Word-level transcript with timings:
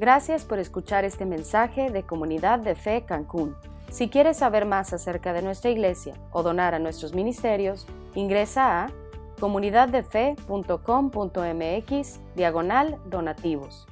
Gracias 0.00 0.44
por 0.44 0.60
escuchar 0.60 1.04
este 1.04 1.24
mensaje 1.24 1.90
de 1.90 2.04
Comunidad 2.04 2.60
de 2.60 2.76
Fe 2.76 3.04
Cancún. 3.04 3.56
Si 3.90 4.08
quieres 4.08 4.36
saber 4.36 4.64
más 4.64 4.92
acerca 4.92 5.32
de 5.32 5.42
nuestra 5.42 5.72
iglesia 5.72 6.14
o 6.30 6.44
donar 6.44 6.72
a 6.72 6.78
nuestros 6.78 7.14
ministerios, 7.14 7.84
ingresa 8.14 8.84
a 8.84 8.92
comunidaddefe.com.mx 9.40 12.20
diagonal 12.36 13.00
donativos. 13.10 13.88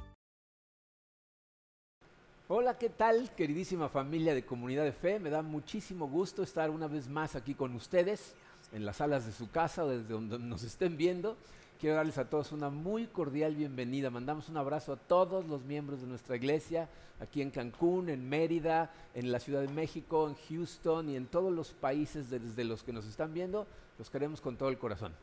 Hola, 2.47 2.77
¿qué 2.77 2.87
tal, 2.87 3.29
queridísima 3.35 3.89
familia 3.89 4.33
de 4.33 4.45
Comunidad 4.45 4.85
de 4.85 4.93
Fe? 4.93 5.19
Me 5.19 5.29
da 5.29 5.41
muchísimo 5.41 6.07
gusto 6.07 6.41
estar 6.41 6.69
una 6.69 6.87
vez 6.87 7.09
más 7.09 7.35
aquí 7.35 7.53
con 7.53 7.75
ustedes, 7.75 8.33
en 8.71 8.85
las 8.85 8.95
salas 8.95 9.25
de 9.25 9.33
su 9.33 9.51
casa 9.51 9.83
o 9.83 9.89
desde 9.89 10.07
donde 10.07 10.39
nos 10.39 10.63
estén 10.63 10.95
viendo. 10.95 11.35
Quiero 11.79 11.95
darles 11.95 12.17
a 12.17 12.27
todos 12.27 12.51
una 12.53 12.71
muy 12.71 13.05
cordial 13.05 13.53
bienvenida. 13.53 14.09
Mandamos 14.09 14.49
un 14.49 14.57
abrazo 14.57 14.93
a 14.93 14.95
todos 14.95 15.45
los 15.45 15.63
miembros 15.63 16.01
de 16.01 16.07
nuestra 16.07 16.35
iglesia, 16.35 16.89
aquí 17.19 17.39
en 17.39 17.51
Cancún, 17.51 18.09
en 18.09 18.27
Mérida, 18.27 18.91
en 19.13 19.31
la 19.31 19.39
Ciudad 19.39 19.61
de 19.61 19.67
México, 19.67 20.27
en 20.27 20.33
Houston 20.49 21.07
y 21.07 21.15
en 21.15 21.27
todos 21.27 21.53
los 21.53 21.73
países 21.73 22.31
desde 22.31 22.63
los 22.63 22.81
que 22.81 22.93
nos 22.93 23.05
están 23.05 23.31
viendo. 23.31 23.67
Los 23.99 24.09
queremos 24.09 24.41
con 24.41 24.57
todo 24.57 24.69
el 24.69 24.79
corazón. 24.79 25.13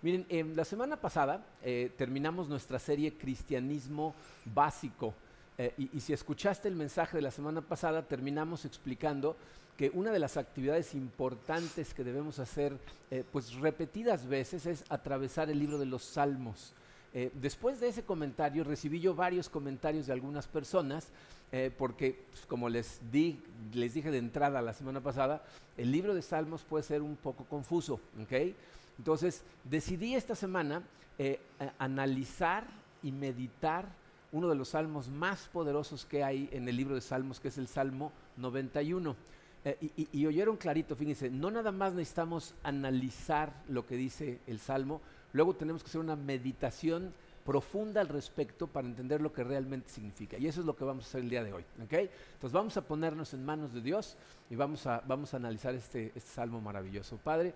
Miren, 0.00 0.54
la 0.54 0.64
semana 0.64 0.94
pasada 0.94 1.44
eh, 1.60 1.90
terminamos 1.98 2.48
nuestra 2.48 2.78
serie 2.78 3.18
Cristianismo 3.18 4.14
Básico. 4.44 5.12
Eh, 5.58 5.74
y 5.76 5.98
si 5.98 6.12
escuchaste 6.12 6.68
el 6.68 6.76
mensaje 6.76 7.16
de 7.16 7.22
la 7.22 7.32
semana 7.32 7.62
pasada, 7.62 8.06
terminamos 8.06 8.64
explicando 8.64 9.36
que 9.76 9.90
una 9.90 10.10
de 10.10 10.18
las 10.18 10.36
actividades 10.36 10.94
importantes 10.94 11.92
que 11.92 12.04
debemos 12.04 12.38
hacer, 12.38 12.78
eh, 13.10 13.24
pues 13.30 13.54
repetidas 13.54 14.26
veces, 14.26 14.66
es 14.66 14.84
atravesar 14.88 15.50
el 15.50 15.58
libro 15.58 15.78
de 15.78 15.86
los 15.86 16.02
Salmos. 16.02 16.72
Eh, 17.12 17.30
después 17.34 17.80
de 17.80 17.88
ese 17.88 18.02
comentario 18.02 18.64
recibí 18.64 19.00
yo 19.00 19.14
varios 19.14 19.48
comentarios 19.48 20.06
de 20.06 20.12
algunas 20.12 20.46
personas, 20.46 21.08
eh, 21.52 21.70
porque 21.76 22.24
pues, 22.30 22.46
como 22.46 22.68
les, 22.68 23.00
di, 23.10 23.40
les 23.72 23.94
dije 23.94 24.10
de 24.10 24.18
entrada 24.18 24.62
la 24.62 24.72
semana 24.72 25.00
pasada, 25.00 25.44
el 25.76 25.92
libro 25.92 26.14
de 26.14 26.22
Salmos 26.22 26.62
puede 26.62 26.82
ser 26.82 27.02
un 27.02 27.16
poco 27.16 27.44
confuso. 27.44 28.00
Entonces 28.98 29.42
decidí 29.64 30.14
esta 30.14 30.34
semana 30.34 30.82
analizar 31.78 32.66
y 33.02 33.12
meditar 33.12 33.86
uno 34.32 34.48
de 34.48 34.54
los 34.54 34.70
salmos 34.70 35.08
más 35.08 35.48
poderosos 35.48 36.04
que 36.04 36.22
hay 36.22 36.48
en 36.52 36.68
el 36.68 36.76
libro 36.76 36.94
de 36.94 37.00
Salmos, 37.00 37.40
que 37.40 37.48
es 37.48 37.58
el 37.58 37.68
Salmo 37.68 38.12
91. 38.36 39.16
Eh, 39.68 40.06
y, 40.12 40.24
oyeron 40.26 40.56
clarito, 40.56 40.94
fíjense, 40.94 41.28
no 41.28 41.50
nada 41.50 41.72
más 41.72 41.92
necesitamos 41.92 42.54
analizar 42.62 43.52
lo 43.68 43.84
que 43.84 43.96
dice 43.96 44.38
el 44.46 44.60
Salmo, 44.60 45.00
luego 45.32 45.56
tenemos 45.56 45.82
que 45.82 45.88
hacer 45.88 46.00
una 46.00 46.14
meditación 46.14 47.12
profunda 47.44 48.00
al 48.00 48.06
respecto 48.06 48.68
para 48.68 48.86
entender 48.86 49.20
lo 49.20 49.32
que 49.32 49.42
realmente 49.42 49.90
significa. 49.90 50.38
Y 50.38 50.46
eso 50.46 50.60
es 50.60 50.66
lo 50.66 50.76
que 50.76 50.84
vamos 50.84 51.04
a 51.04 51.08
hacer 51.08 51.22
el 51.22 51.30
día 51.30 51.42
de 51.42 51.52
hoy. 51.52 51.64
¿okay? 51.84 52.08
Entonces 52.34 52.52
vamos 52.52 52.76
a 52.76 52.82
ponernos 52.82 53.34
en 53.34 53.44
manos 53.44 53.74
de 53.74 53.80
Dios 53.80 54.16
y 54.50 54.54
vamos 54.54 54.86
a, 54.86 55.02
vamos 55.04 55.34
a 55.34 55.38
analizar 55.38 55.74
este, 55.74 56.12
este 56.14 56.30
salmo 56.30 56.60
maravilloso. 56.60 57.16
Padre, 57.16 57.52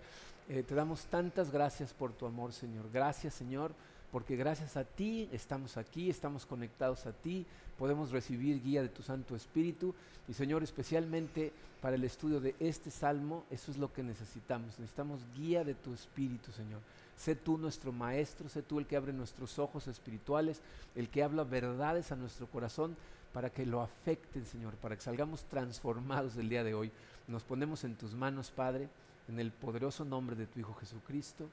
eh, 0.48 0.64
te 0.64 0.74
damos 0.74 1.04
tantas 1.04 1.52
gracias 1.52 1.94
por 1.94 2.12
tu 2.12 2.26
amor, 2.26 2.52
Señor. 2.52 2.90
Gracias, 2.92 3.34
Señor 3.34 3.72
porque 4.12 4.36
gracias 4.36 4.76
a 4.76 4.84
ti 4.84 5.28
estamos 5.32 5.76
aquí, 5.76 6.10
estamos 6.10 6.46
conectados 6.46 7.06
a 7.06 7.12
ti, 7.12 7.46
podemos 7.78 8.10
recibir 8.10 8.62
guía 8.62 8.82
de 8.82 8.88
tu 8.88 9.02
Santo 9.02 9.36
Espíritu. 9.36 9.94
Y 10.28 10.32
Señor, 10.32 10.62
especialmente 10.62 11.52
para 11.80 11.96
el 11.96 12.04
estudio 12.04 12.40
de 12.40 12.54
este 12.60 12.90
salmo, 12.90 13.44
eso 13.50 13.70
es 13.70 13.78
lo 13.78 13.92
que 13.92 14.02
necesitamos. 14.02 14.78
Necesitamos 14.78 15.20
guía 15.36 15.64
de 15.64 15.74
tu 15.74 15.94
Espíritu, 15.94 16.52
Señor. 16.52 16.80
Sé 17.16 17.36
tú 17.36 17.58
nuestro 17.58 17.92
Maestro, 17.92 18.48
sé 18.48 18.62
tú 18.62 18.78
el 18.78 18.86
que 18.86 18.96
abre 18.96 19.12
nuestros 19.12 19.58
ojos 19.58 19.86
espirituales, 19.86 20.60
el 20.96 21.08
que 21.08 21.22
habla 21.22 21.44
verdades 21.44 22.12
a 22.12 22.16
nuestro 22.16 22.46
corazón 22.46 22.96
para 23.32 23.50
que 23.50 23.64
lo 23.64 23.80
afecten, 23.80 24.44
Señor, 24.44 24.74
para 24.76 24.96
que 24.96 25.02
salgamos 25.02 25.44
transformados 25.44 26.36
el 26.36 26.48
día 26.48 26.64
de 26.64 26.74
hoy. 26.74 26.90
Nos 27.28 27.44
ponemos 27.44 27.84
en 27.84 27.94
tus 27.94 28.14
manos, 28.14 28.50
Padre, 28.50 28.88
en 29.28 29.38
el 29.38 29.52
poderoso 29.52 30.04
nombre 30.04 30.34
de 30.34 30.46
tu 30.46 30.58
Hijo 30.58 30.74
Jesucristo. 30.74 31.48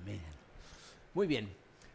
Amén. 0.00 0.20
Muy 1.12 1.26
bien, 1.26 1.48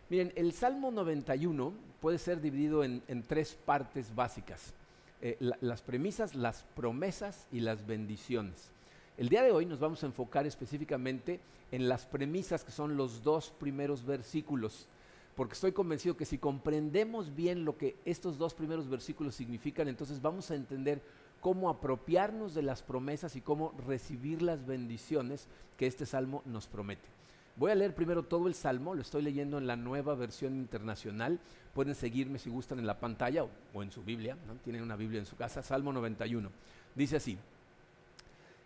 Miren, 0.09 0.33
el 0.35 0.53
Salmo 0.53 0.89
91 0.89 1.71
puede 2.01 2.17
ser 2.17 2.41
dividido 2.41 2.83
en, 2.83 3.23
tres 3.27 3.55
partes 3.63 4.15
básicas. 4.15 4.73
Eh, 5.21 5.37
las 5.61 5.83
premisas, 5.83 6.33
las 6.33 6.63
promesas 6.75 7.45
y 7.51 7.59
las 7.59 7.85
bendiciones. 7.85 8.71
El 9.17 9.29
día 9.29 9.43
de 9.43 9.51
hoy 9.51 9.67
nos 9.67 9.79
vamos 9.79 10.01
a 10.01 10.07
enfocar 10.07 10.47
específicamente 10.47 11.39
en 11.71 11.87
las 11.87 12.07
premisas 12.07 12.63
que 12.63 12.71
son 12.71 12.97
los 12.97 13.21
dos 13.23 13.53
primeros 13.59 14.03
versículos, 14.03 14.87
porque 15.35 15.53
estoy 15.53 15.73
convencido 15.73 16.17
que 16.17 16.25
si 16.25 16.39
comprendemos 16.39 17.35
bien 17.35 17.63
lo 17.63 17.77
que 17.77 17.95
estos 18.03 18.39
dos 18.39 18.55
primeros 18.55 18.89
versículos 18.89 19.35
significan, 19.35 19.87
entonces 19.87 20.23
vamos 20.23 20.49
a 20.49 20.55
entender 20.55 21.03
cómo 21.39 21.69
apropiarnos 21.69 22.55
de 22.55 22.63
las 22.63 22.81
promesas 22.81 23.35
y 23.35 23.41
cómo 23.41 23.75
recibir 23.85 24.41
las 24.41 24.65
bendiciones 24.65 25.47
que 25.77 25.85
este 25.85 26.07
salmo 26.07 26.41
nos 26.45 26.65
promete. 26.65 27.19
Voy 27.59 27.71
a 27.71 27.75
leer 27.75 27.93
primero 27.93 28.23
todo 28.23 28.47
el 28.47 28.53
Salmo, 28.53 28.95
lo 28.95 29.01
estoy 29.01 29.21
leyendo 29.21 29.57
en 29.57 29.67
la 29.67 29.75
nueva 29.75 30.15
versión 30.15 30.55
internacional. 30.55 31.41
Pueden 31.73 31.93
seguirme 31.93 32.39
si 32.39 32.49
gustan 32.49 32.79
en 32.79 32.87
la 32.87 33.01
pantalla 33.01 33.43
o, 33.73 33.83
en 33.83 33.91
su 33.91 34.01
Biblia, 34.01 34.37
¿no? 34.47 34.53
tienen 34.63 34.81
una 34.81 34.95
Biblia 34.95 35.19
en 35.19 35.25
su 35.25 35.35
casa, 35.35 35.61
Salmo 35.61 35.91
91. 35.91 36.49
Dice 36.95 37.17
así, 37.17 37.37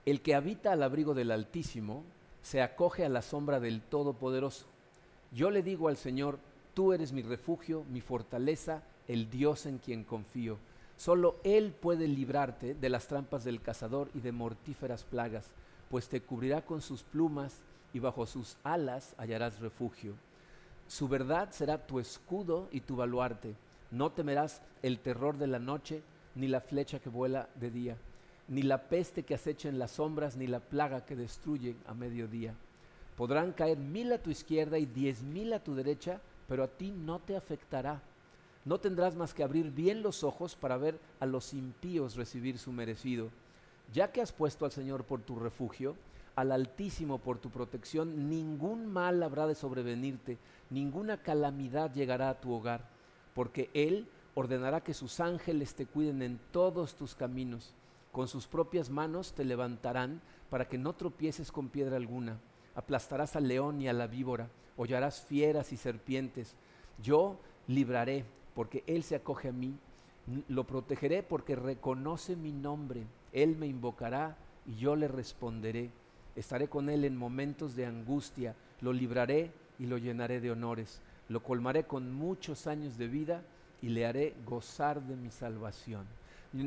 el 0.05 0.21
que 0.21 0.35
habita 0.35 0.71
al 0.71 0.83
abrigo 0.83 1.15
del 1.15 1.31
Altísimo 1.31 2.03
se 2.43 2.61
acoge 2.61 3.03
a 3.03 3.09
la 3.09 3.23
sombra 3.23 3.59
del 3.59 3.81
Todopoderoso. 3.81 4.67
Yo 5.31 5.49
le 5.49 5.63
digo 5.63 5.87
al 5.87 5.97
Señor, 5.97 6.37
tú 6.75 6.93
eres 6.93 7.13
mi 7.13 7.23
refugio, 7.23 7.85
mi 7.89 7.99
fortaleza, 7.99 8.83
el 9.07 9.27
Dios 9.27 9.65
en 9.65 9.79
quien 9.79 10.03
confío. 10.03 10.59
Solo 10.97 11.37
Él 11.43 11.71
puede 11.71 12.07
librarte 12.07 12.75
de 12.75 12.89
las 12.89 13.07
trampas 13.07 13.43
del 13.43 13.59
cazador 13.59 14.11
y 14.13 14.19
de 14.19 14.31
mortíferas 14.31 15.03
plagas, 15.03 15.49
pues 15.89 16.09
te 16.09 16.21
cubrirá 16.21 16.63
con 16.63 16.79
sus 16.79 17.01
plumas 17.01 17.59
y 17.93 17.99
bajo 17.99 18.25
sus 18.25 18.57
alas 18.63 19.15
hallarás 19.17 19.59
refugio. 19.59 20.15
Su 20.87 21.07
verdad 21.07 21.51
será 21.51 21.85
tu 21.85 21.99
escudo 21.99 22.67
y 22.71 22.81
tu 22.81 22.95
baluarte. 22.95 23.55
No 23.91 24.11
temerás 24.11 24.61
el 24.81 24.99
terror 24.99 25.37
de 25.37 25.47
la 25.47 25.59
noche, 25.59 26.01
ni 26.35 26.47
la 26.47 26.61
flecha 26.61 26.99
que 26.99 27.09
vuela 27.09 27.47
de 27.55 27.69
día, 27.69 27.97
ni 28.47 28.63
la 28.63 28.89
peste 28.89 29.23
que 29.23 29.35
acecha 29.35 29.69
en 29.69 29.79
las 29.79 29.91
sombras, 29.91 30.35
ni 30.35 30.47
la 30.47 30.59
plaga 30.59 31.05
que 31.05 31.15
destruye 31.15 31.75
a 31.85 31.93
mediodía. 31.93 32.55
Podrán 33.15 33.53
caer 33.53 33.77
mil 33.77 34.11
a 34.11 34.17
tu 34.17 34.31
izquierda 34.31 34.79
y 34.79 34.85
diez 34.85 35.21
mil 35.21 35.53
a 35.53 35.63
tu 35.63 35.75
derecha, 35.75 36.19
pero 36.47 36.63
a 36.63 36.67
ti 36.67 36.91
no 36.91 37.19
te 37.19 37.35
afectará. 37.35 38.01
No 38.65 38.79
tendrás 38.79 39.15
más 39.15 39.33
que 39.33 39.43
abrir 39.43 39.71
bien 39.71 40.01
los 40.01 40.23
ojos 40.23 40.55
para 40.55 40.77
ver 40.77 40.99
a 41.19 41.25
los 41.25 41.53
impíos 41.53 42.15
recibir 42.15 42.57
su 42.57 42.71
merecido. 42.71 43.29
Ya 43.93 44.11
que 44.11 44.21
has 44.21 44.31
puesto 44.31 44.65
al 44.65 44.71
Señor 44.71 45.03
por 45.03 45.21
tu 45.21 45.37
refugio, 45.37 45.95
al 46.35 46.51
Altísimo 46.51 47.19
por 47.19 47.37
tu 47.37 47.49
protección, 47.49 48.29
ningún 48.29 48.87
mal 48.87 49.21
habrá 49.21 49.47
de 49.47 49.55
sobrevenirte, 49.55 50.37
ninguna 50.69 51.17
calamidad 51.17 51.93
llegará 51.93 52.29
a 52.29 52.41
tu 52.41 52.51
hogar, 52.53 52.89
porque 53.33 53.69
Él 53.73 54.07
ordenará 54.35 54.81
que 54.81 54.93
sus 54.93 55.19
ángeles 55.19 55.75
te 55.75 55.85
cuiden 55.85 56.21
en 56.21 56.39
todos 56.51 56.95
tus 56.95 57.15
caminos. 57.15 57.75
Con 58.11 58.27
sus 58.27 58.47
propias 58.47 58.89
manos 58.89 59.33
te 59.33 59.45
levantarán 59.45 60.21
para 60.49 60.67
que 60.67 60.77
no 60.77 60.93
tropieces 60.93 61.51
con 61.51 61.69
piedra 61.69 61.97
alguna. 61.97 62.37
Aplastarás 62.75 63.35
al 63.35 63.47
león 63.47 63.81
y 63.81 63.87
a 63.87 63.93
la 63.93 64.07
víbora, 64.07 64.49
hollarás 64.77 65.21
fieras 65.21 65.71
y 65.73 65.77
serpientes. 65.77 66.55
Yo 67.01 67.39
libraré, 67.67 68.25
porque 68.55 68.83
Él 68.87 69.03
se 69.03 69.15
acoge 69.15 69.49
a 69.49 69.51
mí. 69.51 69.75
Lo 70.47 70.63
protegeré 70.65 71.21
porque 71.21 71.55
reconoce 71.55 72.35
mi 72.35 72.51
nombre. 72.51 73.05
Él 73.31 73.55
me 73.57 73.67
invocará 73.67 74.37
y 74.65 74.75
yo 74.75 74.95
le 74.95 75.07
responderé. 75.07 75.91
Estaré 76.35 76.67
con 76.67 76.89
él 76.89 77.05
en 77.05 77.15
momentos 77.15 77.75
de 77.75 77.85
angustia, 77.85 78.55
lo 78.81 78.93
libraré 78.93 79.51
y 79.79 79.85
lo 79.85 79.97
llenaré 79.97 80.39
de 80.41 80.51
honores, 80.51 81.01
lo 81.29 81.43
colmaré 81.43 81.83
con 81.83 82.11
muchos 82.13 82.67
años 82.67 82.97
de 82.97 83.07
vida 83.07 83.43
y 83.81 83.89
le 83.89 84.05
haré 84.05 84.33
gozar 84.45 85.01
de 85.01 85.15
mi 85.15 85.29
salvación. 85.29 86.05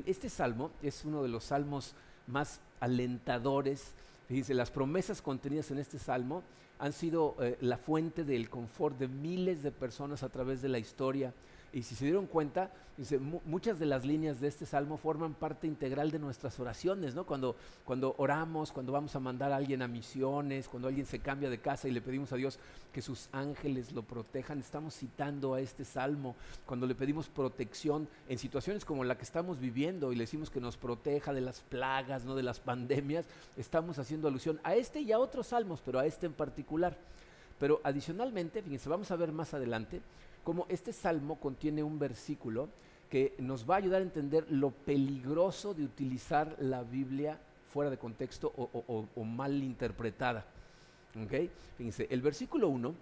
Este 0.07 0.29
salmo 0.29 0.71
es 0.83 1.05
uno 1.05 1.23
de 1.23 1.29
los 1.29 1.45
salmos 1.45 1.95
más 2.27 2.61
alentadores. 2.81 3.95
Dice, 4.29 4.55
las 4.55 4.71
promesas 4.71 5.23
contenidas 5.23 5.71
en 5.71 5.79
este 5.79 5.99
salmo 5.99 6.43
han 6.79 6.93
sido 6.93 7.37
eh, 7.41 7.57
la 7.61 7.79
fuente 7.79 8.25
del 8.25 8.51
confort 8.51 8.99
de 8.99 9.09
miles 9.09 9.63
de 9.63 9.71
personas 9.71 10.23
a 10.23 10.29
través 10.29 10.61
de 10.61 10.69
la 10.69 10.79
historia 10.79 11.33
y 11.73 11.83
si 11.83 11.95
se 11.95 12.05
dieron 12.05 12.27
cuenta, 12.27 12.71
muchas 13.45 13.79
de 13.79 13.85
las 13.85 14.05
líneas 14.05 14.41
de 14.41 14.49
este 14.49 14.65
salmo 14.65 14.97
forman 14.97 15.35
parte 15.35 15.67
integral 15.67 16.11
de 16.11 16.19
nuestras 16.19 16.59
oraciones, 16.59 17.15
¿no? 17.15 17.25
Cuando, 17.25 17.55
cuando 17.85 18.15
oramos, 18.17 18.73
cuando 18.73 18.93
vamos 18.93 19.15
a 19.15 19.21
mandar 19.21 19.53
a 19.53 19.57
alguien 19.57 19.83
a 19.83 19.89
misiones, 19.89 20.69
cuando 20.69 20.89
alguien 20.89 21.05
se 21.05 21.19
cambia 21.19 21.51
de 21.51 21.59
casa 21.59 21.89
y 21.89 21.91
le 21.91 22.01
pedimos 22.01 22.33
a 22.33 22.37
Dios 22.37 22.59
que 22.93 23.03
sus 23.03 23.29
ángeles 23.33 23.93
lo 23.93 24.03
protejan, 24.03 24.59
estamos 24.61 24.95
citando 24.95 25.53
a 25.53 25.61
este 25.61 25.85
salmo. 25.85 26.35
Cuando 26.65 26.87
le 26.87 26.95
pedimos 26.95 27.29
protección 27.29 28.09
en 28.29 28.39
situaciones 28.39 28.87
como 28.87 29.05
la 29.05 29.19
que 29.19 29.25
estamos 29.25 29.59
viviendo 29.61 30.13
y 30.13 30.17
le 30.17 30.25
decimos 30.25 30.49
que 30.49 30.61
nos 30.61 30.79
proteja 30.79 31.35
de 31.35 31.43
las 31.43 31.61
plagas, 31.61 32.25
no 32.25 32.35
de 32.35 32.43
las 32.43 32.61
pandemias, 32.61 33.27
estamos 33.59 33.99
haciendo 33.99 34.29
alusión 34.29 34.59
a 34.63 34.75
este 34.75 35.01
y 35.01 35.13
a 35.13 35.19
otros 35.19 35.49
salmos, 35.49 35.83
pero 35.85 35.99
a 35.99 36.07
este 36.07 36.25
en 36.25 36.33
particular. 36.33 36.97
Pero 37.59 37.81
adicionalmente, 37.85 38.63
fíjense, 38.63 38.89
vamos 38.89 39.11
a 39.11 39.17
ver 39.17 39.33
más 39.33 39.53
adelante 39.53 40.01
cómo 40.47 40.65
este 40.69 40.93
salmo 40.93 41.41
contiene 41.41 41.83
un 41.83 41.99
versículo 41.99 42.69
que 43.11 43.35
nos 43.39 43.69
va 43.69 43.75
a 43.75 43.79
ayudar 43.79 44.01
a 44.01 44.05
entender 44.05 44.47
lo 44.49 44.71
peligroso 44.71 45.75
de 45.75 45.83
utilizar 45.83 46.55
la 46.61 46.85
Biblia 46.85 47.41
fuera 47.73 47.91
de 47.91 47.99
contexto 47.99 48.53
o, 48.55 49.25
mal 49.25 49.61
interpretada. 49.65 50.47
¿Okay? 51.25 51.51
Fíjense, 51.77 52.07
el 52.11 52.23
versículo 52.23 52.69
1 52.69 52.95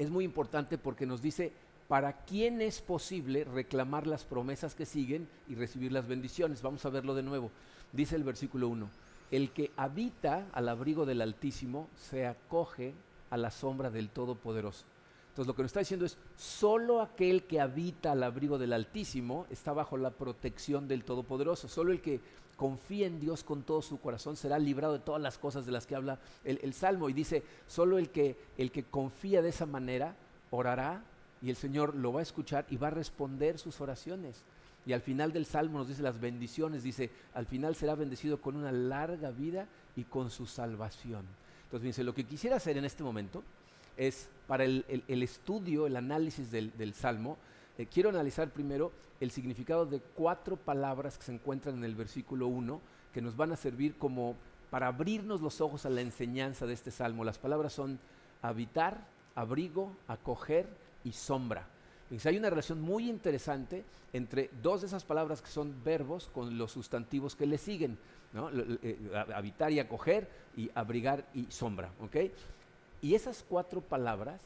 es 0.00 0.10
muy 0.10 0.24
importante 0.24 0.78
porque 0.78 1.06
nos 1.06 1.22
dice 1.22 1.52
para 1.86 2.24
quién 2.24 2.60
es 2.60 2.80
posible 2.80 3.44
reclamar 3.44 4.08
las 4.08 4.24
promesas 4.24 4.74
que 4.74 4.84
siguen 4.84 5.28
y 5.48 5.54
recibir 5.54 5.92
las 5.92 6.08
bendiciones. 6.08 6.60
Vamos 6.60 6.84
a 6.84 6.90
verlo 6.90 7.14
de 7.14 7.22
nuevo. 7.22 7.52
Dice 7.92 8.16
el 8.16 8.24
versículo 8.24 8.66
1, 8.66 8.90
el 9.30 9.52
que 9.52 9.70
habita 9.76 10.48
al 10.52 10.68
abrigo 10.68 11.06
del 11.06 11.20
Altísimo 11.20 11.88
se 11.94 12.26
acoge 12.26 12.94
a 13.30 13.36
la 13.36 13.52
sombra 13.52 13.90
del 13.90 14.10
Todopoderoso. 14.10 14.97
Entonces 15.38 15.52
lo 15.52 15.54
que 15.54 15.62
nos 15.62 15.68
está 15.68 15.78
diciendo 15.78 16.04
es, 16.04 16.18
solo 16.36 17.00
aquel 17.00 17.44
que 17.44 17.60
habita 17.60 18.10
al 18.10 18.24
abrigo 18.24 18.58
del 18.58 18.72
Altísimo 18.72 19.46
está 19.50 19.72
bajo 19.72 19.96
la 19.96 20.10
protección 20.10 20.88
del 20.88 21.04
Todopoderoso. 21.04 21.68
Solo 21.68 21.92
el 21.92 22.00
que 22.00 22.20
confía 22.56 23.06
en 23.06 23.20
Dios 23.20 23.44
con 23.44 23.62
todo 23.62 23.80
su 23.80 24.00
corazón 24.00 24.34
será 24.34 24.58
librado 24.58 24.94
de 24.94 24.98
todas 24.98 25.22
las 25.22 25.38
cosas 25.38 25.64
de 25.64 25.70
las 25.70 25.86
que 25.86 25.94
habla 25.94 26.18
el, 26.42 26.74
Salmo. 26.74 27.08
Y 27.08 27.12
dice, 27.12 27.44
solo 27.68 27.98
el 27.98 28.10
que, 28.10 28.36
el 28.58 28.72
que 28.72 28.82
confía 28.82 29.40
de 29.40 29.50
esa 29.50 29.64
manera 29.64 30.16
orará 30.50 31.04
y 31.40 31.50
el 31.50 31.56
Señor 31.56 31.94
lo 31.94 32.12
va 32.12 32.18
a 32.18 32.24
escuchar 32.24 32.66
y 32.68 32.76
va 32.76 32.88
a 32.88 32.90
responder 32.90 33.60
sus 33.60 33.80
oraciones. 33.80 34.42
Y 34.86 34.92
al 34.92 35.02
final 35.02 35.32
del 35.32 35.46
Salmo 35.46 35.78
nos 35.78 35.86
dice 35.86 36.02
las 36.02 36.18
bendiciones, 36.18 36.82
dice, 36.82 37.12
al 37.32 37.46
final 37.46 37.76
será 37.76 37.94
bendecido 37.94 38.40
con 38.40 38.56
una 38.56 38.72
larga 38.72 39.30
vida 39.30 39.68
y 39.94 40.02
con 40.02 40.30
su 40.30 40.46
salvación. 40.46 41.26
Entonces, 41.62 41.84
dice, 41.84 42.02
lo 42.02 42.12
que 42.12 42.24
quisiera 42.24 42.56
hacer 42.56 42.76
en 42.76 42.84
este 42.84 43.04
momento 43.04 43.44
es, 43.98 44.30
para 44.46 44.64
el, 44.64 44.84
estudio, 45.08 45.86
el 45.86 45.96
análisis 45.96 46.50
del, 46.50 46.94
Salmo, 46.94 47.36
eh, 47.76 47.86
quiero 47.86 48.08
analizar 48.08 48.50
primero 48.50 48.92
el 49.20 49.30
significado 49.30 49.84
de 49.84 50.00
cuatro 50.00 50.56
palabras 50.56 51.18
que 51.18 51.24
se 51.24 51.34
encuentran 51.34 51.76
en 51.76 51.84
el 51.84 51.94
versículo 51.94 52.46
1, 52.46 52.80
que 53.12 53.20
nos 53.20 53.36
van 53.36 53.52
a 53.52 53.56
servir 53.56 53.96
como 53.96 54.36
para 54.70 54.86
abrirnos 54.86 55.40
los 55.40 55.60
ojos 55.60 55.84
a 55.84 55.90
la 55.90 56.00
enseñanza 56.00 56.66
de 56.66 56.74
este 56.74 56.90
Salmo. 56.90 57.24
Las 57.24 57.38
palabras 57.38 57.72
son 57.72 57.98
habitar, 58.40 59.06
abrigo, 59.34 59.92
acoger 60.06 60.68
y 61.04 61.12
sombra. 61.12 61.66
hay 62.24 62.38
una 62.38 62.50
relación 62.50 62.80
muy 62.80 63.10
interesante 63.10 63.84
entre 64.12 64.50
dos 64.62 64.82
de 64.82 64.86
esas 64.86 65.04
palabras 65.04 65.42
que 65.42 65.50
son 65.50 65.82
verbos 65.84 66.28
con 66.32 66.56
los 66.56 66.72
sustantivos 66.72 67.34
que 67.34 67.46
le 67.46 67.58
siguen. 67.58 67.98
Eh, 68.82 69.10
habitar 69.34 69.72
y 69.72 69.80
acoger 69.80 70.28
y 70.56 70.70
abrigar 70.74 71.26
y 71.34 71.46
sombra. 71.50 71.90
Y 73.00 73.14
esas 73.14 73.44
cuatro 73.48 73.80
palabras, 73.80 74.40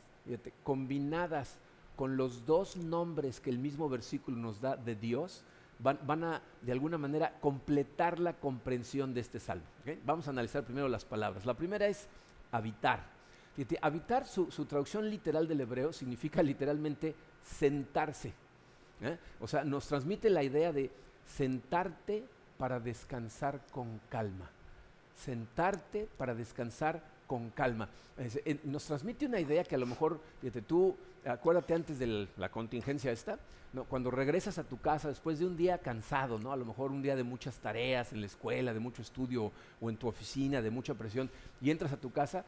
combinadas 0.62 1.58
con 1.96 2.16
los 2.16 2.46
dos 2.46 2.76
nombres 2.76 3.40
que 3.40 3.50
el 3.50 3.58
mismo 3.58 3.88
versículo 3.88 4.37
nos 4.37 4.60
da 4.60 4.76
de 4.76 4.94
Dios, 4.94 5.44
van, 5.78 6.25
a 6.25 6.43
de 6.60 6.72
alguna 6.72 6.99
manera 6.99 7.38
completar 7.40 8.19
la 8.19 8.34
comprensión 8.34 9.14
de 9.14 9.20
este 9.20 9.40
salmo. 9.40 9.64
Vamos 10.04 10.26
a 10.26 10.31
analizar 10.31 10.64
primero 10.64 10.88
las 10.88 11.04
palabras. 11.04 11.44
La 11.44 11.54
primera 11.54 11.87
es 11.87 12.08
habitar. 12.52 13.04
habitar, 13.81 14.26
su, 14.26 14.46
traducción 14.66 15.10
literal 15.10 15.48
del 15.48 15.60
hebreo 15.60 15.93
significa 15.93 16.43
literalmente 16.43 17.14
sentarse. 17.43 18.32
¿eh? 19.00 19.19
O 19.40 19.48
sea, 19.48 19.64
nos 19.64 19.87
transmite 19.87 20.31
la 20.31 20.44
idea 20.44 20.72
de 20.72 20.90
sentarte 21.26 22.25
para 22.58 22.78
descansar 22.78 23.60
con 23.72 24.00
calma. 24.08 24.50
Sentarte 25.16 26.08
para 26.16 26.34
descansar 26.34 27.02
con 27.26 27.50
calma. 27.50 27.88
nos 28.64 28.84
transmite 28.84 29.26
una 29.26 29.40
idea 29.40 29.64
que 29.64 29.74
a 29.74 29.78
lo 29.78 29.86
mejor, 29.86 30.20
fíjate, 30.40 30.62
tú, 30.62 30.96
acuérdate 31.24 31.74
antes 31.74 31.98
de 31.98 32.28
la 32.36 32.50
contingencia 32.50 33.12
esta, 33.12 33.38
cuando 33.88 34.10
regresas 34.10 34.58
a 34.58 34.64
tu 34.64 34.78
casa 34.80 35.08
después 35.08 35.38
de 35.38 35.46
un 35.46 35.56
día 35.56 35.78
cansado, 35.78 36.38
¿no? 36.38 36.52
a 36.52 36.56
lo 36.56 36.66
mejor 36.66 36.90
un 36.90 37.00
día 37.00 37.16
de 37.16 37.22
muchas 37.22 37.56
tareas 37.56 38.12
en 38.12 38.20
la 38.20 38.26
escuela, 38.26 38.74
de 38.74 38.80
mucho 38.80 39.00
estudio 39.00 39.50
o 39.80 39.88
en 39.88 39.96
tu 39.96 40.08
oficina, 40.08 40.60
de 40.60 40.70
mucha 40.70 40.94
presión, 40.94 41.30
y 41.60 41.70
entras 41.70 41.92
a 41.92 41.96
tu 41.96 42.10
casa 42.10 42.44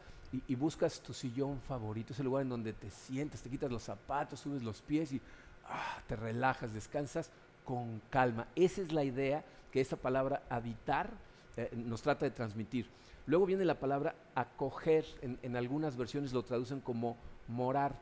y, 0.47 0.55
buscas 0.55 1.01
tu 1.01 1.13
sillón 1.13 1.59
favorito, 1.61 2.13
ese 2.13 2.23
lugar 2.23 2.43
en 2.43 2.49
donde 2.49 2.73
te 2.73 2.89
sientas, 2.91 3.41
te 3.41 3.49
quitas 3.49 3.71
los 3.71 3.83
zapatos, 3.83 4.39
subes 4.39 4.61
los 4.61 4.81
pies 4.81 5.13
y 5.13 5.21
ah, 5.67 5.97
te 6.07 6.15
relajas, 6.15 6.73
descansas 6.73 7.31
con 7.63 8.01
calma. 8.09 8.47
Esa 8.55 8.81
es 8.81 8.91
la 8.91 9.03
idea 9.03 9.43
que 9.71 9.81
esa 9.81 9.95
palabra 9.97 10.43
habitar 10.49 11.09
eh, 11.57 11.71
nos 11.75 12.01
trata 12.01 12.25
de 12.25 12.31
transmitir. 12.31 12.87
Luego 13.27 13.45
viene 13.45 13.65
la 13.65 13.79
palabra 13.79 14.15
acoger, 14.35 15.05
en, 15.21 15.55
algunas 15.55 15.97
versiones 15.97 16.33
lo 16.33 16.43
traducen 16.43 16.79
como 16.79 17.17
morar. 17.47 17.95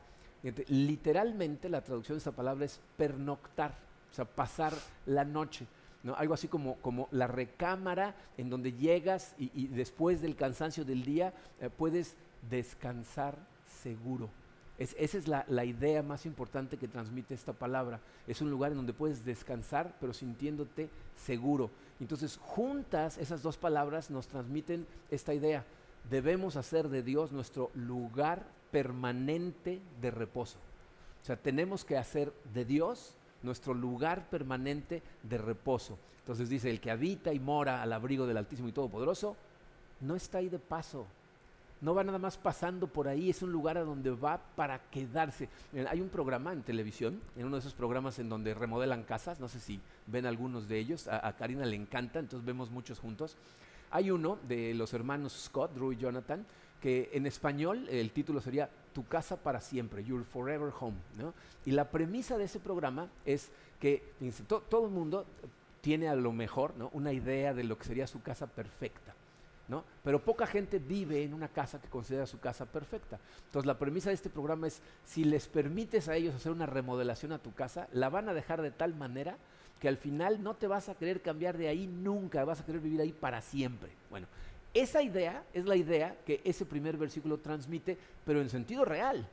literalmente 0.68 1.68
la 1.68 1.82
traducción 1.82 2.16
de 2.16 2.20
esa 2.20 2.32
palabra 2.32 2.66
es 2.66 2.80
pernoctar, 2.96 3.74
o 4.10 4.14
sea, 4.14 4.26
pasar 4.26 4.74
la 5.06 5.24
noche. 5.24 5.66
¿no? 6.02 6.14
Algo 6.14 6.34
así 6.34 6.48
como, 6.48 6.76
como 6.76 7.08
la 7.12 7.26
recámara 7.26 8.14
en 8.36 8.50
donde 8.50 8.72
llegas 8.72 9.34
y, 9.38 9.68
después 9.68 10.20
del 10.20 10.36
cansancio 10.36 10.84
del 10.84 11.02
día 11.02 11.32
eh, 11.60 11.70
puedes 11.70 12.16
descansar 12.50 13.38
seguro 13.66 14.28
esa 14.78 15.18
es 15.18 15.28
la, 15.28 15.64
idea 15.64 16.02
más 16.02 16.26
importante 16.26 16.76
que 16.76 16.88
transmite 16.88 17.34
esta 17.34 17.52
palabra. 17.52 18.00
Es 18.26 18.40
un 18.40 18.50
lugar 18.50 18.72
en 18.72 18.78
donde 18.78 18.92
puedes 18.92 19.24
descansar, 19.24 19.94
pero 20.00 20.12
sintiéndote 20.12 20.90
seguro. 21.16 21.70
Entonces, 22.00 22.38
juntas 22.38 23.18
esas 23.18 23.42
dos 23.42 23.56
palabras 23.56 24.10
nos 24.10 24.26
transmiten 24.26 24.86
esta 25.10 25.32
idea. 25.32 25.64
Debemos 26.10 26.56
hacer 26.56 26.88
de 26.88 27.02
Dios 27.02 27.30
nuestro 27.30 27.70
lugar 27.74 28.44
permanente 28.72 29.80
de 30.00 30.10
reposo. 30.10 30.58
O 31.22 31.24
sea, 31.24 31.36
tenemos 31.36 31.84
que 31.84 31.96
hacer 31.96 32.32
de 32.52 32.64
Dios 32.64 33.14
nuestro 33.42 33.74
lugar 33.74 34.28
permanente 34.28 35.02
de 35.22 35.38
reposo. 35.38 35.96
Entonces 36.18 36.48
dice, 36.48 36.68
el 36.68 36.80
que 36.80 36.90
habita 36.90 37.32
y 37.32 37.38
mora 37.38 37.82
al 37.82 37.92
abrigo 37.92 38.26
del 38.26 38.38
Altísimo 38.38 38.68
y 38.68 38.72
Todopoderoso, 38.72 39.36
no 40.00 40.16
está 40.16 40.38
ahí 40.38 40.48
de 40.48 40.58
paso, 40.58 41.06
no 41.84 41.94
va 41.94 42.02
nada 42.02 42.18
más 42.18 42.38
pasando 42.38 42.86
por 42.86 43.08
ahí, 43.08 43.28
es 43.28 43.42
un 43.42 43.52
lugar 43.52 43.76
a 43.76 43.84
donde 43.84 44.10
va 44.10 44.40
para 44.56 44.78
quedarse. 44.90 45.50
hay 45.86 46.00
un 46.00 46.08
programa 46.08 46.52
en 46.52 46.62
televisión, 46.62 47.20
en 47.36 47.44
uno 47.44 47.56
de 47.56 47.60
esos 47.60 47.74
programas 47.74 48.18
en 48.18 48.30
donde 48.30 48.54
remodelan 48.54 49.02
casas, 49.02 49.38
no 49.38 49.48
sé 49.48 49.60
si 49.60 49.78
ven 50.06 50.24
algunos 50.24 50.66
de 50.66 50.78
ellos, 50.78 51.06
a, 51.08 51.30
Karina 51.36 51.66
le 51.66 51.76
encanta, 51.76 52.20
entonces 52.20 52.46
vemos 52.46 52.70
muchos 52.70 52.98
juntos. 52.98 53.36
Hay 53.90 54.10
uno 54.10 54.38
de 54.48 54.72
los 54.72 54.94
hermanos 54.94 55.34
Scott, 55.34 55.74
Drew 55.74 55.92
y 55.92 55.98
Jonathan, 55.98 56.46
que 56.80 57.10
en 57.12 57.26
español 57.26 57.86
el 57.90 58.10
título 58.12 58.40
sería 58.40 58.70
Tu 58.94 59.06
casa 59.06 59.36
para 59.36 59.60
siempre, 59.60 60.04
Your 60.04 60.24
Forever 60.24 60.72
Home. 60.80 60.96
Y 61.66 61.72
la 61.72 61.90
premisa 61.90 62.38
de 62.38 62.44
ese 62.44 62.60
programa 62.60 63.08
es 63.26 63.50
que 63.78 64.02
todo 64.48 64.86
el 64.86 64.90
mundo 64.90 65.26
tiene 65.82 66.08
a 66.08 66.16
lo 66.16 66.32
mejor 66.32 66.72
una 66.92 67.12
idea 67.12 67.52
de 67.52 67.64
lo 67.64 67.76
que 67.76 67.84
sería 67.84 68.06
su 68.06 68.22
casa 68.22 68.46
perfecta. 68.46 69.03
Pero 70.02 70.22
poca 70.22 70.46
gente 70.46 70.78
vive 70.78 71.22
en 71.22 71.34
una 71.34 71.48
casa 71.48 71.80
que 71.80 71.88
considera 71.88 72.26
su 72.26 72.38
casa 72.38 72.66
perfecta. 72.66 73.18
Entonces 73.46 73.66
la 73.66 73.78
premisa 73.78 74.10
de 74.10 74.14
este 74.14 74.30
programa 74.30 74.66
es, 74.66 74.82
si 75.04 75.24
les 75.24 75.48
permites 75.48 76.08
a 76.08 76.16
ellos 76.16 76.34
hacer 76.34 76.52
una 76.52 76.66
remodelación 76.66 77.32
a 77.32 77.38
tu 77.38 77.52
casa, 77.54 77.88
la 77.92 78.08
van 78.08 78.28
a 78.28 78.34
dejar 78.34 78.60
de 78.62 78.70
tal 78.70 78.94
manera 78.94 79.36
que 79.80 79.88
al 79.88 79.96
final 79.96 80.42
no 80.42 80.54
te 80.54 80.66
vas 80.66 80.88
a 80.88 80.94
querer 80.94 81.22
cambiar 81.22 81.58
de 81.58 81.68
ahí 81.68 81.86
nunca, 81.86 82.44
vas 82.44 82.60
a 82.60 82.66
querer 82.66 82.80
vivir 82.80 83.00
ahí 83.00 83.12
para 83.12 83.40
siempre. 83.40 83.90
Bueno, 84.10 84.26
esa 84.72 85.02
idea 85.02 85.44
es 85.52 85.66
la 85.66 85.76
idea 85.76 86.16
que 86.26 86.40
ese 86.44 86.66
primer 86.66 86.96
versículo 86.96 87.38
transmite, 87.38 87.96
pero 88.24 88.40
en 88.40 88.50
sentido 88.50 88.84
real. 88.84 89.28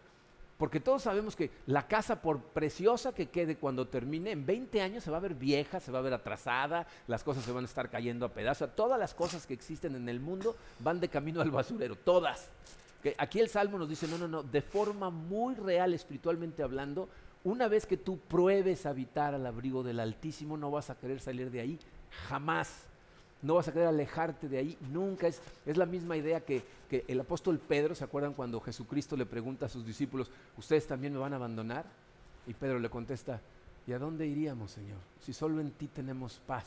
Porque 0.62 0.80
todos 0.80 1.02
sabemos 1.02 1.36
que 1.36 1.50
la 1.66 1.88
casa, 1.88 2.22
por 2.22 2.40
preciosa 2.40 3.16
que 3.16 3.30
quede 3.30 3.56
cuando 3.56 3.88
termine, 3.88 4.30
en 4.30 4.46
20 4.46 4.80
años 4.80 5.04
se 5.04 5.10
va 5.10 5.18
a 5.18 5.20
ver 5.20 5.34
vieja, 5.34 5.80
se 5.80 5.92
va 5.92 5.98
a 5.98 6.04
ver 6.04 6.14
atrasada, 6.14 6.86
las 7.08 7.24
cosas 7.24 7.44
se 7.44 7.52
van 7.52 7.64
a 7.64 7.68
estar 7.68 7.90
cayendo 7.90 8.28
a 8.28 8.30
pedazos. 8.30 8.70
Todas 8.76 9.00
las 9.00 9.16
cosas 9.16 9.48
que 9.48 9.56
existen 9.56 9.96
en 9.96 10.08
el 10.08 10.20
mundo 10.20 10.56
van 10.78 11.00
de 11.00 11.10
camino 11.10 11.42
al 11.42 11.50
basurero, 11.50 11.96
todas. 11.96 12.52
Aquí 13.18 13.40
el 13.40 13.50
Salmo 13.50 13.80
nos 13.80 13.90
dice, 13.90 14.08
no, 14.08 14.20
no, 14.20 14.28
no, 14.28 14.44
de 14.44 14.62
forma 14.62 15.10
muy 15.10 15.56
real, 15.56 15.96
espiritualmente 15.96 16.62
hablando, 16.62 17.10
una 17.44 17.68
vez 17.68 17.88
que 17.88 17.98
tú 17.98 18.20
pruebes 18.20 18.86
habitar 18.86 19.34
al 19.34 19.48
abrigo 19.48 19.82
del 19.82 20.00
Altísimo, 20.00 20.58
no 20.58 20.70
vas 20.70 20.92
a 20.92 20.96
querer 20.96 21.22
salir 21.22 21.50
de 21.50 21.62
ahí 21.62 21.80
jamás 22.28 22.86
no 23.42 23.56
vas 23.56 23.68
a 23.68 23.74
querer 23.74 23.88
alejarte 23.88 24.48
de 24.48 24.58
ahí 24.58 24.78
nunca. 24.92 25.28
Es, 25.28 25.42
es 25.66 25.78
la 25.78 25.86
misma 25.86 26.18
idea 26.18 26.42
que, 26.42 26.64
el 27.08 27.20
apóstol 27.20 27.60
Pedro, 27.60 27.96
¿se 27.96 28.04
acuerdan 28.04 28.34
cuando 28.34 28.60
Jesucristo 28.60 29.16
le 29.16 29.26
pregunta 29.26 29.66
a 29.66 29.70
sus 29.70 29.86
discípulos, 29.86 30.32
¿ustedes 30.58 30.88
también 30.88 31.14
me 31.14 31.20
van 31.20 31.34
a 31.34 31.38
abandonar? 31.38 31.86
Y 32.48 32.54
Pedro 32.54 32.80
le 32.80 32.90
contesta, 32.90 33.42
¿y 33.88 33.94
a 33.94 34.00
dónde 34.00 34.28
iríamos, 34.28 34.72
Señor? 34.72 35.00
Si 35.20 35.34
solo 35.34 35.62
en 35.62 35.72
ti 35.72 35.88
tenemos 35.88 36.42
paz. 36.46 36.66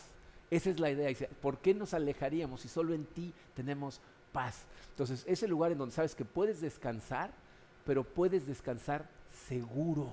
Esa 0.51 0.71
es 0.71 0.81
la 0.81 0.91
idea. 0.91 1.11
¿por 1.41 1.59
qué 1.59 1.75
nos 1.75 1.95
alejaríamos 1.95 2.61
si 2.61 2.69
solo 2.69 2.95
en 2.95 3.05
ti 3.07 3.33
tenemos 3.55 4.01
paz? 4.33 4.65
Entonces, 4.91 5.25
es 5.27 5.43
el 5.43 5.51
lugar 5.51 5.73
en 5.73 5.79
donde 5.79 5.95
sabes 5.95 6.15
que 6.15 6.25
puedes 6.25 6.61
descansar, 6.61 7.31
pero 7.85 8.05
puedes 8.05 8.47
descansar 8.47 9.09
seguro. 9.49 10.13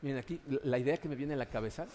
Miren, 0.00 0.18
aquí 0.18 0.40
la 0.64 0.78
idea 0.78 0.96
que 0.96 1.08
me 1.08 1.14
viene 1.14 1.34
a 1.34 1.36
la 1.36 1.46
cabeza 1.46 1.86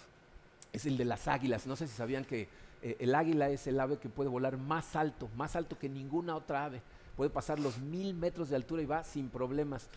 es 0.72 0.86
el 0.86 0.98
de 0.98 1.06
las 1.06 1.28
águilas. 1.28 1.66
No 1.66 1.76
sé 1.76 1.88
si 1.88 1.96
sabían 1.96 2.24
que 2.24 2.48
eh, 2.82 2.98
el 3.00 3.16
águila 3.16 3.50
es 3.50 3.68
el 3.68 3.80
ave 3.80 3.98
que 3.98 4.10
puede 4.10 4.30
volar 4.30 4.58
más 4.58 4.96
alto, 4.96 5.30
más 5.36 5.56
alto 5.56 5.78
que 5.78 5.90
ninguna 5.90 6.36
otra 6.36 6.66
ave. 6.66 6.82
Puede 7.18 7.30
pasar 7.30 7.60
los 7.60 7.80
mil 7.80 8.14
metros 8.14 8.50
de 8.50 8.56
altura 8.56 8.82
y 8.82 8.86
va 8.86 9.04
sin 9.04 9.28
problemas. 9.30 9.90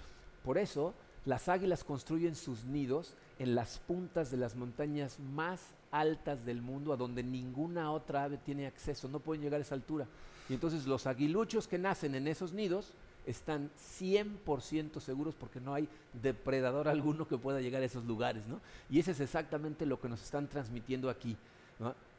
Por 0.42 0.58
eso 0.58 0.94
Las 1.26 1.50
águilas 1.50 1.84
construyen 1.84 2.34
sus 2.34 2.64
nidos 2.64 3.14
en 3.38 3.54
las 3.54 3.78
puntas 3.78 4.30
de 4.30 4.38
las 4.38 4.56
montañas 4.56 5.18
más 5.18 5.60
altas 5.90 6.46
del 6.46 6.62
mundo, 6.62 6.92
a 6.92 6.96
donde 6.96 7.22
ninguna 7.22 7.92
otra 7.92 8.24
ave 8.24 8.38
tiene 8.38 8.66
acceso, 8.66 9.06
no 9.08 9.20
pueden 9.20 9.42
llegar 9.42 9.60
a 9.60 9.62
esa 9.62 9.74
altura. 9.74 10.06
Y 10.48 10.54
entonces 10.54 10.86
los 10.86 11.06
aguiluchos 11.06 11.68
que 11.68 11.78
nacen 11.78 12.14
en 12.14 12.26
esos 12.26 12.52
nidos 12.54 12.94
están 13.26 13.70
100% 14.00 14.98
seguros 15.00 15.34
porque 15.34 15.60
no 15.60 15.74
hay 15.74 15.88
depredador 16.22 16.88
alguno 16.88 17.28
que 17.28 17.36
pueda 17.36 17.60
llegar 17.60 17.82
a 17.82 17.86
esos 17.86 18.04
lugares. 18.04 18.46
¿no? 18.46 18.60
Y 18.88 18.98
ese 18.98 19.10
es 19.10 19.20
exactamente 19.20 19.84
lo 19.84 20.00
que 20.00 20.08
nos 20.08 20.22
están 20.22 20.48
transmitiendo 20.48 21.10
aquí. 21.10 21.36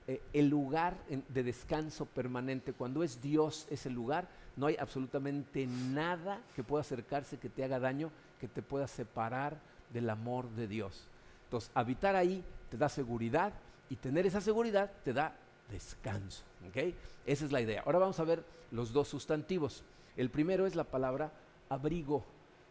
Eh, 0.07 0.21
el 0.33 0.47
lugar 0.47 0.95
de 1.09 1.43
descanso 1.43 2.05
permanente, 2.05 2.73
cuando 2.73 3.03
es 3.03 3.21
Dios 3.21 3.67
ese 3.69 3.89
lugar, 3.89 4.27
no 4.55 4.67
hay 4.67 4.75
absolutamente 4.79 5.65
nada 5.65 6.41
que 6.55 6.63
pueda 6.63 6.81
acercarse, 6.81 7.37
que 7.37 7.49
te 7.49 7.63
haga 7.63 7.79
daño, 7.79 8.11
que 8.39 8.47
te 8.47 8.61
pueda 8.61 8.87
separar 8.87 9.57
del 9.91 10.09
amor 10.09 10.49
de 10.51 10.67
Dios. 10.67 11.07
Entonces, 11.45 11.71
habitar 11.73 12.15
ahí 12.15 12.43
te 12.69 12.77
da 12.77 12.89
seguridad 12.89 13.53
y 13.89 13.95
tener 13.95 14.25
esa 14.25 14.41
seguridad 14.41 14.91
te 15.03 15.13
da 15.13 15.35
descanso. 15.69 16.43
¿okay? 16.69 16.95
Esa 17.25 17.45
es 17.45 17.51
la 17.51 17.61
idea. 17.61 17.83
Ahora 17.85 17.99
vamos 17.99 18.19
a 18.19 18.23
ver 18.23 18.43
los 18.71 18.93
dos 18.93 19.07
sustantivos. 19.07 19.83
El 20.17 20.29
primero 20.29 20.65
es 20.65 20.75
la 20.75 20.83
palabra 20.83 21.31
abrigo. 21.69 22.23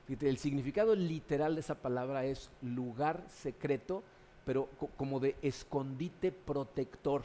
El 0.08 0.38
significado 0.38 0.94
literal 0.96 1.54
de 1.54 1.60
esa 1.60 1.76
palabra 1.76 2.24
es 2.24 2.50
lugar 2.62 3.22
secreto, 3.28 4.02
pero 4.44 4.68
como 4.96 5.20
de 5.20 5.36
escondite 5.42 6.32
protector. 6.32 7.22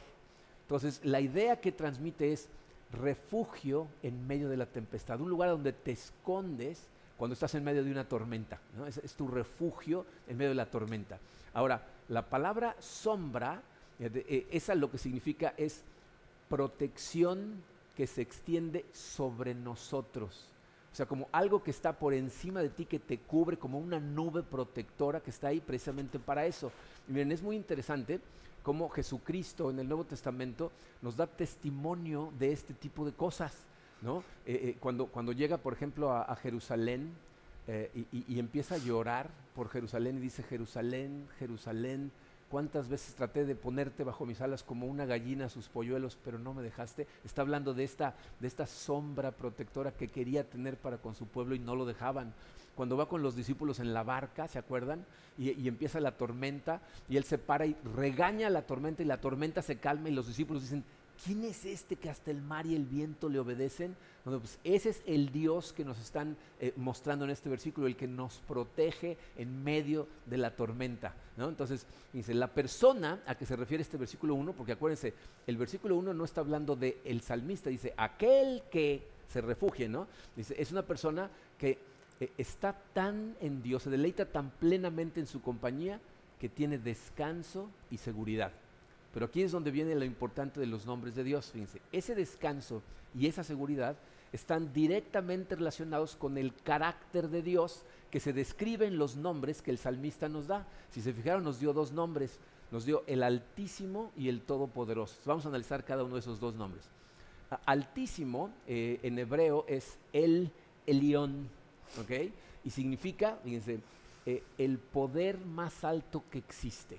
Entonces, 0.62 1.00
la 1.04 1.20
idea 1.20 1.60
que 1.60 1.72
transmite 1.72 2.32
es 2.32 2.48
refugio 2.92 3.88
en 4.02 4.26
medio 4.26 4.48
de 4.48 4.56
la 4.56 4.66
tempestad, 4.66 5.20
un 5.20 5.30
lugar 5.30 5.50
donde 5.50 5.72
te 5.72 5.92
escondes 5.92 6.88
cuando 7.16 7.34
estás 7.34 7.54
en 7.54 7.64
medio 7.64 7.82
de 7.82 7.90
una 7.90 8.08
tormenta. 8.08 8.60
Es, 8.86 9.14
tu 9.14 9.28
refugio 9.28 10.06
en 10.28 10.36
medio 10.36 10.50
de 10.50 10.56
la 10.56 10.70
tormenta. 10.70 11.18
Ahora, 11.54 11.82
la 12.08 12.28
palabra 12.28 12.76
sombra, 12.78 13.62
eh, 13.98 14.10
eh, 14.28 14.46
esa 14.50 14.74
lo 14.74 14.90
que 14.90 14.98
significa 14.98 15.54
es 15.56 15.82
protección 16.48 17.62
que 17.96 18.06
se 18.06 18.22
extiende 18.22 18.84
sobre 18.92 19.54
nosotros. 19.54 20.48
O 20.92 20.96
sea, 20.96 21.06
como 21.06 21.28
algo 21.32 21.62
que 21.62 21.70
está 21.70 21.92
por 21.98 22.14
encima 22.14 22.60
de 22.62 22.70
ti, 22.70 22.86
que 22.86 22.98
te 22.98 23.18
cubre, 23.18 23.58
como 23.58 23.78
una 23.78 23.98
nube 23.98 24.42
protectora 24.42 25.20
que 25.20 25.30
está 25.30 25.48
ahí 25.48 25.60
precisamente 25.60 26.18
para 26.18 26.46
eso. 26.46 26.70
Y 27.08 27.12
miren, 27.12 27.32
es 27.32 27.42
muy 27.42 27.56
interesante 27.56 28.20
cómo 28.66 28.88
Jesucristo 28.88 29.70
en 29.70 29.78
el 29.78 29.86
Nuevo 29.86 30.02
Testamento 30.02 30.72
nos 31.00 31.16
da 31.16 31.28
testimonio 31.28 32.32
de 32.36 32.50
este 32.50 32.74
tipo 32.74 33.06
de 33.06 33.12
cosas. 33.12 33.64
¿no? 34.02 34.24
Eh, 34.44 34.60
eh, 34.60 34.76
cuando, 34.80 35.06
cuando 35.06 35.30
llega, 35.30 35.56
por 35.56 35.72
ejemplo, 35.72 36.12
a, 36.12 36.34
Jerusalén 36.34 37.12
eh, 37.68 37.92
y, 38.10 38.24
y 38.26 38.40
empieza 38.40 38.74
a 38.74 38.78
llorar 38.78 39.30
por 39.54 39.68
Jerusalén 39.68 40.16
y 40.16 40.20
dice, 40.20 40.42
Jerusalén, 40.42 41.28
Jerusalén, 41.38 42.10
cuántas 42.50 42.88
veces 42.88 43.14
traté 43.14 43.44
de 43.44 43.54
ponerte 43.54 44.04
bajo 44.04 44.26
mis 44.26 44.40
alas 44.40 44.62
como 44.62 44.86
una 44.86 45.06
gallina 45.06 45.46
a 45.46 45.50
sus 45.50 45.68
polluelos, 45.68 46.18
pero 46.24 46.38
no 46.38 46.54
me 46.54 46.62
dejaste. 46.62 47.06
Está 47.24 47.42
hablando 47.42 47.74
de 47.74 47.84
esta, 47.84 48.14
de 48.40 48.46
esta 48.46 48.66
sombra 48.66 49.32
protectora 49.32 49.92
que 49.92 50.08
quería 50.08 50.48
tener 50.48 50.76
para 50.76 50.98
con 50.98 51.14
su 51.14 51.26
pueblo 51.26 51.54
y 51.54 51.58
no 51.58 51.74
lo 51.74 51.86
dejaban. 51.86 52.32
Cuando 52.74 52.96
va 52.96 53.08
con 53.08 53.22
los 53.22 53.34
discípulos 53.34 53.80
en 53.80 53.94
la 53.94 54.02
barca, 54.02 54.48
¿se 54.48 54.58
acuerdan? 54.58 55.04
Y, 55.38 55.52
y 55.52 55.68
empieza 55.68 55.98
la 55.98 56.16
tormenta 56.16 56.80
y 57.08 57.16
él 57.16 57.24
se 57.24 57.38
para 57.38 57.66
y 57.66 57.76
regaña 57.94 58.50
la 58.50 58.62
tormenta 58.62 59.02
y 59.02 59.06
la 59.06 59.20
tormenta 59.20 59.62
se 59.62 59.78
calma 59.78 60.08
y 60.08 60.12
los 60.12 60.26
discípulos 60.26 60.62
dicen, 60.62 60.84
¿quién 61.24 61.44
es 61.44 61.64
este 61.64 61.96
que 61.96 62.10
hasta 62.10 62.30
el 62.30 62.42
mar 62.42 62.66
y 62.66 62.74
el 62.74 62.84
viento 62.84 63.28
le 63.28 63.38
obedecen? 63.38 63.96
pues 64.24 64.58
ese 64.64 64.88
es 64.88 65.02
el 65.06 65.30
Dios 65.30 65.72
que 65.72 65.84
nos 65.84 66.00
están 66.00 66.36
eh, 66.58 66.72
mostrando 66.76 67.24
en 67.24 67.30
este 67.30 67.48
versículo, 67.48 67.86
el 67.86 67.94
que 67.94 68.08
nos 68.08 68.38
protege 68.48 69.16
en 69.36 69.62
medio 69.62 70.08
de 70.26 70.36
la 70.36 70.50
tormenta. 70.50 71.14
Entonces, 71.38 71.86
dice, 72.12 72.34
la 72.34 72.48
persona 72.48 73.22
a 73.26 73.36
que 73.36 73.46
se 73.46 73.54
refiere 73.54 73.82
este 73.82 73.96
versículo 73.96 74.34
1, 74.34 74.52
porque 74.54 74.72
acuérdense, 74.72 75.14
el 75.46 75.56
versículo 75.56 75.96
1 75.96 76.12
no 76.12 76.24
está 76.24 76.40
hablando 76.40 76.74
del 76.74 76.96
el 77.04 77.20
salmista, 77.20 77.70
dice, 77.70 77.94
aquel 77.96 78.64
que 78.68 79.06
se 79.28 79.40
refugie, 79.40 79.88
¿no? 79.88 80.08
Dice, 80.34 80.56
es 80.58 80.72
una 80.72 80.82
persona 80.82 81.30
que 81.56 81.78
eh, 82.18 82.32
está 82.36 82.72
tan 82.92 83.36
en 83.40 83.62
Dios, 83.62 83.84
se 83.84 83.90
deleita 83.90 84.26
tan 84.26 84.50
plenamente 84.50 85.20
en 85.20 85.26
su 85.26 85.40
compañía, 85.40 86.00
que 86.40 86.48
tiene 86.48 86.78
descanso 86.78 87.70
y 87.90 87.98
seguridad. 87.98 88.52
Pero 89.16 89.24
aquí 89.24 89.40
es 89.40 89.50
donde 89.50 89.70
viene 89.70 89.94
lo 89.94 90.04
importante 90.04 90.60
de 90.60 90.66
los 90.66 90.84
nombres 90.84 91.14
de 91.14 91.24
Dios. 91.24 91.50
Fíjense, 91.50 91.80
ese 91.90 92.14
descanso 92.14 92.82
y 93.18 93.26
esa 93.26 93.44
seguridad 93.44 93.96
están 94.30 94.74
directamente 94.74 95.56
relacionados 95.56 96.16
con 96.16 96.36
el 96.36 96.52
carácter 96.52 97.30
de 97.30 97.40
Dios 97.40 97.86
que 98.10 98.20
se 98.20 98.34
describe 98.34 98.86
en 98.86 98.98
los 98.98 99.16
nombres 99.16 99.62
que 99.62 99.70
el 99.70 99.78
salmista 99.78 100.28
nos 100.28 100.48
da. 100.48 100.66
Si 100.90 101.00
se 101.00 101.14
fijaron, 101.14 101.44
nos 101.44 101.58
dio 101.58 101.72
dos 101.72 101.92
nombres. 101.92 102.38
Nos 102.70 102.84
dio 102.84 103.04
el 103.06 103.22
Altísimo 103.22 104.12
y 104.18 104.28
el 104.28 104.42
Todopoderoso. 104.42 105.16
Vamos 105.24 105.46
a 105.46 105.48
analizar 105.48 105.82
cada 105.82 106.04
uno 106.04 106.16
de 106.16 106.20
esos 106.20 106.38
dos 106.38 106.54
nombres. 106.54 106.84
Altísimo 107.64 108.50
eh, 108.66 109.00
en 109.02 109.18
hebreo 109.18 109.64
es 109.66 109.96
el 110.12 110.50
Elión, 110.86 111.48
¿ok? 111.98 112.30
Y 112.66 112.68
significa, 112.68 113.38
fíjense, 113.42 113.80
eh, 114.26 114.42
el 114.58 114.76
poder 114.76 115.38
más 115.38 115.84
alto 115.84 116.22
que 116.30 116.36
existe, 116.36 116.98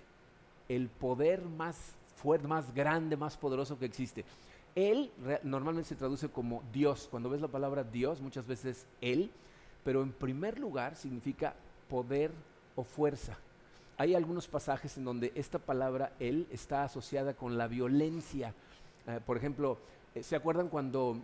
el 0.67 0.89
poder 0.89 1.43
más 1.43 1.96
fuerte, 2.17 2.47
más 2.47 2.74
grande, 2.74 3.15
más 3.15 3.38
poderoso 3.38 3.77
que 3.77 3.86
existe. 3.86 4.25
Él 4.75 5.12
normalmente 5.43 5.89
se 5.89 5.95
traduce 5.95 6.29
como 6.29 6.63
Dios. 6.71 7.07
Cuando 7.09 7.29
ves 7.29 7.41
la 7.41 7.47
palabra 7.47 7.83
Dios, 7.83 8.21
muchas 8.21 8.45
veces 8.45 8.86
Él, 9.01 9.31
pero 9.83 10.01
en 10.03 10.12
primer 10.12 10.59
lugar 10.59 10.95
significa 10.95 11.55
poder 11.89 12.31
o 12.75 12.83
fuerza. 12.83 13.38
Hay 13.97 14.13
algunos 14.13 14.47
pasajes 14.47 14.97
en 14.97 15.05
donde 15.05 15.31
esta 15.33 15.57
palabra 15.57 16.12
Él 16.19 16.47
está 16.51 16.83
asociada 16.83 17.33
con 17.33 17.57
la 17.57 17.67
violencia. 17.67 18.53
Eh, 19.07 19.19
por 19.25 19.38
ejemplo, 19.38 19.79
eh, 20.13 20.21
¿se 20.21 20.36
acuerdan 20.36 20.69
cuando 20.69 21.17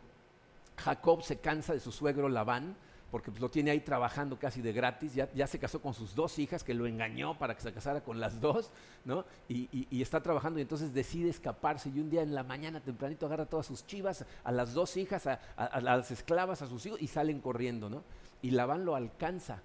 Jacob 0.78 1.22
se 1.22 1.38
cansa 1.38 1.74
de 1.74 1.80
su 1.80 1.92
suegro 1.92 2.30
Labán? 2.30 2.76
Porque 3.14 3.30
pues, 3.30 3.42
lo 3.42 3.52
tiene 3.52 3.70
ahí 3.70 3.80
trabajando 3.80 4.40
casi 4.40 4.60
de 4.64 4.74
gratis, 4.74 5.14
ya, 5.14 5.46
se 5.46 5.60
casó 5.60 5.80
con 5.80 5.94
sus 5.94 6.16
dos 6.16 6.40
hijas, 6.40 6.64
que 6.64 6.74
lo 6.74 6.88
engañó 6.88 7.38
para 7.38 7.54
que 7.54 7.62
se 7.62 7.72
casara 7.72 8.02
con 8.02 8.20
las 8.20 8.42
dos, 8.42 8.72
¿no? 9.06 9.24
Y, 9.48 10.02
está 10.02 10.24
trabajando 10.24 10.58
y 10.58 10.64
entonces 10.64 10.96
decide 10.96 11.30
escaparse 11.30 11.92
y 11.94 12.00
un 12.00 12.10
día 12.10 12.24
en 12.24 12.34
la 12.34 12.42
mañana 12.42 12.82
tempranito 12.82 13.28
agarra 13.28 13.46
todas 13.46 13.68
sus 13.68 13.86
chivas, 13.86 14.26
a 14.44 14.52
las 14.52 14.74
dos 14.74 14.98
hijas, 14.98 15.28
a, 15.28 15.40
las 15.80 16.10
esclavas, 16.10 16.64
a 16.64 16.68
sus 16.68 16.84
hijos 16.88 17.00
y 17.04 17.06
salen 17.06 17.40
corriendo, 17.40 17.88
¿no? 17.88 18.02
Y 18.42 18.50
Labán 18.50 18.84
lo 18.84 18.96
alcanza, 18.96 19.62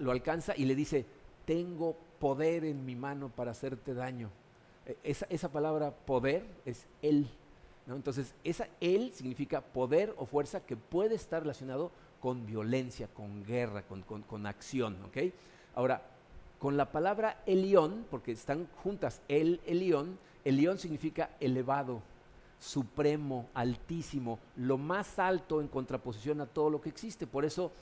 lo 0.00 0.10
alcanza 0.10 0.56
y 0.56 0.64
le 0.64 0.74
dice, 0.74 1.06
tengo 1.44 1.96
poder 2.18 2.64
en 2.64 2.84
mi 2.84 2.96
mano 2.96 3.28
para 3.28 3.52
hacerte 3.52 3.94
daño. 3.94 4.30
E, 4.84 4.98
esa, 5.04 5.26
esa 5.30 5.52
palabra 5.52 5.92
poder 5.92 6.44
es 6.64 6.88
él, 7.02 7.28
¿no? 7.86 7.94
Entonces, 7.94 8.34
esa 8.42 8.66
él 8.80 9.12
significa 9.14 9.60
poder 9.60 10.12
o 10.16 10.26
fuerza 10.26 10.66
que 10.66 10.76
puede 10.76 11.14
estar 11.14 11.42
relacionado 11.42 11.92
con 12.20 12.46
violencia, 12.46 13.08
con 13.08 13.44
guerra, 13.44 13.82
con, 13.82 14.46
acción. 14.46 14.96
¿ok? 15.06 15.32
Ahora, 15.74 16.02
con 16.58 16.76
la 16.76 16.92
palabra 16.92 17.42
Elión, 17.46 18.04
porque 18.10 18.32
están 18.32 18.68
juntas 18.82 19.22
el 19.28 19.60
Elión, 19.66 20.18
Elión 20.44 20.78
significa 20.78 21.30
elevado, 21.40 22.02
supremo, 22.58 23.48
altísimo, 23.54 24.38
lo 24.56 24.76
más 24.76 25.18
alto 25.18 25.60
en 25.60 25.68
contraposición 25.68 26.40
a 26.40 26.46
todo 26.46 26.70
lo 26.70 26.80
que 26.80 26.90
existe. 26.90 27.26
Por 27.26 27.44
eso 27.44 27.72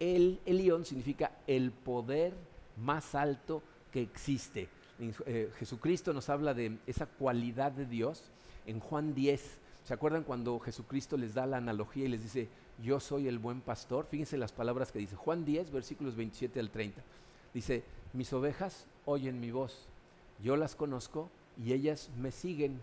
el 0.00 0.40
Elión 0.44 0.84
significa 0.84 1.32
el 1.46 1.70
poder 1.70 2.34
más 2.76 3.14
alto 3.14 3.62
que 3.92 4.02
existe. 4.02 4.68
Eh, 4.98 5.50
Jesucristo 5.58 6.12
nos 6.12 6.28
habla 6.28 6.54
de 6.54 6.78
esa 6.86 7.06
cualidad 7.06 7.72
de 7.72 7.86
Dios 7.86 8.24
en 8.66 8.80
Juan 8.80 9.14
10. 9.14 9.58
¿Se 9.84 9.94
acuerdan 9.94 10.24
cuando 10.24 10.58
Jesucristo 10.60 11.16
les 11.16 11.34
da 11.34 11.46
la 11.46 11.58
analogía 11.58 12.06
y 12.06 12.08
les 12.08 12.22
dice, 12.22 12.48
yo 12.82 13.00
soy 13.00 13.28
el 13.28 13.38
buen 13.38 13.60
pastor. 13.60 14.06
Fíjense 14.06 14.36
las 14.36 14.52
palabras 14.52 14.92
que 14.92 14.98
dice 14.98 15.16
Juan 15.16 15.44
10, 15.44 15.70
versículos 15.70 16.16
27 16.16 16.60
al 16.60 16.70
30. 16.70 17.02
Dice, 17.52 17.84
mis 18.12 18.32
ovejas 18.32 18.86
oyen 19.04 19.40
mi 19.40 19.50
voz, 19.50 19.86
yo 20.42 20.56
las 20.56 20.74
conozco 20.74 21.30
y 21.62 21.72
ellas 21.72 22.10
me 22.18 22.30
siguen. 22.30 22.80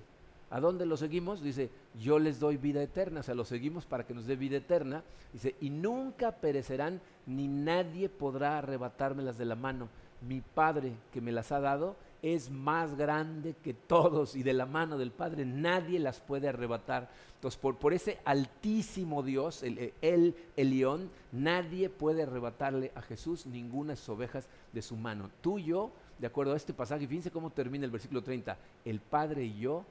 ¿A 0.49 0.59
dónde 0.59 0.85
los 0.85 0.99
seguimos? 0.99 1.41
Dice, 1.41 1.69
yo 1.99 2.19
les 2.19 2.39
doy 2.39 2.57
vida 2.57 2.83
eterna, 2.83 3.21
o 3.21 3.23
sea, 3.23 3.35
los 3.35 3.47
seguimos 3.47 3.85
para 3.85 4.05
que 4.05 4.13
nos 4.13 4.27
dé 4.27 4.35
vida 4.35 4.57
eterna. 4.57 5.03
Dice, 5.31 5.55
y 5.61 5.69
nunca 5.69 6.33
perecerán, 6.33 6.99
ni 7.25 7.47
nadie 7.47 8.09
podrá 8.09 8.57
arrebatármelas 8.57 9.37
de 9.37 9.45
la 9.45 9.55
mano. 9.55 9.87
Mi 10.27 10.41
Padre 10.41 10.93
que 11.13 11.21
me 11.21 11.31
las 11.31 11.51
ha 11.53 11.61
dado, 11.61 11.95
es 12.21 12.51
más 12.51 12.95
grande 12.95 13.55
que 13.63 13.73
todos 13.73 14.35
y 14.35 14.43
de 14.43 14.53
la 14.53 14.65
mano 14.65 14.97
del 14.97 15.11
Padre 15.11 15.45
nadie 15.45 15.99
las 15.99 16.19
puede 16.19 16.47
arrebatar. 16.47 17.09
Entonces, 17.35 17.59
por, 17.59 17.77
por 17.77 17.93
ese 17.93 18.19
altísimo 18.25 19.23
Dios, 19.23 19.63
el, 19.63 19.93
el, 20.01 20.35
León, 20.55 21.09
nadie 21.31 21.89
puede 21.89 22.23
arrebatarle 22.23 22.91
a 22.95 23.01
Jesús 23.01 23.47
ninguna 23.47 23.95
ovejas 24.07 24.47
de 24.71 24.81
su 24.81 24.95
mano. 24.95 25.29
Tú 25.41 25.57
yo, 25.57 25.91
de 26.19 26.27
acuerdo 26.27 26.53
a 26.53 26.57
este 26.57 26.73
pasaje, 26.73 27.07
fíjense 27.07 27.31
cómo 27.31 27.49
termina 27.49 27.85
el 27.85 27.91
versículo 27.91 28.21
30, 28.21 28.57
el 28.85 28.99
Padre 28.99 29.45
y 29.45 29.59
yo 29.59 29.83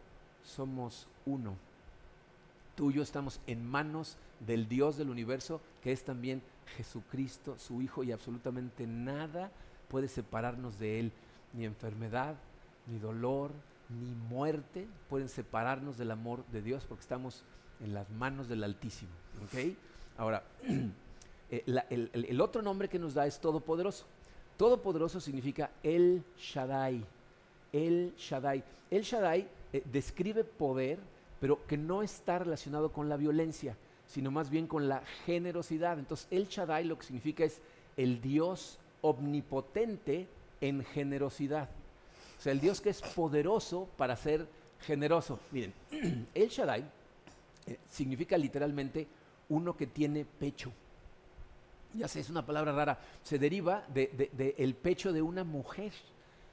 somos 0.44 1.08
uno. 1.26 1.56
Tú 2.76 2.92
yo 2.92 3.02
estamos 3.02 3.40
en 3.48 3.68
manos 3.68 4.16
del 4.46 4.68
Dios 4.68 4.96
del 4.96 5.10
universo, 5.10 5.60
que 5.82 5.90
es 5.90 6.04
también 6.04 6.40
Jesucristo, 6.76 7.58
su 7.58 7.82
Hijo, 7.82 8.04
y 8.04 8.12
absolutamente 8.12 8.86
nada 8.86 9.50
puede 9.88 10.06
separarnos 10.06 10.78
de 10.78 11.00
Él, 11.00 11.12
ni 11.52 11.64
enfermedad, 11.64 12.36
ni 12.86 12.98
dolor, 12.98 13.52
ni 13.88 14.14
muerte 14.14 14.86
pueden 15.08 15.28
separarnos 15.28 15.98
del 15.98 16.10
amor 16.10 16.44
de 16.46 16.62
Dios 16.62 16.84
porque 16.88 17.02
estamos 17.02 17.42
en 17.80 17.94
las 17.94 18.08
manos 18.10 18.48
del 18.48 18.62
Altísimo. 18.62 19.10
Ahora, 20.16 20.42
eh, 21.50 21.64
el, 22.12 22.40
otro 22.40 22.62
nombre 22.62 22.88
que 22.88 22.98
nos 22.98 23.14
da 23.14 23.26
es 23.26 23.40
Todopoderoso. 23.40 24.06
Todopoderoso 24.56 25.20
significa 25.20 25.70
El 25.82 26.22
Shaddai. 26.38 27.04
El 27.72 28.14
Shaddai. 28.16 28.62
El 28.90 29.02
Shaddai 29.02 29.48
eh, 29.72 29.82
describe 29.90 30.44
poder, 30.44 30.98
pero 31.40 31.66
que 31.66 31.76
no 31.76 32.02
está 32.02 32.38
relacionado 32.38 32.92
con 32.92 33.08
la 33.08 33.16
violencia, 33.16 33.76
sino 34.06 34.30
más 34.30 34.50
bien 34.50 34.66
con 34.66 34.88
la 34.88 35.02
generosidad. 35.24 35.98
Entonces, 35.98 36.28
El 36.30 36.46
Shaddai 36.48 36.84
lo 36.84 36.98
que 36.98 37.06
significa 37.06 37.44
es 37.44 37.60
el 37.96 38.20
Dios 38.20 38.78
omnipotente 39.00 40.28
en 40.60 40.84
generosidad. 40.84 41.68
O 42.38 42.42
sea, 42.42 42.52
el 42.52 42.60
Dios 42.60 42.80
que 42.80 42.90
es 42.90 43.02
poderoso 43.02 43.88
para 43.96 44.16
ser 44.16 44.46
generoso. 44.80 45.38
Miren, 45.50 45.74
el 46.34 46.48
Shaddai 46.48 46.84
eh, 47.66 47.78
significa 47.88 48.36
literalmente 48.38 49.06
uno 49.50 49.76
que 49.76 49.86
tiene 49.86 50.24
pecho. 50.24 50.72
Ya 51.94 52.08
sé, 52.08 52.20
es 52.20 52.30
una 52.30 52.46
palabra 52.46 52.72
rara. 52.72 52.98
Se 53.22 53.38
deriva 53.38 53.84
del 53.92 54.30
de, 54.32 54.54
el 54.58 54.74
pecho 54.74 55.12
de 55.12 55.20
una 55.20 55.44
mujer. 55.44 55.92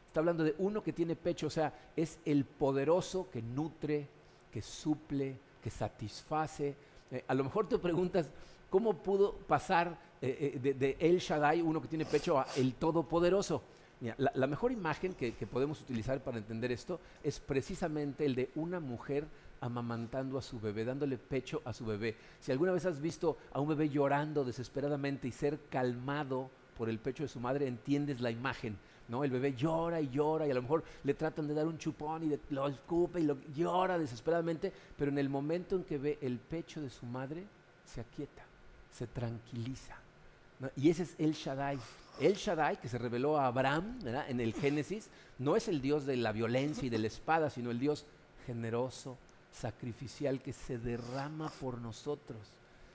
Está 0.08 0.20
hablando 0.20 0.44
de 0.44 0.56
uno 0.58 0.82
que 0.82 0.94
tiene 0.94 1.16
pecho, 1.16 1.48
o 1.48 1.52
sea, 1.52 1.74
es 1.96 2.18
el 2.26 2.44
poderoso 2.44 3.30
que 3.32 3.42
nutre, 3.42 4.08
que 4.52 4.62
suple, 4.62 5.38
que 5.62 5.70
satisface. 5.70 6.76
Eh, 7.12 7.24
a 7.28 7.34
lo 7.34 7.44
mejor 7.44 7.70
te 7.70 7.78
preguntas, 7.78 8.30
¿cómo 8.70 8.94
pudo 8.94 9.34
pasar 9.34 9.98
eh, 10.22 10.60
de, 10.62 10.74
de, 10.74 10.98
El 11.00 11.20
Shaddai, 11.20 11.62
uno 11.62 11.82
que 11.82 11.88
tiene 11.88 12.06
pecho, 12.06 12.40
a 12.40 12.48
el 12.56 12.74
Todopoderoso? 12.74 13.62
La, 14.00 14.48
mejor 14.48 14.72
imagen 14.72 15.14
que, 15.14 15.32
podemos 15.52 15.82
utilizar 15.82 16.24
para 16.24 16.38
entender 16.38 16.72
esto 16.72 17.00
es 17.24 17.40
precisamente 17.40 18.26
el 18.26 18.36
de 18.36 18.52
una 18.56 18.80
mujer 18.80 19.26
amamantando 19.60 20.38
a 20.38 20.42
su 20.42 20.60
bebé, 20.60 20.86
dándole 20.86 21.18
pecho 21.18 21.62
a 21.66 21.74
su 21.74 21.86
bebé. 21.86 22.16
Si 22.40 22.52
alguna 22.52 22.72
vez 22.72 22.86
has 22.86 23.02
visto 23.02 23.38
a 23.52 23.60
un 23.60 23.70
bebé 23.70 23.90
llorando 23.90 24.46
desesperadamente 24.46 25.28
y 25.28 25.32
ser 25.32 25.60
calmado 25.70 26.52
por 26.78 26.90
el 26.90 27.00
pecho 27.00 27.24
de 27.24 27.30
su 27.30 27.40
madre, 27.40 27.68
entiendes 27.68 28.22
la 28.22 28.30
imagen. 28.30 28.78
¿no? 29.08 29.24
El 29.24 29.32
bebé 29.32 29.56
llora 29.56 30.00
y 30.00 30.10
llora 30.10 30.46
y 30.46 30.52
a 30.52 30.54
lo 30.54 30.62
mejor 30.62 30.84
le 31.04 31.14
tratan 31.16 31.48
de 31.48 31.56
dar 31.56 31.66
un 31.66 31.80
chupón 31.80 32.24
y 32.24 32.40
lo 32.54 32.68
escupe 32.68 33.20
y 33.20 33.24
lo, 33.24 33.38
llora 33.56 33.98
desesperadamente, 33.98 34.72
pero 34.96 35.10
en 35.10 35.18
el 35.18 35.30
momento 35.30 35.76
en 35.76 35.84
que 35.84 35.98
ve 35.98 36.20
el 36.22 36.38
pecho 36.38 36.82
de 36.82 36.90
su 36.92 37.06
madre, 37.08 37.46
se 37.84 38.02
aquieta, 38.02 38.44
se 38.92 39.08
tranquiliza. 39.08 39.98
Y 40.76 40.90
ese 40.90 41.04
es 41.04 41.16
el 41.20 41.34
Shaddai. 41.34 41.78
El 42.20 42.34
Shaddai, 42.34 42.80
que 42.80 42.90
se 42.90 42.98
reveló 42.98 43.38
a 43.38 43.48
Abraham 43.48 44.00
en 44.28 44.40
el 44.40 44.54
Génesis, 44.54 45.10
no 45.38 45.56
es 45.56 45.68
el 45.68 45.82
Dios 45.82 46.06
de 46.06 46.18
la 46.18 46.32
violencia 46.32 46.86
y 46.86 46.90
de 46.90 46.98
la 46.98 47.08
espada, 47.08 47.50
sino 47.50 47.70
el 47.70 47.80
Dios 47.80 48.06
generoso, 48.46 49.18
sacrificial, 49.52 50.42
que 50.42 50.54
se 50.54 50.80
derrama 50.80 51.50
por 51.62 51.80
nosotros. 51.80 52.40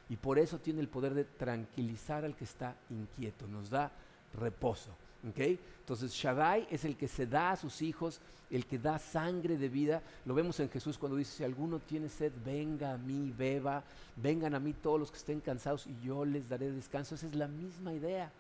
Y 0.09 0.17
por 0.17 0.39
eso 0.39 0.59
tiene 0.59 0.81
el 0.81 0.89
poder 0.89 1.15
de 1.15 1.25
tranquilizar 1.25 2.25
al 2.25 2.35
que 2.35 2.45
está 2.45 2.77
inquieto, 2.91 3.47
nos 3.47 3.71
da 3.71 3.93
reposo. 4.35 4.91
Entonces 5.23 6.13
Shaddai 6.13 6.67
es 6.71 6.85
el 6.85 6.97
que 6.97 7.09
se 7.09 7.27
da 7.27 7.53
a 7.53 7.57
sus 7.57 7.81
hijos, 7.83 8.21
el 8.51 8.67
que 8.67 8.79
da 8.79 8.99
sangre 8.99 9.57
de 9.57 9.69
vida. 9.69 10.03
Lo 10.25 10.35
vemos 10.35 10.59
en 10.61 10.69
Jesús 10.69 10.99
cuando 10.99 11.17
dice, 11.17 11.39
si 11.39 11.45
alguno 11.45 11.79
tiene 11.79 12.09
sed, 12.09 12.33
venga 12.45 12.93
a 12.93 12.99
mí, 12.99 13.33
beba, 13.37 13.83
vengan 14.17 14.55
a 14.55 14.61
mí 14.61 14.73
todos 14.73 14.99
los 14.99 15.11
que 15.11 15.19
estén 15.19 15.41
cansados 15.41 15.87
y 15.87 16.07
yo 16.07 16.25
les 16.25 16.49
daré 16.49 16.71
descanso. 16.71 17.15
Esa 17.15 17.27
es 17.27 17.35
la 17.35 17.49
misma 17.49 17.95
idea. 17.95 18.31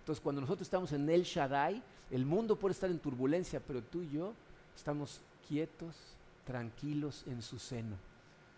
Entonces, 0.00 0.22
cuando 0.22 0.40
nosotros 0.40 0.66
estamos 0.66 0.92
en 0.92 1.08
el 1.08 1.22
Shaddai, 1.22 1.82
el 2.10 2.26
mundo 2.26 2.56
puede 2.56 2.72
estar 2.72 2.90
en 2.90 2.98
turbulencia, 2.98 3.60
pero 3.60 3.82
tú 3.82 4.02
y 4.02 4.10
yo 4.10 4.32
estamos 4.74 5.20
quietos, 5.48 5.94
tranquilos 6.44 7.24
en 7.26 7.40
su 7.40 7.58
seno. 7.58 7.96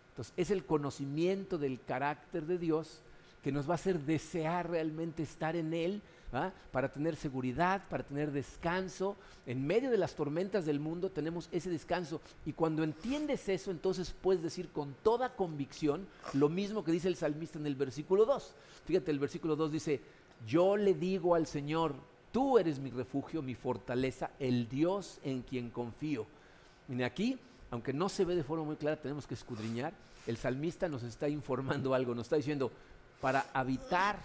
Entonces, 0.09 0.33
es 0.37 0.49
el 0.49 0.65
conocimiento 0.65 1.57
del 1.57 1.79
carácter 1.81 2.45
de 2.45 2.57
Dios 2.57 3.01
que 3.43 3.51
nos 3.51 3.69
va 3.69 3.73
a 3.73 3.75
hacer 3.75 3.99
desear 3.99 4.71
realmente 4.71 5.21
estar 5.21 5.55
en 5.55 5.71
Él, 5.73 6.01
para 6.71 6.91
tener 6.91 7.15
seguridad, 7.15 7.83
para 7.89 8.03
tener 8.03 8.31
descanso. 8.31 9.15
En 9.45 9.65
medio 9.65 9.89
de 9.91 9.97
las 9.97 10.15
tormentas 10.15 10.65
del 10.65 10.79
mundo 10.79 11.09
tenemos 11.09 11.49
ese 11.51 11.69
descanso. 11.69 12.21
Y 12.45 12.53
cuando 12.53 12.83
entiendes 12.83 13.47
eso, 13.49 13.71
entonces 13.71 14.13
puedes 14.21 14.43
decir 14.43 14.69
con 14.69 14.93
toda 15.03 15.35
convicción 15.35 16.07
lo 16.33 16.49
mismo 16.49 16.83
que 16.83 16.91
dice 16.91 17.07
el 17.07 17.15
salmista 17.15 17.59
en 17.59 17.65
el 17.65 17.75
versículo 17.75 18.25
2. 18.25 18.53
Fíjate, 18.85 19.11
el 19.11 19.19
versículo 19.19 19.55
2 19.55 19.71
dice, 19.71 20.01
yo 20.45 20.77
le 20.77 20.93
digo 20.93 21.35
al 21.35 21.47
Señor, 21.47 21.95
tú 22.31 22.57
eres 22.59 22.79
mi 22.79 22.91
refugio, 22.91 23.41
mi 23.41 23.55
fortaleza, 23.55 24.31
el 24.39 24.67
Dios 24.67 25.19
en 25.23 25.41
quien 25.41 25.69
confío. 25.69 26.25
Mire, 26.87 27.05
aquí, 27.05 27.39
aunque 27.71 27.93
no 27.93 28.09
se 28.09 28.25
ve 28.25 28.35
de 28.35 28.43
forma 28.43 28.65
muy 28.65 28.75
clara, 28.75 29.01
tenemos 29.01 29.25
que 29.25 29.33
escudriñar. 29.33 29.93
El 30.27 30.37
salmista 30.37 30.89
nos 30.89 31.03
está 31.03 31.29
informando 31.29 31.93
algo, 31.93 32.13
nos 32.13 32.25
está 32.25 32.35
diciendo, 32.35 32.71
para 33.21 33.45
habitar 33.53 34.19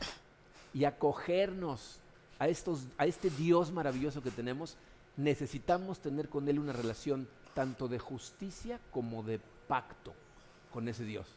y 0.73 0.85
acogernos 0.85 2.00
a, 2.41 2.49
estos, 2.49 2.89
a 2.99 3.07
este 3.07 3.31
Dios 3.31 3.71
maravilloso 3.71 4.23
que 4.23 4.31
tenemos, 4.31 4.77
necesitamos 5.17 6.01
tener 6.01 6.29
con 6.29 6.49
Él 6.49 6.59
una 6.59 6.73
relación 6.73 7.29
tanto 7.55 7.87
de 7.87 7.99
justicia 7.99 8.81
como 8.91 9.23
de 9.23 9.39
pacto 9.69 10.15
con 10.73 10.89
ese 10.89 11.05
Dios. 11.05 11.37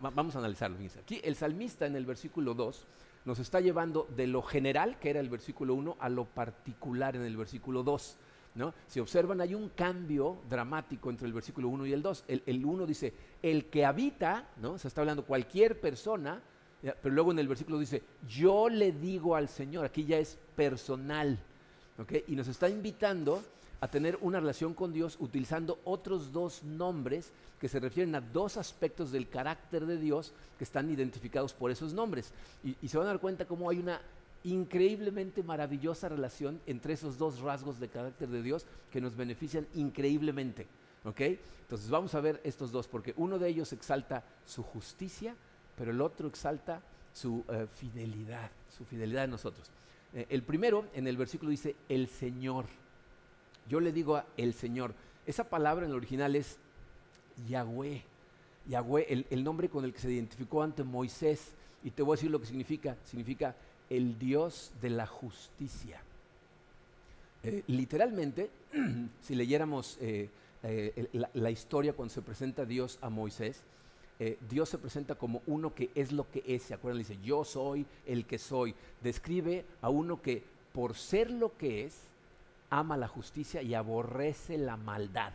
vamos 0.00 0.36
a 0.36 0.38
analizarlo. 0.38 0.78
Aquí 1.00 1.20
el 1.24 1.34
salmista 1.34 1.84
en 1.84 1.96
el 1.96 2.06
versículo 2.06 2.54
2 2.54 2.86
nos 3.24 3.40
está 3.40 3.60
llevando 3.60 4.08
de 4.16 4.28
lo 4.28 4.42
general, 4.42 4.98
que 5.00 5.10
era 5.10 5.20
el 5.20 5.28
versículo 5.28 5.74
1, 5.74 5.96
a 5.98 6.08
lo 6.08 6.26
particular 6.26 7.16
en 7.16 7.22
el 7.22 7.36
versículo 7.36 7.82
2. 7.82 8.16
¿no? 8.54 8.74
Si 8.86 9.00
observan, 9.00 9.40
hay 9.40 9.54
un 9.54 9.70
cambio 9.70 10.42
dramático 10.48 11.10
entre 11.10 11.26
el 11.26 11.32
versículo 11.32 11.68
1 11.68 11.86
y 11.86 11.92
el 11.92 12.02
2. 12.02 12.24
El, 12.28 12.64
1 12.64 12.86
dice, 12.86 13.14
el 13.42 13.66
que 13.66 13.84
habita, 13.84 14.48
¿no? 14.58 14.78
se 14.78 14.86
está 14.86 15.00
hablando 15.00 15.24
cualquier 15.24 15.80
persona, 15.80 16.40
pero 16.82 17.14
luego 17.14 17.32
en 17.32 17.38
el 17.38 17.48
versículo 17.48 17.78
dice, 17.78 18.02
yo 18.28 18.68
le 18.68 18.92
digo 18.92 19.36
al 19.36 19.48
Señor, 19.48 19.84
aquí 19.84 20.04
ya 20.04 20.18
es 20.18 20.36
personal, 20.56 21.38
y 22.26 22.34
nos 22.34 22.48
está 22.48 22.68
invitando 22.68 23.42
a 23.80 23.88
tener 23.88 24.16
una 24.20 24.40
relación 24.40 24.74
con 24.74 24.92
Dios 24.92 25.16
utilizando 25.20 25.80
otros 25.84 26.32
dos 26.32 26.62
nombres 26.62 27.32
que 27.60 27.68
se 27.68 27.80
refieren 27.80 28.14
a 28.14 28.20
dos 28.20 28.56
aspectos 28.56 29.10
del 29.10 29.28
carácter 29.28 29.86
de 29.86 29.96
Dios 29.96 30.32
que 30.56 30.64
están 30.64 30.90
identificados 30.90 31.52
por 31.52 31.70
esos 31.70 31.92
nombres. 31.92 32.32
Y, 32.62 32.88
se 32.88 32.98
van 32.98 33.06
a 33.06 33.10
dar 33.10 33.20
cuenta 33.20 33.44
cómo 33.44 33.68
hay 33.70 33.78
una 33.78 34.00
increíblemente 34.44 35.42
maravillosa 35.42 36.08
relación 36.08 36.60
entre 36.66 36.94
esos 36.94 37.18
dos 37.18 37.40
rasgos 37.40 37.78
de 37.78 37.88
carácter 37.88 38.28
de 38.28 38.42
Dios 38.42 38.66
que 38.92 39.00
nos 39.00 39.16
benefician 39.16 39.66
increíblemente. 39.74 40.66
Entonces 41.04 41.90
vamos 41.90 42.14
a 42.14 42.20
ver 42.20 42.40
estos 42.44 42.70
dos, 42.70 42.86
porque 42.86 43.14
uno 43.16 43.38
de 43.38 43.48
ellos 43.48 43.72
exalta 43.72 44.22
su 44.46 44.62
justicia, 44.62 45.34
pero 45.76 45.90
el 45.90 46.00
otro 46.00 46.28
exalta 46.28 46.82
su 47.12 47.44
eh, 47.48 47.66
fidelidad, 47.66 48.50
su 48.68 48.84
fidelidad 48.84 49.24
a 49.24 49.28
nosotros. 49.28 49.70
Eh, 50.14 50.26
el 50.30 50.42
primero 50.42 50.86
en 50.94 51.06
el 51.06 51.16
versículo 51.16 51.50
dice, 51.50 51.76
el 51.88 52.08
Señor. 52.08 52.66
Yo 53.68 53.80
le 53.80 53.92
digo 53.92 54.16
a 54.16 54.26
el 54.36 54.54
Señor. 54.54 54.94
Esa 55.26 55.44
palabra 55.44 55.84
en 55.84 55.92
el 55.92 55.96
original 55.96 56.36
es 56.36 56.58
Yahweh. 57.48 58.02
Yahweh, 58.66 59.26
el, 59.30 59.44
nombre 59.44 59.68
con 59.68 59.84
el 59.84 59.92
que 59.92 60.00
se 60.00 60.12
identificó 60.12 60.62
ante 60.62 60.84
Moisés. 60.84 61.52
Y 61.84 61.90
te 61.90 62.02
voy 62.02 62.14
a 62.14 62.16
decir 62.16 62.30
lo 62.30 62.40
que 62.40 62.46
significa. 62.46 62.96
Significa 63.04 63.54
el 63.88 64.18
Dios 64.18 64.72
de 64.80 64.90
la 64.90 65.06
justicia. 65.06 66.00
Eh, 67.42 67.62
literalmente, 67.66 68.50
si 69.20 69.34
leyéramos 69.34 69.98
la, 71.34 71.50
historia 71.50 71.92
cuando 71.92 72.14
se 72.14 72.22
presenta 72.22 72.64
Dios 72.64 72.98
a 73.00 73.10
Moisés, 73.10 73.64
Dios 74.48 74.68
se 74.68 74.78
presenta 74.78 75.16
como 75.16 75.42
uno 75.46 75.74
que 75.74 75.90
es 75.96 76.12
lo 76.12 76.30
que 76.30 76.44
es. 76.46 76.62
¿Se 76.62 76.74
acuerdan? 76.74 77.00
dice, 77.00 77.18
yo 77.24 77.44
soy 77.44 77.84
el 78.06 78.24
que 78.24 78.38
soy. 78.38 78.74
Describe 79.02 79.64
a 79.80 79.88
uno 79.88 80.22
que 80.22 80.44
por 80.72 80.94
ser 80.94 81.30
lo 81.30 81.56
que 81.56 81.84
es, 81.84 82.02
ama 82.70 82.96
la 82.96 83.08
justicia 83.08 83.62
y 83.62 83.74
aborrece 83.74 84.56
la 84.58 84.76
maldad. 84.76 85.32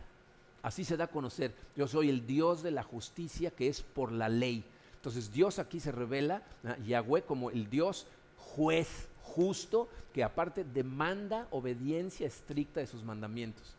Así 0.62 0.84
se 0.84 0.96
da 0.96 1.04
a 1.04 1.10
conocer. 1.10 1.54
Yo 1.76 1.86
soy 1.86 2.08
el 2.08 2.26
Dios 2.26 2.62
de 2.62 2.70
la 2.70 2.82
justicia 2.82 3.50
que 3.50 3.68
es 3.68 3.82
por 3.82 4.10
la 4.10 4.28
ley. 4.28 4.64
Entonces 4.96 5.32
Dios 5.32 5.58
aquí 5.58 5.78
se 5.78 5.92
revela, 5.92 6.42
Yahweh, 6.84 7.22
como 7.22 7.50
el 7.50 7.70
Dios 7.70 8.06
juez 8.36 9.08
justo 9.22 9.88
que 10.12 10.24
aparte 10.24 10.64
demanda 10.64 11.46
obediencia 11.52 12.26
estricta 12.26 12.80
de 12.80 12.86
sus 12.86 13.04
mandamientos. 13.04 13.76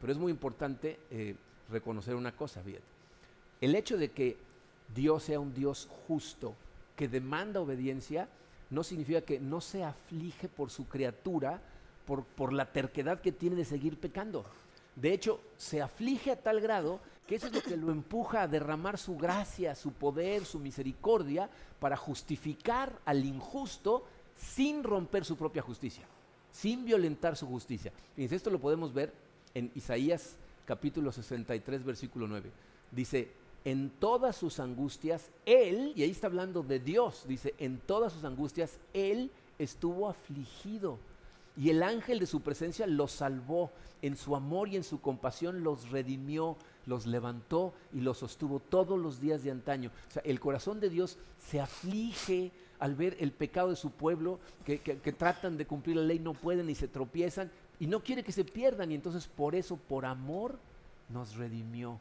Pero 0.00 0.12
es 0.12 0.18
muy 0.18 0.30
importante 0.30 1.00
eh, 1.10 1.34
reconocer 1.68 2.14
una 2.14 2.32
cosa, 2.32 2.62
fíjate. 2.62 2.84
El 3.60 3.74
hecho 3.74 3.96
de 3.96 4.10
que 4.10 4.38
Dios 4.94 5.24
sea 5.24 5.40
un 5.40 5.54
Dios 5.54 5.88
justo 6.06 6.54
que 6.96 7.08
demanda 7.08 7.60
obediencia 7.60 8.28
no 8.70 8.82
significa 8.82 9.20
que 9.20 9.40
no 9.40 9.60
se 9.60 9.84
aflige 9.84 10.48
por 10.48 10.70
su 10.70 10.86
criatura 10.86 11.60
por, 12.36 12.52
la 12.52 12.72
terquedad 12.72 13.20
que 13.20 13.30
tiene 13.30 13.56
de 13.56 13.64
seguir 13.64 13.96
pecando. 13.96 14.44
De 14.96 15.12
hecho, 15.12 15.40
se 15.56 15.80
aflige 15.80 16.32
a 16.32 16.42
tal 16.42 16.60
grado 16.60 17.00
que 17.26 17.36
eso 17.36 17.46
es 17.46 17.52
lo 17.52 17.62
que 17.62 17.76
lo 17.76 17.92
empuja 17.92 18.42
a 18.42 18.48
derramar 18.48 18.98
su 18.98 19.16
gracia, 19.16 19.76
su 19.76 19.92
poder, 19.92 20.44
su 20.44 20.58
misericordia 20.58 21.48
para 21.78 21.96
justificar 21.96 22.98
al 23.04 23.24
injusto 23.24 24.04
sin 24.36 24.82
romper 24.82 25.24
su 25.24 25.36
propia 25.36 25.62
justicia, 25.62 26.04
sin 26.50 26.84
violentar 26.84 27.36
su 27.36 27.46
justicia. 27.46 27.92
Fíjense, 28.16 28.34
esto 28.34 28.50
lo 28.50 28.58
podemos 28.58 28.92
ver 28.92 29.12
en 29.54 29.70
Isaías 29.76 30.36
capítulo 30.66 31.12
63, 31.12 31.84
versículo 31.84 32.26
9. 32.26 32.50
Dice, 32.90 33.30
en 33.64 33.90
todas 33.90 34.36
sus 34.36 34.60
angustias, 34.60 35.30
Él, 35.44 35.92
y 35.94 36.02
ahí 36.02 36.10
está 36.10 36.26
hablando 36.26 36.62
de 36.62 36.80
Dios, 36.80 37.24
dice, 37.26 37.54
en 37.58 37.78
todas 37.78 38.12
sus 38.12 38.24
angustias, 38.24 38.78
Él 38.94 39.30
estuvo 39.58 40.08
afligido. 40.08 40.98
Y 41.56 41.70
el 41.70 41.82
ángel 41.82 42.20
de 42.20 42.26
su 42.26 42.40
presencia 42.40 42.86
los 42.86 43.12
salvó, 43.12 43.70
en 44.02 44.16
su 44.16 44.34
amor 44.34 44.68
y 44.68 44.76
en 44.76 44.84
su 44.84 45.00
compasión 45.00 45.62
los 45.62 45.90
redimió, 45.90 46.56
los 46.86 47.06
levantó 47.06 47.74
y 47.92 48.00
los 48.00 48.18
sostuvo 48.18 48.60
todos 48.60 48.98
los 48.98 49.20
días 49.20 49.42
de 49.44 49.50
antaño. 49.50 49.90
O 50.08 50.12
sea, 50.12 50.22
el 50.24 50.40
corazón 50.40 50.80
de 50.80 50.88
Dios 50.88 51.18
se 51.38 51.60
aflige 51.60 52.50
al 52.78 52.94
ver 52.94 53.16
el 53.20 53.32
pecado 53.32 53.68
de 53.68 53.76
su 53.76 53.90
pueblo, 53.90 54.40
que, 54.64 54.78
que 54.78 55.12
tratan 55.12 55.58
de 55.58 55.66
cumplir 55.66 55.96
la 55.96 56.02
ley, 56.02 56.18
no 56.18 56.32
pueden 56.32 56.70
y 56.70 56.74
se 56.74 56.88
tropiezan, 56.88 57.50
y 57.78 57.86
no 57.86 58.02
quiere 58.02 58.22
que 58.22 58.32
se 58.32 58.44
pierdan, 58.44 58.90
y 58.90 58.94
entonces 58.94 59.26
por 59.26 59.54
eso, 59.54 59.76
por 59.76 60.06
amor, 60.06 60.58
nos 61.10 61.36
redimió. 61.36 62.00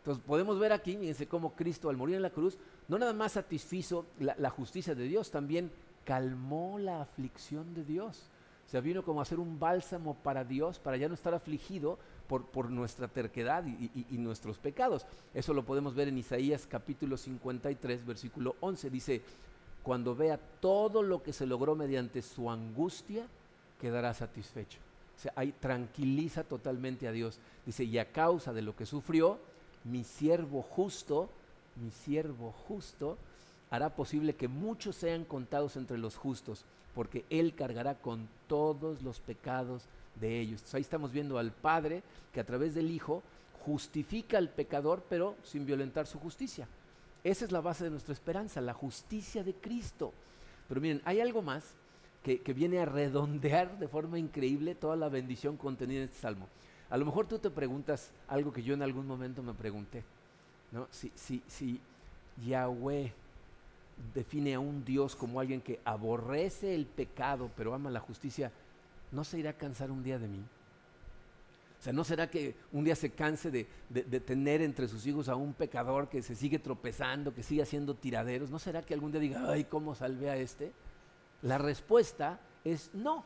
Entonces 0.00 0.24
podemos 0.26 0.58
ver 0.58 0.72
aquí, 0.72 0.96
fíjense 0.96 1.26
cómo 1.26 1.54
Cristo 1.54 1.90
al 1.90 1.96
morir 1.98 2.16
en 2.16 2.22
la 2.22 2.30
cruz, 2.30 2.56
no 2.88 2.98
nada 2.98 3.12
más 3.12 3.32
satisfizo 3.32 4.06
la, 4.18 4.48
justicia 4.48 4.94
de 4.94 5.04
Dios, 5.04 5.30
también 5.30 5.70
calmó 6.04 6.78
la 6.78 7.02
aflicción 7.02 7.74
de 7.74 7.84
Dios. 7.84 8.30
O 8.66 8.70
sea, 8.70 8.80
vino 8.80 9.04
como 9.04 9.20
a 9.20 9.26
ser 9.26 9.38
un 9.38 9.58
bálsamo 9.58 10.14
para 10.14 10.42
Dios, 10.44 10.78
para 10.78 10.96
ya 10.96 11.08
no 11.08 11.14
estar 11.14 11.34
afligido 11.34 11.98
por, 12.28 12.70
nuestra 12.70 13.08
terquedad 13.08 13.66
y, 13.66 14.06
y, 14.10 14.16
nuestros 14.16 14.56
pecados. 14.56 15.04
Eso 15.34 15.52
lo 15.52 15.64
podemos 15.64 15.94
ver 15.94 16.08
en 16.08 16.16
Isaías 16.16 16.66
capítulo 16.66 17.16
53, 17.16 18.06
versículo 18.06 18.54
11. 18.60 18.88
Dice, 18.88 19.22
cuando 19.82 20.14
vea 20.14 20.38
todo 20.60 21.02
lo 21.02 21.22
que 21.22 21.32
se 21.32 21.46
logró 21.46 21.74
mediante 21.74 22.22
su 22.22 22.50
angustia, 22.50 23.26
quedará 23.80 24.14
satisfecho. 24.14 24.78
O 25.16 25.20
sea, 25.20 25.32
ahí 25.36 25.52
tranquiliza 25.52 26.44
totalmente 26.44 27.06
a 27.06 27.12
Dios. 27.12 27.38
Dice, 27.66 27.84
y 27.84 27.98
a 27.98 28.10
causa 28.12 28.52
de 28.52 28.62
lo 28.62 28.74
que 28.74 28.86
sufrió, 28.86 29.38
mi 29.84 30.04
siervo 30.04 30.62
justo, 30.62 31.30
mi 31.76 31.90
siervo 31.90 32.52
justo, 32.66 33.16
hará 33.70 33.94
posible 33.94 34.34
que 34.34 34.48
muchos 34.48 34.96
sean 34.96 35.24
contados 35.24 35.76
entre 35.76 35.98
los 35.98 36.16
justos, 36.16 36.64
porque 36.94 37.24
Él 37.30 37.54
cargará 37.54 37.94
con 37.94 38.28
todos 38.48 39.02
los 39.02 39.20
pecados 39.20 39.84
de 40.16 40.40
ellos. 40.40 40.74
ahí 40.74 40.82
estamos 40.82 41.12
viendo 41.12 41.38
al 41.38 41.52
Padre 41.52 42.02
que 42.32 42.40
a 42.40 42.44
través 42.44 42.74
del 42.74 42.90
Hijo 42.90 43.22
justifica 43.64 44.38
al 44.38 44.48
pecador, 44.48 45.04
pero 45.08 45.36
sin 45.44 45.64
violentar 45.64 46.06
su 46.06 46.18
justicia. 46.18 46.66
Esa 47.22 47.44
es 47.44 47.52
la 47.52 47.60
base 47.60 47.84
de 47.84 47.90
nuestra 47.90 48.12
esperanza, 48.12 48.60
la 48.60 48.74
justicia 48.74 49.44
de 49.44 49.54
Cristo. 49.54 50.12
Pero 50.68 50.80
miren, 50.80 51.02
hay 51.04 51.20
algo 51.20 51.42
más 51.42 51.64
que, 52.24 52.40
que 52.40 52.52
viene 52.52 52.80
a 52.80 52.86
redondear 52.86 53.78
de 53.78 53.88
forma 53.88 54.18
increíble 54.18 54.74
toda 54.74 54.96
la 54.96 55.08
bendición 55.08 55.56
contenida 55.56 55.98
en 55.98 56.04
este 56.04 56.20
salmo. 56.20 56.48
A 56.90 56.96
lo 56.96 57.06
mejor 57.06 57.26
tú 57.26 57.38
te 57.38 57.50
preguntas 57.50 58.12
algo 58.28 58.52
que 58.52 58.62
yo 58.62 58.74
en 58.74 58.82
algún 58.82 59.06
momento 59.06 59.42
me 59.42 59.54
pregunté, 59.54 60.02
¿no? 60.72 60.88
Si, 60.90 61.10
si, 61.14 61.42
si 61.46 61.80
Yahweh 62.44 63.12
define 64.14 64.54
a 64.54 64.60
un 64.60 64.84
Dios 64.84 65.14
como 65.14 65.40
alguien 65.40 65.60
que 65.60 65.78
aborrece 65.84 66.74
el 66.74 66.86
pecado 66.86 67.50
pero 67.56 67.74
ama 67.74 67.90
la 67.90 68.00
justicia, 68.00 68.50
¿no 69.12 69.24
se 69.24 69.38
irá 69.38 69.50
a 69.50 69.54
cansar 69.54 69.90
un 69.90 70.02
día 70.02 70.18
de 70.18 70.26
mí? 70.26 70.42
O 71.78 71.82
sea, 71.82 71.94
¿no 71.94 72.04
será 72.04 72.28
que 72.28 72.54
un 72.72 72.84
día 72.84 72.94
se 72.94 73.10
canse 73.10 73.50
de, 73.50 73.66
de, 73.88 74.20
tener 74.20 74.60
entre 74.60 74.86
sus 74.86 75.06
hijos 75.06 75.30
a 75.30 75.34
un 75.34 75.54
pecador 75.54 76.10
que 76.10 76.20
se 76.20 76.34
sigue 76.34 76.58
tropezando, 76.58 77.32
que 77.32 77.42
sigue 77.42 77.62
haciendo 77.62 77.94
tiraderos? 77.94 78.50
¿No 78.50 78.58
será 78.58 78.82
que 78.82 78.92
algún 78.92 79.12
día 79.12 79.20
diga, 79.20 79.50
ay, 79.50 79.64
¿cómo 79.64 79.94
salvé 79.94 80.28
a 80.28 80.36
este? 80.36 80.72
La 81.40 81.56
respuesta 81.56 82.38
es 82.64 82.90
no. 82.92 83.24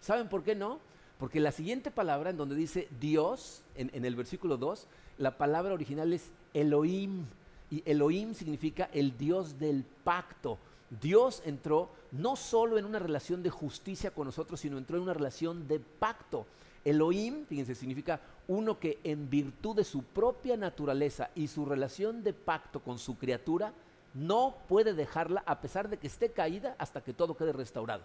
¿Saben 0.00 0.28
por 0.28 0.44
qué 0.44 0.54
no? 0.54 0.78
Porque 1.18 1.40
la 1.40 1.52
siguiente 1.52 1.90
palabra, 1.90 2.30
en 2.30 2.36
donde 2.36 2.54
dice 2.54 2.88
Dios, 3.00 3.62
en, 3.74 4.04
el 4.04 4.14
versículo 4.16 4.56
2, 4.56 4.86
la 5.18 5.38
palabra 5.38 5.72
original 5.72 6.12
es 6.12 6.30
Elohim. 6.52 7.24
Y 7.70 7.82
Elohim 7.86 8.34
significa 8.34 8.90
el 8.92 9.16
Dios 9.16 9.58
del 9.58 9.84
pacto. 10.04 10.58
Dios 11.00 11.42
entró 11.46 11.90
no 12.12 12.36
solo 12.36 12.78
en 12.78 12.84
una 12.84 12.98
relación 12.98 13.42
de 13.42 13.50
justicia 13.50 14.10
con 14.10 14.26
nosotros, 14.26 14.60
sino 14.60 14.78
entró 14.78 14.98
en 14.98 15.04
una 15.04 15.14
relación 15.14 15.66
de 15.66 15.80
pacto. 15.80 16.46
Elohim, 16.84 17.46
fíjense, 17.46 17.74
significa 17.74 18.20
uno 18.46 18.78
que 18.78 19.00
en 19.02 19.28
virtud 19.28 19.74
de 19.74 19.84
su 19.84 20.02
propia 20.02 20.56
naturaleza 20.56 21.30
y 21.34 21.48
su 21.48 21.64
relación 21.64 22.22
de 22.22 22.32
pacto 22.32 22.80
con 22.80 22.98
su 22.98 23.18
criatura, 23.18 23.72
no 24.14 24.54
puede 24.68 24.94
dejarla 24.94 25.42
a 25.46 25.60
pesar 25.60 25.88
de 25.88 25.96
que 25.96 26.06
esté 26.06 26.30
caída 26.30 26.76
hasta 26.78 27.00
que 27.02 27.12
todo 27.12 27.36
quede 27.36 27.52
restaurado. 27.52 28.02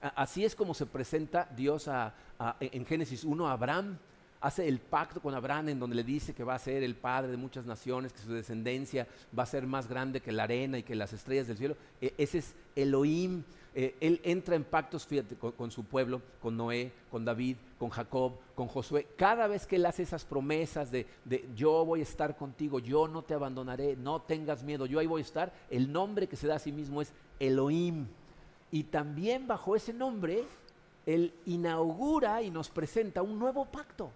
Así 0.00 0.44
es 0.44 0.54
como 0.54 0.74
se 0.74 0.86
presenta 0.86 1.48
Dios 1.56 1.88
en 2.60 2.86
Génesis 2.86 3.24
1 3.24 3.48
a 3.48 3.52
Abraham. 3.52 3.98
Hace 4.40 4.68
el 4.68 4.78
pacto 4.78 5.20
con 5.20 5.34
Abraham 5.34 5.70
en 5.70 5.80
donde 5.80 5.96
le 5.96 6.04
dice 6.04 6.34
que 6.34 6.44
va 6.44 6.54
a 6.54 6.58
ser 6.58 6.82
el 6.82 6.94
padre 6.94 7.30
de 7.30 7.38
muchas 7.38 7.64
naciones, 7.64 8.12
que 8.12 8.20
su 8.20 8.32
descendencia 8.32 9.08
va 9.36 9.44
a 9.44 9.46
ser 9.46 9.66
más 9.66 9.88
grande 9.88 10.20
que 10.20 10.30
la 10.30 10.44
arena 10.44 10.78
y 10.78 10.82
que 10.82 10.94
las 10.94 11.12
estrellas 11.14 11.46
del 11.46 11.56
cielo. 11.56 11.76
E, 12.00 12.14
ese 12.18 12.38
es 12.38 12.54
Elohim. 12.76 13.42
E, 13.74 13.96
él 14.00 14.20
entra 14.22 14.54
en 14.54 14.64
pactos 14.64 15.08
con, 15.56 15.70
su 15.70 15.84
pueblo, 15.84 16.20
con 16.42 16.56
Noé, 16.56 16.92
con 17.10 17.24
David, 17.24 17.56
con 17.78 17.88
Jacob, 17.88 18.34
con 18.54 18.68
Josué. 18.68 19.06
Cada 19.16 19.46
vez 19.46 19.66
que 19.66 19.76
él 19.76 19.86
hace 19.86 20.02
esas 20.02 20.24
promesas 20.24 20.90
de, 20.90 21.06
de 21.24 21.48
yo 21.56 21.84
voy 21.86 22.00
a 22.00 22.04
estar 22.04 22.36
contigo, 22.36 22.78
yo 22.78 23.08
no 23.08 23.22
te 23.22 23.32
abandonaré, 23.32 23.96
no 23.96 24.20
tengas 24.20 24.62
miedo, 24.62 24.84
yo 24.84 24.98
ahí 24.98 25.06
voy 25.06 25.22
a 25.22 25.24
estar, 25.24 25.52
el 25.70 25.90
nombre 25.90 26.28
que 26.28 26.36
se 26.36 26.46
da 26.46 26.56
a 26.56 26.60
sí 26.60 26.72
mismo 26.72 27.00
es 27.00 27.12
Elohim. 27.40 28.06
Y 28.70 28.84
también 28.84 29.46
bajo 29.46 29.76
ese 29.76 29.92
nombre, 29.92 30.44
Él 31.06 31.32
inaugura 31.46 32.42
y 32.42 32.50
nos 32.50 32.68
presenta 32.68 33.22
un 33.22 33.38
nuevo 33.38 33.64
pacto. 33.66 34.10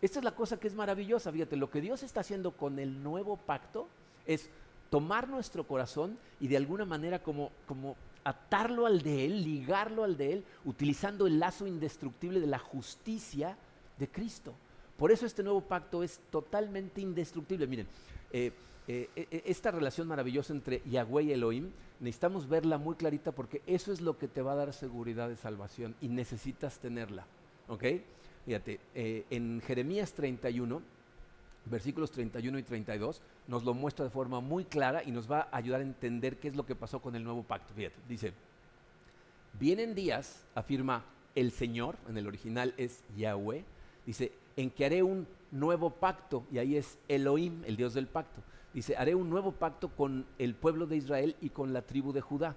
Esta 0.00 0.18
es 0.18 0.24
la 0.24 0.34
cosa 0.34 0.58
que 0.58 0.66
es 0.66 0.74
maravillosa, 0.74 1.30
fíjate, 1.30 1.56
lo 1.56 1.70
que 1.70 1.80
Dios 1.80 2.02
está 2.02 2.20
haciendo 2.20 2.50
con 2.52 2.78
el 2.78 3.02
nuevo 3.02 3.36
pacto 3.36 3.86
es 4.26 4.50
tomar 4.90 5.28
nuestro 5.28 5.64
corazón 5.64 6.18
y 6.40 6.48
de 6.48 6.56
alguna 6.56 6.84
manera 6.84 7.22
como, 7.22 7.52
como 7.66 7.96
atarlo 8.24 8.86
al 8.86 9.02
de 9.02 9.24
Él, 9.26 9.44
ligarlo 9.44 10.04
al 10.04 10.16
de 10.16 10.32
Él, 10.32 10.44
utilizando 10.64 11.26
el 11.26 11.38
lazo 11.38 11.66
indestructible 11.66 12.40
de 12.40 12.46
la 12.46 12.58
justicia 12.58 13.56
de 13.98 14.08
Cristo. 14.08 14.54
Por 14.96 15.12
eso 15.12 15.24
este 15.24 15.42
nuevo 15.42 15.60
pacto 15.60 16.02
es 16.02 16.20
totalmente 16.30 17.00
indestructible. 17.00 17.66
Miren, 17.66 17.86
eh, 18.32 18.52
eh, 18.88 19.08
eh, 19.14 19.42
esta 19.46 19.70
relación 19.70 20.08
maravillosa 20.08 20.52
entre 20.52 20.82
Yahweh 20.86 21.22
y 21.22 21.32
Elohim, 21.32 21.70
necesitamos 22.00 22.48
verla 22.48 22.78
muy 22.78 22.96
clarita 22.96 23.30
porque 23.30 23.62
eso 23.66 23.92
es 23.92 24.00
lo 24.00 24.18
que 24.18 24.26
te 24.26 24.42
va 24.42 24.52
a 24.52 24.56
dar 24.56 24.72
seguridad 24.72 25.28
de 25.28 25.36
salvación 25.36 25.94
y 26.00 26.08
necesitas 26.08 26.78
tenerla. 26.80 27.24
¿Ok? 27.68 27.84
Fíjate, 28.44 28.80
eh, 28.94 29.24
en 29.30 29.62
Jeremías 29.64 30.12
31, 30.14 30.82
versículos 31.66 32.10
31 32.10 32.58
y 32.58 32.62
32, 32.64 33.22
nos 33.46 33.62
lo 33.62 33.72
muestra 33.72 34.04
de 34.04 34.10
forma 34.10 34.40
muy 34.40 34.64
clara 34.64 35.04
y 35.04 35.12
nos 35.12 35.30
va 35.30 35.48
a 35.52 35.58
ayudar 35.58 35.80
a 35.80 35.84
entender 35.84 36.38
qué 36.38 36.48
es 36.48 36.56
lo 36.56 36.66
que 36.66 36.74
pasó 36.74 37.00
con 37.00 37.14
el 37.14 37.22
nuevo 37.22 37.44
pacto. 37.44 37.72
Fíjate, 37.74 37.96
dice, 38.08 38.32
vienen 39.60 39.94
días, 39.94 40.44
afirma 40.56 41.04
el 41.36 41.52
Señor, 41.52 41.96
en 42.08 42.18
el 42.18 42.26
original 42.26 42.74
es 42.76 43.04
Yahweh, 43.16 43.64
dice, 44.04 44.32
en 44.56 44.70
que 44.70 44.84
haré 44.84 45.04
un 45.04 45.28
nuevo 45.52 45.90
pacto, 45.90 46.44
y 46.50 46.58
ahí 46.58 46.76
es 46.76 46.98
Elohim, 47.06 47.62
el 47.64 47.76
Dios 47.76 47.94
del 47.94 48.08
pacto 48.08 48.42
Dice, 48.74 48.96
haré 48.96 49.14
un 49.14 49.28
nuevo 49.28 49.52
pacto 49.52 49.88
con 49.90 50.26
el 50.38 50.54
pueblo 50.54 50.86
de 50.86 50.96
Israel 50.96 51.36
y 51.40 51.50
con 51.50 51.72
la 51.72 51.82
tribu 51.82 52.12
de 52.12 52.20
Judá. 52.20 52.56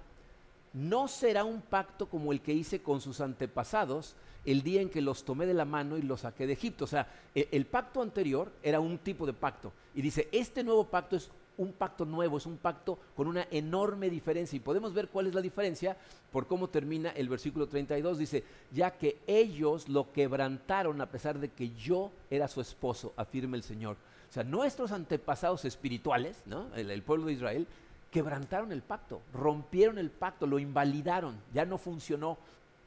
No 0.74 1.08
será 1.08 1.44
un 1.44 1.62
pacto 1.62 2.08
como 2.08 2.32
el 2.32 2.42
que 2.42 2.54
hice 2.54 2.82
con 2.82 3.02
sus 3.02 3.22
antepasados 3.22 4.16
el 4.46 4.62
día 4.62 4.82
en 4.82 4.90
que 4.90 5.02
los 5.02 5.24
tomé 5.24 5.46
de 5.46 5.54
la 5.54 5.66
mano 5.66 5.98
y 5.98 6.02
los 6.02 6.22
saqué 6.22 6.48
de 6.48 6.54
Egipto. 6.54 6.86
O 6.86 6.88
sea, 6.88 7.08
el, 7.34 7.48
el 7.52 7.66
pacto 7.66 8.02
anterior 8.02 8.52
era 8.62 8.80
un 8.80 8.98
tipo 9.00 9.26
de 9.26 9.34
pacto. 9.34 9.74
Y 9.94 10.02
dice, 10.02 10.30
este 10.32 10.64
nuevo 10.64 10.86
pacto 10.86 11.16
es 11.16 11.32
un 11.58 11.74
pacto 11.74 12.06
nuevo, 12.06 12.38
es 12.38 12.46
un 12.46 12.58
pacto 12.58 13.00
con 13.16 13.28
una 13.28 13.48
enorme 13.52 14.10
diferencia. 14.10 14.58
Y 14.58 14.62
podemos 14.62 14.94
ver 14.94 15.10
cuál 15.10 15.28
es 15.28 15.34
la 15.34 15.42
diferencia 15.42 15.98
por 16.32 16.48
cómo 16.48 16.70
termina 16.70 17.12
el 17.12 17.30
versículo 17.30 17.68
32. 17.68 18.18
Dice, 18.18 18.44
ya 18.72 18.92
que 18.92 19.20
ellos 19.28 19.90
lo 19.90 20.12
quebrantaron 20.12 21.00
a 21.02 21.10
pesar 21.10 21.40
de 21.40 21.50
que 21.50 21.70
yo 21.72 22.12
era 22.30 22.48
su 22.48 22.62
esposo, 22.62 23.14
afirma 23.16 23.56
el 23.56 23.64
Señor. 23.64 23.98
Sea, 24.36 24.44
nuestros 24.44 24.92
antepasados 24.92 25.64
espirituales, 25.64 26.36
¿no? 26.46 26.68
el, 26.76 27.02
pueblo 27.04 27.28
de 27.28 27.32
Israel, 27.32 27.66
quebrantaron 28.12 28.74
el 28.74 28.82
pacto, 28.82 29.22
rompieron 29.34 29.98
el 29.98 30.12
pacto, 30.12 30.46
lo 30.46 30.60
invalidaron, 30.60 31.40
ya 31.54 31.64
no 31.64 31.78
funcionó. 31.78 32.38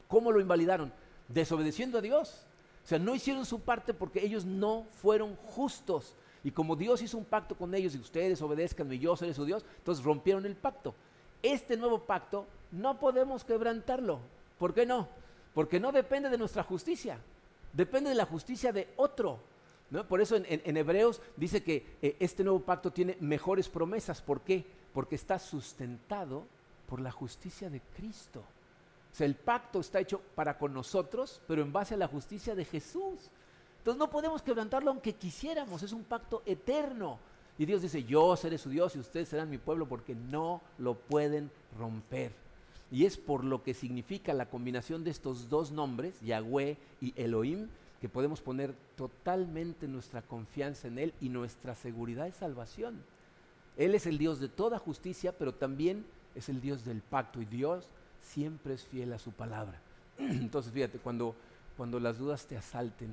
¿Cómo 0.08 0.30
lo 0.30 0.42
invalidaron? 0.42 0.92
Desobedeciendo 1.26 1.96
a 1.96 2.00
Dios. 2.02 2.44
O 2.84 2.87
sea, 2.87 2.98
no 2.98 3.14
hicieron 3.14 3.46
su 3.46 3.61
parte 3.61 3.94
porque 3.94 4.22
ellos 4.22 4.44
no 4.44 4.84
fueron 5.00 5.37
justos. 5.37 6.14
Y 6.44 6.50
como 6.50 6.76
Dios 6.76 7.00
hizo 7.00 7.16
un 7.16 7.24
pacto 7.24 7.54
con 7.54 7.74
ellos 7.74 7.94
y 7.94 7.98
ustedes 7.98 8.42
obedezcan 8.42 8.92
y 8.92 8.98
yo 8.98 9.16
seré 9.16 9.32
su 9.32 9.46
Dios, 9.46 9.64
entonces 9.78 10.04
rompieron 10.04 10.44
el 10.44 10.54
pacto. 10.54 10.94
Este 11.42 11.78
nuevo 11.78 12.00
pacto 12.00 12.46
no 12.72 13.00
podemos 13.00 13.42
quebrantarlo. 13.42 14.18
¿Por 14.58 14.74
qué 14.74 14.84
no? 14.84 15.08
Porque 15.54 15.80
no 15.80 15.92
depende 15.92 16.28
de 16.28 16.37
nuestra 16.37 16.62
justicia, 16.62 17.18
depende 17.72 18.11
de 18.11 18.16
la 18.16 18.26
justicia 18.26 18.70
de 18.70 18.92
otro. 18.98 19.40
Por 20.09 20.20
eso 20.20 20.37
en, 20.37 20.77
Hebreos 20.77 21.22
dice 21.37 21.62
que 21.62 21.96
eh, 22.03 22.16
este 22.20 22.44
nuevo 22.44 22.61
pacto 22.61 22.90
tiene 22.90 23.16
mejores 23.20 23.68
promesas. 23.68 24.20
¿Por 24.20 24.42
qué? 24.42 24.64
Porque 24.92 25.14
está 25.14 25.38
sustentado 25.38 26.46
por 26.87 27.01
la 27.01 27.11
justicia 27.11 27.70
de 27.70 27.81
Cristo. 27.96 28.40
O 28.40 29.14
sea, 29.14 29.27
el 29.27 29.35
pacto 29.35 29.81
está 29.81 30.01
hecho 30.01 30.20
para 30.35 30.59
con 30.59 30.74
nosotros, 30.74 31.40
pero 31.48 31.62
en 31.62 31.72
base 31.72 31.94
a 31.94 31.98
la 31.98 32.07
justicia 32.07 32.55
de 32.55 32.66
Jesús. 32.66 33.31
Entonces 33.79 33.98
no 33.98 34.11
podemos 34.11 34.42
quebrantarlo 34.42 34.90
aunque 34.90 35.14
quisiéramos, 35.14 35.83
es 35.83 35.92
un 35.92 36.05
pacto 36.05 36.42
eterno. 36.44 37.18
Y 37.57 37.64
Dios 37.64 37.81
dice, 37.83 38.05
yo 38.05 38.37
seré 38.37 38.59
su 38.59 38.68
Dios 38.68 38.94
y 38.94 39.01
ustedes 39.01 39.29
serán 39.29 39.51
mi 39.51 39.59
pueblo 39.59 39.88
porque 39.88 40.14
no 40.14 40.61
lo 40.77 40.94
pueden 40.94 41.51
romper. 41.79 42.33
Y 42.90 43.05
es 43.05 43.16
por 43.16 43.44
lo 43.44 43.62
que 43.62 43.74
significa 43.74 44.33
la 44.35 44.48
combinación 44.48 45.05
de 45.05 45.11
estos 45.11 45.48
dos 45.48 45.72
nombres, 45.72 46.20
Yahweh 46.20 46.77
y 47.01 47.12
Elohim, 47.16 47.68
que 48.00 48.08
podemos 48.08 48.40
poner 48.40 48.74
totalmente 48.96 49.88
nuestra 49.88 50.22
confianza 50.22 50.88
en 50.88 50.98
Él 50.98 51.14
y 51.20 51.28
nuestra 51.28 51.74
seguridad 51.74 52.24
de 52.24 52.32
salvación. 52.32 53.02
Él 53.76 53.94
es 53.94 54.06
el 54.06 54.18
Dios 54.18 54.40
de 54.40 54.48
toda 54.48 54.78
justicia, 54.78 55.32
pero 55.37 55.54
también 55.54 56.04
es 56.34 56.48
el 56.48 56.61
Dios 56.61 56.84
del 56.84 57.00
pacto 57.00 57.40
y 57.40 57.44
Dios 57.44 57.88
siempre 58.20 58.74
es 58.74 58.84
fiel 58.84 59.12
a 59.12 59.18
su 59.18 59.32
palabra. 59.32 59.80
Entonces, 60.18 60.72
fíjate, 60.72 60.98
cuando, 60.98 61.34
cuando 61.76 61.98
las 61.98 62.18
dudas 62.18 62.46
te 62.46 62.56
asalten, 62.56 63.11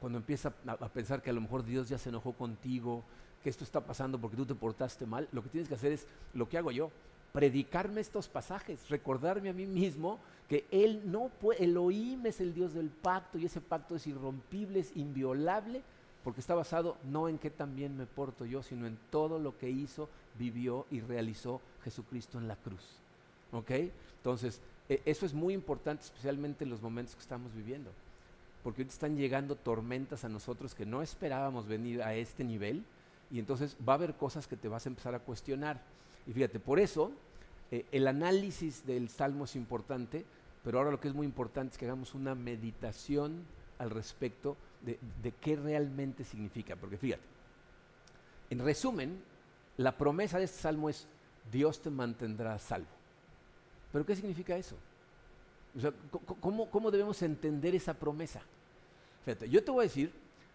cuando 0.00 0.18
empiezas 0.18 0.52
a, 0.66 0.72
a, 0.72 0.88
pensar 0.88 1.22
que 1.22 1.30
a 1.30 1.32
lo 1.32 1.40
mejor 1.40 1.64
Dios 1.64 1.88
ya 1.88 1.98
se 1.98 2.08
enojó 2.08 2.32
contigo, 2.32 3.02
que 3.42 3.50
esto 3.50 3.64
está 3.64 3.80
pasando 3.80 4.18
porque 4.18 4.36
tú 4.36 4.46
te 4.46 4.54
portaste 4.54 5.06
mal, 5.06 5.28
lo 5.32 5.42
que 5.42 5.48
tienes 5.48 5.68
que 5.68 5.74
hacer 5.74 5.92
es 5.92 6.06
lo 6.34 6.48
que 6.48 6.58
hago 6.58 6.70
yo, 6.70 6.90
predicarme 7.32 8.00
estos 8.00 8.28
pasajes, 8.28 8.88
recordarme 8.88 9.50
a 9.50 9.52
mí 9.52 9.66
mismo 9.66 10.18
que 10.48 10.64
Él 10.70 11.02
no 11.04 11.28
puede, 11.40 11.64
Elohim 11.64 12.24
es 12.26 12.40
el 12.40 12.54
Dios 12.54 12.72
del 12.72 12.88
pacto 12.88 13.38
y 13.38 13.46
ese 13.46 13.60
pacto 13.60 13.96
es 13.96 14.06
irrompible, 14.06 14.80
es 14.80 14.96
inviolable, 14.96 15.82
porque 16.24 16.40
está 16.40 16.54
basado 16.54 16.96
no 17.04 17.28
en 17.28 17.38
qué 17.38 17.50
también 17.50 17.96
me 17.96 18.06
porto 18.06 18.44
yo, 18.44 18.62
sino 18.62 18.86
en 18.86 18.98
todo 19.10 19.38
lo 19.38 19.56
que 19.58 19.70
hizo, 19.70 20.08
vivió 20.38 20.86
y 20.90 21.00
realizó 21.00 21.60
Jesucristo 21.84 22.38
en 22.38 22.48
la 22.48 22.56
cruz. 22.56 22.98
¿Ok? 23.52 23.70
Entonces, 24.18 24.60
e, 24.88 25.02
eso 25.04 25.26
es 25.26 25.34
muy 25.34 25.54
importante, 25.54 26.04
especialmente 26.04 26.64
en 26.64 26.70
los 26.70 26.82
momentos 26.82 27.14
que 27.14 27.22
estamos 27.22 27.54
viviendo, 27.54 27.90
porque 28.64 28.82
ahorita 28.82 28.94
están 28.94 29.16
llegando 29.16 29.54
tormentas 29.54 30.24
a 30.24 30.28
nosotros 30.28 30.74
que 30.74 30.86
no 30.86 31.02
esperábamos 31.02 31.66
venir 31.66 32.02
a 32.02 32.14
este 32.14 32.42
nivel, 32.42 32.82
y 33.30 33.38
entonces 33.38 33.76
va 33.86 33.94
a 33.94 33.96
haber 33.96 34.14
cosas 34.14 34.46
que 34.46 34.56
te 34.56 34.68
vas 34.68 34.86
a 34.86 34.88
empezar 34.88 35.14
a 35.14 35.20
cuestionar. 35.20 35.80
Y 36.26 36.32
fíjate, 36.32 36.58
por 36.58 36.80
eso 36.80 37.12
eh, 37.70 37.84
el 37.92 38.06
análisis 38.06 38.86
del 38.86 39.08
Salmo 39.08 39.44
es 39.44 39.56
importante, 39.56 40.24
pero 40.64 40.78
ahora 40.78 40.90
lo 40.90 41.00
que 41.00 41.08
es 41.08 41.14
muy 41.14 41.26
importante 41.26 41.72
es 41.72 41.78
que 41.78 41.84
hagamos 41.84 42.14
una 42.14 42.34
meditación 42.34 43.44
al 43.78 43.90
respecto 43.90 44.56
de, 44.82 45.32
qué 45.40 45.56
realmente 45.56 46.24
significa. 46.24 46.76
Porque 46.76 46.96
fíjate, 46.96 47.22
en 48.50 48.58
resumen, 48.60 49.22
la 49.76 49.96
promesa 49.96 50.38
de 50.38 50.44
este 50.44 50.58
Salmo 50.58 50.88
es 50.88 51.06
Dios 51.50 51.80
te 51.80 51.90
mantendrá 51.90 52.58
salvo. 52.58 52.88
¿Pero 53.92 54.04
qué 54.04 54.16
significa 54.16 54.56
eso? 54.56 54.76
¿cómo, 56.40 56.70
¿cómo, 56.70 56.90
debemos 56.90 57.20
entender 57.22 57.74
esa 57.74 57.94
promesa? 57.94 58.40
Fíjate, 59.24 59.48
yo 59.48 59.62
te 59.62 59.70
voy 59.70 59.82
a 59.84 59.88
decir 59.88 60.10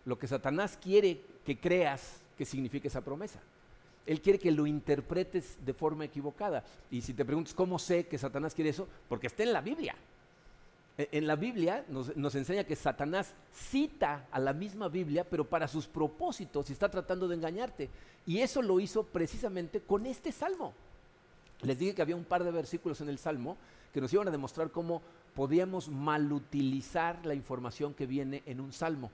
lo 0.05 0.17
que 0.17 0.27
Satanás 0.27 0.77
quiere 0.81 1.21
que 1.45 1.59
creas 1.59 2.21
que 2.37 2.45
significa 2.45 2.87
esa 2.87 3.01
promesa. 3.01 3.39
Él 4.05 4.21
quiere 4.21 4.39
que 4.39 4.51
lo 4.51 4.65
interpretes 4.65 5.57
de 5.63 5.73
forma 5.73 6.05
equivocada. 6.05 6.63
Y 6.89 7.01
si 7.01 7.13
te 7.13 7.25
preguntas 7.25 7.53
cómo 7.53 7.77
sé 7.77 8.07
que 8.07 8.17
Satanás 8.17 8.53
quiere 8.53 8.71
eso, 8.71 8.87
porque 9.07 9.27
está 9.27 9.43
en 9.43 9.53
la 9.53 9.61
Biblia. 9.61 9.95
E, 10.97 11.09
en 11.11 11.27
la 11.27 11.35
Biblia 11.35 11.85
nos, 11.87 12.35
enseña 12.35 12.63
que 12.63 12.75
Satanás 12.75 13.33
cita 13.53 14.27
a 14.31 14.39
la 14.39 14.53
misma 14.53 14.87
Biblia, 14.87 15.23
pero 15.23 15.45
para 15.45 15.67
sus 15.67 15.87
propósitos 15.87 16.69
y 16.69 16.73
está 16.73 16.89
tratando 16.89 17.27
de 17.27 17.35
engañarte. 17.35 17.89
Y 18.25 18.39
eso 18.39 18.61
lo 18.61 18.79
hizo 18.79 19.03
precisamente 19.03 19.81
con 19.81 20.05
este 20.05 20.31
salmo. 20.31 20.73
Les 21.61 21.77
dije 21.77 21.93
que 21.93 22.01
había 22.01 22.15
un 22.15 22.25
par 22.25 22.43
de 22.43 22.51
versículos 22.51 23.01
en 23.01 23.09
el 23.09 23.19
salmo 23.19 23.55
que 23.93 24.01
nos 24.01 24.11
iban 24.13 24.27
a 24.27 24.31
demostrar 24.31 24.71
cómo 24.71 25.01
podíamos 25.35 25.89
malutilizar 25.89 27.25
la 27.25 27.35
información 27.35 27.93
que 27.93 28.07
viene 28.07 28.41
en 28.45 28.59
un 28.59 28.73
salmo. 28.73 29.11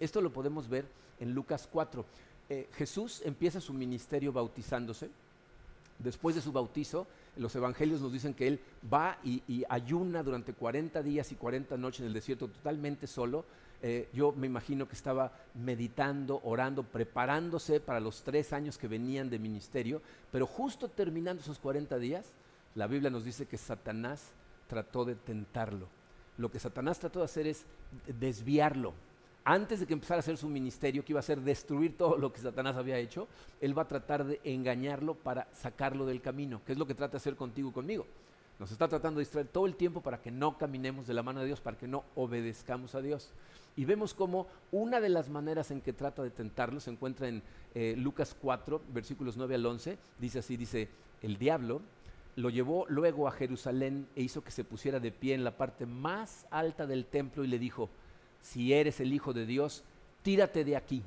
Esto 0.00 0.20
lo 0.20 0.32
podemos 0.32 0.68
ver 0.68 0.86
en 1.20 1.32
Lucas 1.32 1.68
4. 1.70 2.04
Eh, 2.52 2.68
Jesús 2.74 3.22
empieza 3.24 3.62
su 3.62 3.72
ministerio 3.72 4.30
bautizándose. 4.30 5.08
Después 5.98 6.34
de 6.34 6.42
su 6.42 6.52
bautizo, 6.52 7.06
los 7.38 7.56
evangelios 7.56 8.02
nos 8.02 8.12
dicen 8.12 8.34
que 8.34 8.46
él 8.46 8.60
va 8.92 9.16
y, 9.24 9.64
ayuna 9.70 10.22
durante 10.22 10.52
40 10.52 11.02
días 11.02 11.32
y 11.32 11.36
40 11.36 11.78
noches 11.78 12.00
en 12.00 12.08
el 12.08 12.12
desierto 12.12 12.48
totalmente 12.48 13.06
solo. 13.06 13.46
Eh, 13.80 14.10
yo 14.12 14.32
me 14.32 14.48
imagino 14.48 14.86
que 14.86 14.94
estaba 14.94 15.32
meditando, 15.54 16.42
orando, 16.44 16.82
preparándose 16.82 17.80
para 17.80 18.00
los 18.00 18.22
tres 18.22 18.52
años 18.52 18.76
que 18.76 18.86
venían 18.86 19.30
de 19.30 19.38
ministerio, 19.38 20.02
pero 20.30 20.46
justo 20.46 20.90
terminando 20.90 21.40
esos 21.40 21.58
40 21.58 21.96
días, 21.96 22.32
la 22.74 22.86
Biblia 22.86 23.08
nos 23.08 23.24
dice 23.24 23.46
que 23.46 23.56
Satanás 23.56 24.30
trató 24.66 25.06
de 25.06 25.14
tentarlo. 25.14 25.88
Lo 26.36 26.50
que 26.50 26.58
Satanás 26.58 26.98
trató 26.98 27.20
de 27.20 27.24
hacer 27.24 27.46
es 27.46 27.64
desviarlo, 28.20 28.92
antes 29.44 29.80
de 29.80 29.86
que 29.86 29.92
empezara 29.92 30.18
a 30.18 30.20
hacer 30.20 30.36
su 30.36 30.48
ministerio, 30.48 31.04
que 31.04 31.12
iba 31.12 31.20
a 31.20 31.24
ser 31.24 31.40
destruir 31.40 31.96
todo 31.96 32.16
lo 32.16 32.32
que 32.32 32.40
Satanás 32.40 32.76
había 32.76 32.98
hecho, 32.98 33.28
él 33.60 33.76
va 33.76 33.82
a 33.82 33.88
tratar 33.88 34.24
de 34.24 34.40
engañarlo 34.44 35.14
para 35.14 35.48
sacarlo 35.52 36.06
del 36.06 36.20
camino, 36.20 36.60
que 36.64 36.72
es 36.72 36.78
lo 36.78 36.86
que 36.86 36.94
trata 36.94 37.12
de 37.12 37.16
hacer 37.18 37.36
contigo 37.36 37.70
y 37.70 37.72
conmigo. 37.72 38.06
Nos 38.58 38.70
está 38.70 38.86
tratando 38.86 39.18
de 39.18 39.22
distraer 39.22 39.48
todo 39.48 39.66
el 39.66 39.74
tiempo 39.74 40.00
para 40.00 40.20
que 40.20 40.30
no 40.30 40.56
caminemos 40.56 41.06
de 41.06 41.14
la 41.14 41.22
mano 41.24 41.40
de 41.40 41.46
Dios, 41.46 41.60
para 41.60 41.76
que 41.76 41.88
no 41.88 42.04
obedezcamos 42.14 42.94
a 42.94 43.00
Dios. 43.00 43.32
Y 43.74 43.84
vemos 43.84 44.14
como 44.14 44.46
una 44.70 45.00
de 45.00 45.08
las 45.08 45.28
maneras 45.28 45.70
en 45.70 45.80
que 45.80 45.92
trata 45.92 46.22
de 46.22 46.30
tentarlo 46.30 46.78
se 46.78 46.90
encuentra 46.90 47.26
en 47.26 47.42
eh, 47.74 47.94
Lucas 47.96 48.36
4, 48.40 48.82
versículos 48.92 49.36
9 49.36 49.54
al 49.54 49.66
11. 49.66 49.98
Dice 50.20 50.38
así, 50.38 50.56
dice, 50.56 50.88
el 51.22 51.38
diablo 51.38 51.80
lo 52.36 52.50
llevó 52.50 52.86
luego 52.88 53.26
a 53.26 53.32
Jerusalén 53.32 54.06
e 54.14 54.22
hizo 54.22 54.44
que 54.44 54.50
se 54.50 54.64
pusiera 54.64 55.00
de 55.00 55.10
pie 55.10 55.34
en 55.34 55.44
la 55.44 55.56
parte 55.56 55.86
más 55.86 56.46
alta 56.50 56.86
del 56.86 57.06
templo 57.06 57.44
y 57.44 57.48
le 57.48 57.58
dijo, 57.58 57.90
si 58.42 58.72
eres 58.72 59.00
el 59.00 59.12
Hijo 59.12 59.32
de 59.32 59.46
Dios, 59.46 59.82
tírate 60.22 60.64
de 60.64 60.76
aquí, 60.76 61.02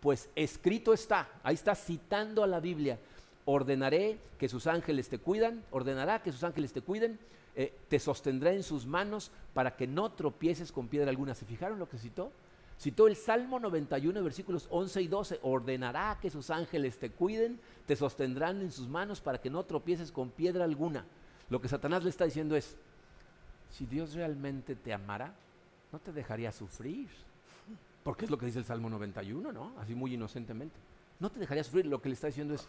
pues 0.00 0.28
escrito 0.36 0.92
está, 0.94 1.28
ahí 1.42 1.54
está 1.54 1.74
citando 1.74 2.42
a 2.42 2.46
la 2.46 2.60
Biblia, 2.60 2.98
ordenaré 3.44 4.18
que 4.38 4.48
sus 4.48 4.66
ángeles 4.66 5.08
te 5.08 5.18
cuidan, 5.18 5.62
ordenará 5.70 6.22
que 6.22 6.32
sus 6.32 6.44
ángeles 6.44 6.72
te 6.72 6.82
cuiden, 6.82 7.18
eh, 7.54 7.72
te 7.88 7.98
sostendrá 7.98 8.52
en 8.52 8.62
sus 8.62 8.86
manos 8.86 9.30
para 9.54 9.76
que 9.76 9.86
no 9.86 10.12
tropieces 10.12 10.72
con 10.72 10.88
piedra 10.88 11.10
alguna. 11.10 11.34
¿Se 11.34 11.46
fijaron 11.46 11.78
lo 11.78 11.88
que 11.88 11.96
citó? 11.96 12.30
Citó 12.78 13.08
el 13.08 13.16
Salmo 13.16 13.58
91, 13.58 14.22
versículos 14.22 14.66
11 14.70 15.00
y 15.02 15.08
12. 15.08 15.40
Ordenará 15.42 16.18
que 16.20 16.28
sus 16.28 16.50
ángeles 16.50 16.98
te 16.98 17.10
cuiden, 17.10 17.58
te 17.86 17.96
sostendrán 17.96 18.60
en 18.60 18.70
sus 18.70 18.88
manos 18.88 19.22
para 19.22 19.40
que 19.40 19.48
no 19.48 19.64
tropieces 19.64 20.12
con 20.12 20.30
piedra 20.30 20.64
alguna. 20.64 21.06
Lo 21.48 21.60
que 21.60 21.68
Satanás 21.68 22.04
le 22.04 22.10
está 22.10 22.26
diciendo 22.26 22.56
es, 22.56 22.76
si 23.70 23.86
Dios 23.86 24.12
realmente 24.14 24.74
te 24.74 24.92
amará, 24.92 25.34
no 25.92 25.98
te 25.98 26.12
dejaría 26.12 26.52
sufrir. 26.52 27.08
Porque 28.02 28.24
es 28.24 28.30
lo 28.30 28.38
que 28.38 28.46
dice 28.46 28.60
el 28.60 28.64
Salmo 28.64 28.88
91, 28.88 29.52
¿no? 29.52 29.72
Así 29.78 29.94
muy 29.94 30.14
inocentemente. 30.14 30.76
No 31.18 31.30
te 31.30 31.40
dejaría 31.40 31.64
sufrir. 31.64 31.86
Lo 31.86 32.00
que 32.00 32.08
le 32.08 32.14
está 32.14 32.28
diciendo 32.28 32.54
es, 32.54 32.68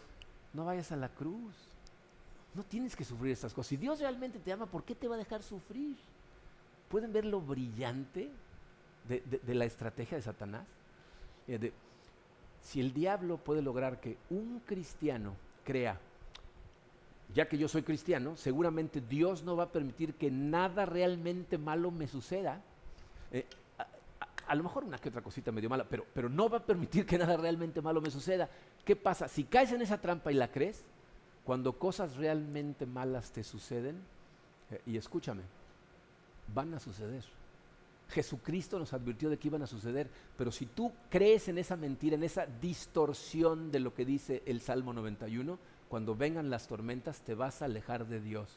no 0.52 0.64
vayas 0.64 0.90
a 0.92 0.96
la 0.96 1.08
cruz. 1.08 1.54
No 2.54 2.64
tienes 2.64 2.96
que 2.96 3.04
sufrir 3.04 3.32
estas 3.32 3.54
cosas. 3.54 3.68
Si 3.68 3.76
Dios 3.76 4.00
realmente 4.00 4.38
te 4.38 4.52
ama, 4.52 4.66
¿por 4.66 4.82
qué 4.82 4.94
te 4.94 5.06
va 5.06 5.14
a 5.14 5.18
dejar 5.18 5.42
sufrir? 5.42 5.96
¿Pueden 6.88 7.12
ver 7.12 7.24
lo 7.24 7.40
brillante 7.40 8.30
de, 9.06 9.54
la 9.54 9.64
estrategia 9.64 10.16
de 10.16 10.22
Satanás? 10.22 10.66
si 12.60 12.80
el 12.80 12.92
diablo 12.92 13.38
puede 13.38 13.62
lograr 13.62 14.00
que 14.00 14.18
un 14.28 14.60
cristiano 14.66 15.34
crea, 15.64 15.98
ya 17.34 17.48
que 17.48 17.56
yo 17.56 17.68
soy 17.68 17.82
cristiano, 17.82 18.36
seguramente 18.36 19.00
Dios 19.00 19.42
no 19.44 19.56
va 19.56 19.64
a 19.64 19.72
permitir 19.72 20.14
que 20.14 20.30
nada 20.30 20.84
realmente 20.84 21.56
malo 21.56 21.90
me 21.90 22.06
suceda 22.06 22.60
eh, 23.32 23.46
a, 24.46 24.54
lo 24.54 24.62
mejor 24.62 24.84
una 24.84 24.98
que 24.98 25.08
otra 25.08 25.22
cosita 25.22 25.52
medio 25.52 25.68
mala, 25.68 25.84
pero, 25.84 26.06
pero 26.14 26.28
no 26.28 26.48
va 26.48 26.58
a 26.58 26.66
permitir 26.66 27.04
que 27.04 27.18
nada 27.18 27.36
realmente 27.36 27.82
malo 27.82 28.00
me 28.00 28.10
suceda. 28.10 28.48
¿Qué 28.84 28.96
pasa? 28.96 29.28
Si 29.28 29.44
caes 29.44 29.72
en 29.72 29.82
esa 29.82 30.00
trampa 30.00 30.32
y 30.32 30.34
la 30.34 30.50
crees, 30.50 30.84
cuando 31.44 31.78
cosas 31.78 32.16
realmente 32.16 32.86
malas 32.86 33.30
te 33.30 33.44
suceden, 33.44 33.96
eh, 34.70 34.80
y 34.86 34.96
escúchame, 34.96 35.42
van 36.54 36.74
a 36.74 36.80
suceder. 36.80 37.24
Jesucristo 38.10 38.78
nos 38.78 38.94
advirtió 38.94 39.28
de 39.28 39.38
que 39.38 39.48
iban 39.48 39.62
a 39.62 39.66
suceder, 39.66 40.08
pero 40.36 40.50
si 40.50 40.64
tú 40.66 40.92
crees 41.10 41.48
en 41.48 41.58
esa 41.58 41.76
mentira, 41.76 42.16
en 42.16 42.22
esa 42.22 42.46
distorsión 42.46 43.70
de 43.70 43.80
lo 43.80 43.92
que 43.92 44.06
dice 44.06 44.42
el 44.46 44.60
Salmo 44.62 44.94
91, 44.94 45.58
cuando 45.88 46.14
vengan 46.14 46.48
las 46.48 46.68
tormentas 46.68 47.20
te 47.20 47.34
vas 47.34 47.60
a 47.60 47.66
alejar 47.66 48.06
de 48.06 48.20
Dios. 48.20 48.48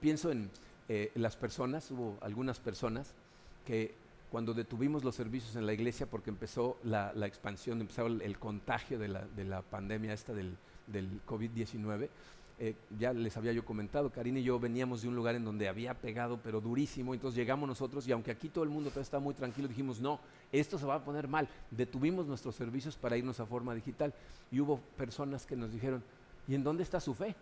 Pienso 0.00 0.30
en 0.30 0.50
eh, 0.88 1.12
las 1.14 1.36
personas, 1.36 1.90
hubo 1.90 2.16
algunas 2.22 2.58
personas 2.58 3.14
que 3.64 3.94
cuando 4.30 4.54
detuvimos 4.54 5.04
los 5.04 5.14
servicios 5.14 5.56
en 5.56 5.66
la 5.66 5.72
iglesia 5.72 6.06
porque 6.06 6.30
empezó 6.30 6.78
la, 6.84 7.12
expansión, 7.26 7.80
empezó 7.80 8.06
el, 8.06 8.38
contagio 8.38 8.98
de 8.98 9.08
la, 9.08 9.62
pandemia 9.62 10.12
esta 10.12 10.34
del, 10.34 10.56
del 10.86 11.20
COVID-19, 11.26 12.08
eh, 12.60 12.74
ya 12.98 13.12
les 13.12 13.36
había 13.36 13.52
yo 13.52 13.64
comentado, 13.64 14.10
Karina 14.10 14.40
y 14.40 14.42
yo 14.42 14.58
veníamos 14.58 15.02
de 15.02 15.08
un 15.08 15.14
lugar 15.14 15.36
en 15.36 15.44
donde 15.44 15.68
había 15.68 15.94
pegado, 15.94 16.40
pero 16.42 16.60
durísimo, 16.60 17.14
entonces 17.14 17.38
llegamos 17.38 17.68
nosotros 17.68 18.08
y 18.08 18.12
aunque 18.12 18.32
aquí 18.32 18.48
todo 18.48 18.64
el 18.64 18.70
mundo 18.70 18.90
está 18.96 19.20
muy 19.20 19.32
tranquilo, 19.32 19.68
dijimos, 19.68 20.00
no, 20.00 20.18
esto 20.50 20.76
se 20.76 20.84
va 20.84 20.96
a 20.96 21.04
poner 21.04 21.28
mal. 21.28 21.48
Detuvimos 21.70 22.26
nuestros 22.26 22.56
servicios 22.56 22.96
para 22.96 23.16
irnos 23.16 23.38
a 23.38 23.46
forma 23.46 23.76
digital 23.76 24.12
y 24.50 24.58
hubo 24.58 24.80
personas 24.96 25.46
que 25.46 25.54
nos 25.54 25.70
dijeron, 25.70 26.02
¿y 26.48 26.56
en 26.56 26.64
dónde 26.64 26.82
está 26.82 26.98
su 26.98 27.14
fe? 27.14 27.36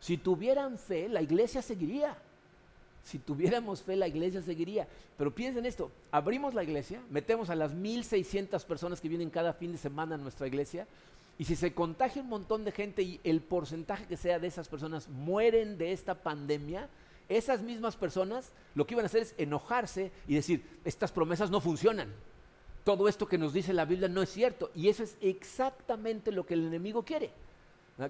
Si 0.00 0.16
tuvieran 0.16 0.76
fe, 0.76 1.08
la 1.08 1.22
iglesia 1.22 1.62
seguiría. 1.62 2.16
Si 3.04 3.18
tuviéramos 3.18 3.82
fe, 3.82 3.96
la 3.96 4.08
iglesia 4.08 4.42
seguiría. 4.42 4.86
Pero 5.16 5.34
piensen 5.34 5.66
esto, 5.66 5.90
abrimos 6.10 6.54
la 6.54 6.62
iglesia, 6.62 7.00
metemos 7.10 7.50
a 7.50 7.54
las 7.54 7.72
1.600 7.72 8.64
personas 8.64 9.00
que 9.00 9.08
vienen 9.08 9.30
cada 9.30 9.52
fin 9.52 9.72
de 9.72 9.78
semana 9.78 10.16
a 10.16 10.18
nuestra 10.18 10.46
iglesia, 10.46 10.86
y 11.38 11.44
si 11.44 11.54
se 11.54 11.72
contagia 11.72 12.20
un 12.20 12.28
montón 12.28 12.64
de 12.64 12.72
gente 12.72 13.02
y 13.02 13.20
el 13.22 13.40
porcentaje 13.40 14.06
que 14.06 14.16
sea 14.16 14.40
de 14.40 14.48
esas 14.48 14.68
personas 14.68 15.08
mueren 15.08 15.78
de 15.78 15.92
esta 15.92 16.14
pandemia, 16.16 16.88
esas 17.28 17.62
mismas 17.62 17.94
personas 17.94 18.50
lo 18.74 18.86
que 18.86 18.94
iban 18.94 19.04
a 19.04 19.06
hacer 19.06 19.22
es 19.22 19.34
enojarse 19.38 20.10
y 20.26 20.34
decir, 20.34 20.64
estas 20.84 21.12
promesas 21.12 21.50
no 21.50 21.60
funcionan. 21.60 22.12
Todo 22.82 23.06
esto 23.06 23.28
que 23.28 23.38
nos 23.38 23.52
dice 23.52 23.72
la 23.72 23.84
Biblia 23.84 24.08
no 24.08 24.22
es 24.22 24.30
cierto. 24.30 24.70
Y 24.74 24.88
eso 24.88 25.04
es 25.04 25.16
exactamente 25.20 26.32
lo 26.32 26.44
que 26.44 26.54
el 26.54 26.66
enemigo 26.66 27.04
quiere. 27.04 27.30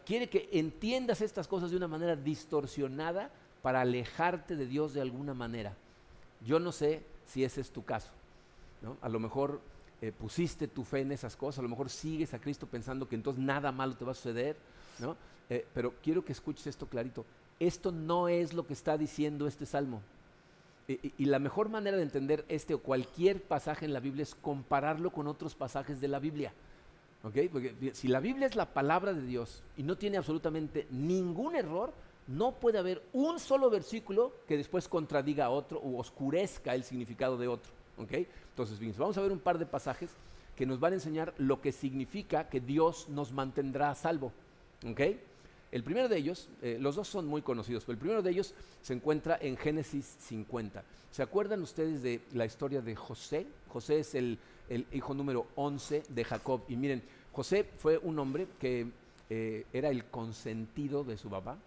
Quiere 0.06 0.28
que 0.28 0.48
entiendas 0.52 1.20
estas 1.20 1.48
cosas 1.48 1.70
de 1.70 1.76
una 1.76 1.88
manera 1.88 2.14
distorsionada 2.14 3.30
para 3.62 3.80
alejarte 3.80 4.56
de 4.56 4.66
Dios 4.66 4.94
de 4.94 5.00
alguna 5.00 5.34
manera. 5.34 5.74
Yo 6.46 6.60
no 6.60 6.72
sé 6.72 7.02
si 7.26 7.44
ese 7.44 7.60
es 7.60 7.70
tu 7.70 7.84
caso. 7.84 8.10
A 9.00 9.08
lo 9.08 9.18
mejor 9.18 9.60
eh, 10.00 10.12
pusiste 10.12 10.68
tu 10.68 10.84
fe 10.84 11.00
en 11.00 11.12
esas 11.12 11.36
cosas, 11.36 11.58
a 11.58 11.62
lo 11.62 11.68
mejor 11.68 11.90
sigues 11.90 12.32
a 12.34 12.40
Cristo 12.40 12.66
pensando 12.66 13.08
que 13.08 13.16
entonces 13.16 13.42
nada 13.42 13.72
malo 13.72 13.96
te 13.96 14.04
va 14.04 14.12
a 14.12 14.14
suceder, 14.14 14.56
¿no? 15.00 15.16
Eh, 15.50 15.66
pero 15.74 15.94
quiero 16.02 16.24
que 16.24 16.32
escuches 16.32 16.66
esto 16.66 16.86
clarito. 16.86 17.24
Esto 17.58 17.90
no 17.90 18.28
es 18.28 18.52
lo 18.52 18.66
que 18.66 18.72
está 18.72 18.96
diciendo 18.96 19.46
este 19.46 19.66
salmo. 19.66 20.00
y 20.86 21.26
la 21.26 21.38
mejor 21.38 21.68
manera 21.68 21.98
de 21.98 22.02
entender 22.02 22.46
este 22.48 22.72
o 22.72 22.78
cualquier 22.78 23.42
pasaje 23.42 23.84
en 23.84 23.92
la 23.92 24.00
Biblia 24.00 24.22
es 24.22 24.34
compararlo 24.34 25.10
con 25.10 25.26
otros 25.26 25.54
pasajes 25.54 26.00
de 26.00 26.08
la 26.08 26.18
Biblia. 26.18 26.52
Porque 27.22 27.92
si 27.94 28.08
la 28.08 28.20
Biblia 28.20 28.46
es 28.46 28.54
la 28.54 28.72
palabra 28.72 29.12
de 29.12 29.22
Dios 29.22 29.62
y 29.76 29.82
no 29.82 29.96
tiene 29.96 30.18
absolutamente 30.18 30.86
ningún 30.90 31.56
error, 31.56 31.92
no 32.28 32.52
puede 32.52 32.78
haber 32.78 33.02
un 33.12 33.40
solo 33.40 33.70
versículo 33.70 34.32
que 34.46 34.56
después 34.56 34.86
contradiga 34.86 35.46
a 35.46 35.50
otro 35.50 35.80
o 35.80 35.98
oscurezca 35.98 36.74
el 36.74 36.84
significado 36.84 37.36
de 37.36 37.48
otro. 37.48 37.72
Entonces, 37.98 38.96
vamos 38.96 39.18
a 39.18 39.22
ver 39.22 39.32
un 39.32 39.40
par 39.40 39.58
de 39.58 39.66
pasajes 39.66 40.10
que 40.54 40.66
nos 40.66 40.78
van 40.78 40.92
a 40.92 40.96
enseñar 40.96 41.34
lo 41.38 41.60
que 41.60 41.72
significa 41.72 42.48
que 42.48 42.60
Dios 42.60 43.08
nos 43.08 43.32
mantendrá 43.32 43.90
a 43.90 43.94
salvo. 43.94 44.32
El 45.70 45.84
primero 45.84 46.08
de 46.08 46.16
ellos, 46.16 46.48
eh, 46.62 46.78
los 46.80 46.96
dos 46.96 47.08
son 47.08 47.26
muy 47.26 47.42
conocidos, 47.42 47.84
pero 47.84 47.94
el 47.94 47.98
primero 47.98 48.22
de 48.22 48.30
ellos 48.30 48.54
se 48.82 48.94
encuentra 48.94 49.38
en 49.40 49.56
Génesis 49.56 50.16
50. 50.20 50.82
¿Se 51.10 51.22
acuerdan 51.22 51.62
ustedes 51.62 52.02
de 52.02 52.20
la 52.32 52.46
historia 52.46 52.80
de 52.80 52.94
José? 52.94 53.46
José 53.68 54.00
es 54.00 54.14
el, 54.14 54.38
hijo 54.92 55.14
número 55.14 55.46
11 55.56 56.04
de 56.08 56.24
Jacob. 56.24 56.62
Y 56.68 56.76
miren, 56.76 57.02
José 57.32 57.64
fue 57.78 57.98
un 57.98 58.18
hombre 58.18 58.48
que 58.60 58.86
eh, 59.30 59.66
era 59.72 59.88
el 59.88 60.04
consentido 60.06 61.04
de 61.04 61.16
su 61.16 61.28
papá. 61.28 61.58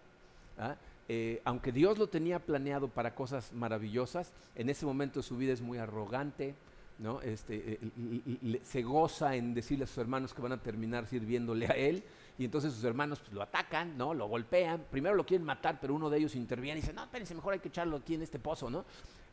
¿Ah? 0.58 0.76
Eh, 1.08 1.42
aunque 1.44 1.72
Dios 1.72 1.98
lo 1.98 2.08
tenía 2.08 2.38
planeado 2.38 2.88
para 2.88 3.14
cosas 3.14 3.52
maravillosas, 3.52 4.32
en 4.54 4.70
ese 4.70 4.86
momento 4.86 5.22
su 5.22 5.36
vida 5.36 5.52
es 5.52 5.60
muy 5.60 5.78
arrogante, 5.78 6.54
¿no? 6.98 7.20
Este, 7.20 7.78
eh, 7.82 8.60
se 8.62 8.82
goza 8.82 9.34
en 9.34 9.54
decirle 9.54 9.84
a 9.84 9.86
sus 9.86 9.98
hermanos 9.98 10.32
que 10.32 10.42
van 10.42 10.52
a 10.52 10.62
terminar 10.62 11.06
sirviéndole 11.06 11.66
a 11.66 11.76
él, 11.76 12.04
y 12.38 12.44
entonces 12.44 12.72
sus 12.72 12.84
hermanos 12.84 13.20
pues, 13.20 13.32
lo 13.32 13.42
atacan, 13.42 13.96
¿no? 13.96 14.14
Lo 14.14 14.26
golpean, 14.26 14.84
primero 14.90 15.14
lo 15.14 15.26
quieren 15.26 15.44
matar, 15.44 15.78
pero 15.80 15.94
uno 15.94 16.10
de 16.10 16.18
ellos 16.18 16.34
interviene 16.34 16.78
y 16.78 16.82
dice, 16.82 16.92
no, 16.92 17.04
espérense, 17.04 17.34
mejor 17.34 17.54
hay 17.54 17.60
que 17.60 17.68
echarlo 17.68 17.96
aquí 17.96 18.14
en 18.14 18.22
este 18.22 18.38
pozo, 18.38 18.70
¿no? 18.70 18.84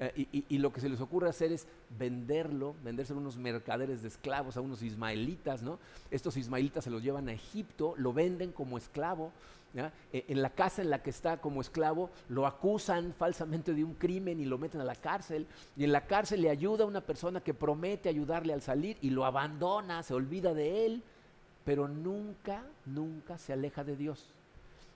Eh, 0.01 0.45
y, 0.47 0.57
lo 0.59 0.71
que 0.71 0.79
se 0.79 0.87
les 0.87 1.01
ocurre 1.01 1.27
hacer 1.27 1.51
es 1.51 1.67
venderlo, 1.97 2.73
venderse 2.83 3.11
a 3.11 3.17
unos 3.17 3.35
mercaderes 3.35 4.01
de 4.01 4.07
esclavos, 4.07 4.55
a 4.55 4.61
unos 4.61 4.81
ismaelitas, 4.81 5.61
¿no? 5.61 5.77
Estos 6.09 6.37
ismaelitas 6.37 6.85
se 6.85 6.89
los 6.89 7.03
llevan 7.03 7.27
a 7.27 7.33
Egipto, 7.33 7.95
lo 7.97 8.13
venden 8.13 8.53
como 8.53 8.77
esclavo, 8.77 9.33
e, 10.11 10.25
en 10.27 10.41
la 10.41 10.49
casa 10.49 10.81
en 10.81 10.89
la 10.89 11.03
que 11.03 11.09
está 11.09 11.37
como 11.37 11.61
esclavo, 11.61 12.09
lo 12.29 12.47
acusan 12.47 13.13
falsamente 13.13 13.73
de 13.73 13.83
un 13.83 13.93
crimen 13.93 14.39
y 14.39 14.45
lo 14.45 14.57
meten 14.57 14.81
a 14.81 14.85
la 14.85 14.95
cárcel. 14.95 15.47
Y 15.75 15.83
en 15.83 15.91
la 15.91 16.07
cárcel 16.07 16.41
le 16.41 16.49
ayuda 16.49 16.85
a 16.85 16.87
una 16.87 17.01
persona 17.01 17.41
que 17.41 17.53
promete 17.53 18.09
ayudarle 18.09 18.53
al 18.53 18.61
salir 18.61 18.97
y 19.01 19.09
lo 19.09 19.25
abandona, 19.25 20.01
se 20.03 20.13
olvida 20.13 20.53
de 20.53 20.85
él, 20.85 21.03
pero 21.65 21.87
nunca, 21.87 22.63
nunca 22.85 23.37
se 23.37 23.53
aleja 23.53 23.83
de 23.83 23.95
Dios. 23.95 24.33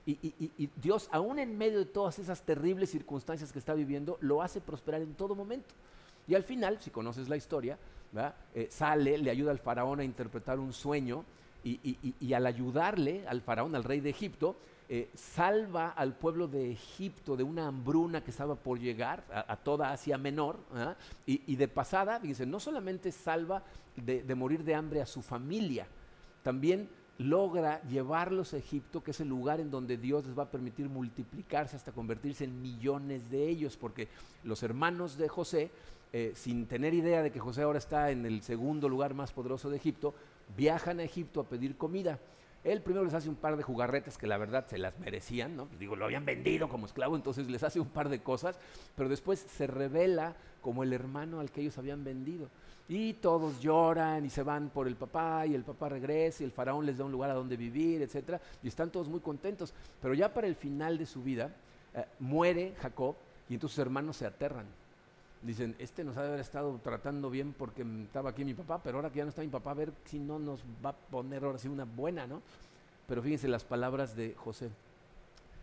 Y, 0.06 0.70
Dios, 0.82 1.08
aún 1.12 1.40
en 1.40 1.58
medio 1.58 1.80
de 1.80 1.86
todas 1.86 2.20
esas 2.20 2.42
terribles 2.42 2.90
circunstancias 2.92 3.54
que 3.54 3.60
está 3.60 3.74
viviendo, 3.74 4.18
lo 4.20 4.42
hace 4.42 4.60
prosperar 4.60 5.02
en 5.02 5.14
todo 5.14 5.34
momento. 5.34 5.74
Y 6.28 6.36
al 6.36 6.44
final, 6.44 6.78
si 6.82 6.90
conoces 6.90 7.30
la 7.30 7.38
historia, 7.38 7.78
eh, 8.54 8.68
sale, 8.70 9.18
le 9.18 9.32
ayuda 9.32 9.52
al 9.52 9.60
faraón 9.60 10.02
a 10.02 10.04
interpretar 10.04 10.60
un 10.60 10.74
sueño 10.74 11.24
y, 11.64 12.34
al 12.34 12.46
ayudarle 12.46 13.26
al 13.28 13.42
faraón, 13.42 13.76
al 13.76 13.86
rey 13.86 14.02
de 14.02 14.10
Egipto, 14.10 14.58
eh, 14.90 15.10
salva 15.16 15.92
al 15.92 16.14
pueblo 16.14 16.48
de 16.48 16.72
Egipto 16.72 17.38
de 17.38 17.44
una 17.44 17.68
hambruna 17.68 18.22
que 18.22 18.32
estaba 18.32 18.56
por 18.56 18.80
llegar 18.80 19.24
a, 19.32 19.56
toda 19.56 19.94
Asia 19.94 20.18
Menor. 20.18 20.58
Y, 21.26 21.56
de 21.56 21.68
pasada, 21.70 22.20
fíjense, 22.20 22.46
no 22.46 22.60
solamente 22.60 23.12
salva 23.12 23.64
de, 23.96 24.36
morir 24.36 24.66
de 24.66 24.76
hambre 24.76 25.02
a 25.02 25.06
su 25.06 25.22
familia, 25.22 25.88
también 26.44 26.90
logra 27.18 27.82
llevarlos 27.84 28.54
a 28.54 28.58
Egipto, 28.58 29.04
que 29.04 29.12
es 29.12 29.20
el 29.20 29.30
lugar 29.30 29.60
en 29.60 29.72
donde 29.72 29.98
Dios 29.98 30.26
les 30.26 30.38
va 30.38 30.44
a 30.44 30.52
permitir 30.52 30.90
multiplicarse 30.90 31.76
hasta 31.76 31.92
convertirse 31.92 32.44
en 32.44 32.62
millones 32.62 33.30
de 33.30 33.48
ellos, 33.48 33.78
porque 33.78 34.08
los 34.44 34.64
hermanos 34.64 35.18
de 35.18 35.30
José, 35.30 35.72
eh, 36.12 36.34
sin 36.36 36.66
tener 36.66 36.94
idea 36.94 37.22
de 37.22 37.32
que 37.32 37.40
José 37.40 37.62
ahora 37.62 37.80
está 37.80 38.12
en 38.12 38.26
el 38.26 38.42
segundo 38.42 38.90
lugar 38.90 39.14
más 39.14 39.32
poderoso 39.32 39.70
de 39.70 39.78
Egipto, 39.78 40.14
viajan 40.58 41.00
a 41.00 41.04
Egipto 41.04 41.40
a 41.42 41.46
pedir 41.46 41.78
comida. 41.78 42.20
Él 42.64 42.82
primero 42.82 43.04
les 43.04 43.14
hace 43.14 43.28
un 43.30 43.36
par 43.36 43.58
de 43.58 43.64
jugarretes 43.64 44.18
que 44.18 44.28
la 44.28 44.38
verdad 44.38 44.66
se 44.68 44.78
las 44.78 44.98
merecían, 45.00 45.58
¿no? 45.58 45.68
Digo, 45.80 45.96
lo 45.96 46.06
habían 46.06 46.26
vendido 46.26 46.70
como 46.70 46.86
esclavo, 46.86 47.16
entonces 47.16 47.50
les 47.50 47.64
hace 47.64 47.80
un 47.80 47.90
par 47.90 48.08
de 48.10 48.20
cosas, 48.20 48.58
pero 48.96 49.10
después 49.10 49.40
se 49.40 49.68
revela 49.68 50.36
como 50.62 50.84
el 50.84 50.94
hermano 50.94 51.42
al 51.42 51.52
que 51.52 51.62
ellos 51.62 51.78
habían 51.78 52.04
vendido. 52.04 52.48
Y 52.88 53.14
todos 53.14 53.60
lloran 53.60 54.26
y 54.26 54.30
se 54.30 54.44
van 54.44 54.70
por 54.70 54.88
el 54.88 54.96
papá 54.96 55.46
y 55.46 55.56
el 55.56 55.64
papá 55.64 55.90
regresa 55.90 56.44
y 56.44 56.46
el 56.46 56.52
faraón 56.52 56.86
les 56.86 56.98
da 56.98 57.06
un 57.06 57.12
lugar 57.12 57.30
a 57.32 57.34
donde 57.34 57.58
vivir, 57.58 58.02
etcétera, 58.02 58.40
y 58.62 58.68
están 58.68 58.92
todos 58.92 59.10
muy 59.10 59.20
contentos. 59.20 59.74
Pero 60.02 60.14
ya 60.14 60.34
para 60.34 60.48
el 60.48 60.56
final 60.56 60.98
de 60.98 61.06
su 61.06 61.22
vida 61.22 61.50
eh, 61.94 62.06
muere 62.20 62.74
Jacob 62.82 63.16
y 63.50 63.56
entonces 63.56 63.76
sus 63.76 63.82
hermanos 63.82 64.18
se 64.18 64.26
aterran 64.26 64.66
dicen, 65.44 65.76
este 65.80 66.04
nos 66.04 66.18
ha 66.18 66.22
de 66.22 66.28
haber 66.30 66.40
estado 66.40 66.80
tratando 66.84 67.30
bien 67.30 67.54
porque 67.58 67.86
estaba 68.04 68.32
aquí 68.32 68.46
mi 68.46 68.54
papá, 68.54 68.82
pero 68.82 68.98
ahora 68.98 69.10
que 69.10 69.18
ya 69.18 69.24
no 69.24 69.30
está 69.30 69.42
mi 69.42 69.50
papá, 69.50 69.72
a 69.72 69.76
ver 69.76 69.94
si 70.06 70.20
no 70.20 70.40
nos 70.40 70.62
va 70.84 70.92
a 70.92 70.94
poner 70.96 71.44
ahora 71.44 71.58
sí 71.58 71.68
una 71.68 71.86
buena, 71.86 72.26
¿no? 72.28 72.42
Pero 73.08 73.22
fíjense 73.22 73.48
las 73.48 73.64
palabras 73.64 74.16
de 74.16 74.34
José. 74.36 74.70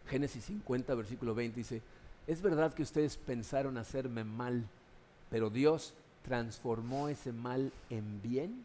Génesis 0.08 0.44
50, 0.44 0.94
versículo 0.94 1.34
20 1.34 1.56
dice, 1.56 1.82
es 2.26 2.42
verdad 2.42 2.74
que 2.74 2.82
ustedes 2.82 3.16
pensaron 3.16 3.78
hacerme 3.78 4.24
mal, 4.24 4.64
pero 5.30 5.50
Dios 5.50 5.94
transformó 6.22 7.08
ese 7.08 7.32
mal 7.32 7.72
en 7.88 8.20
bien 8.22 8.64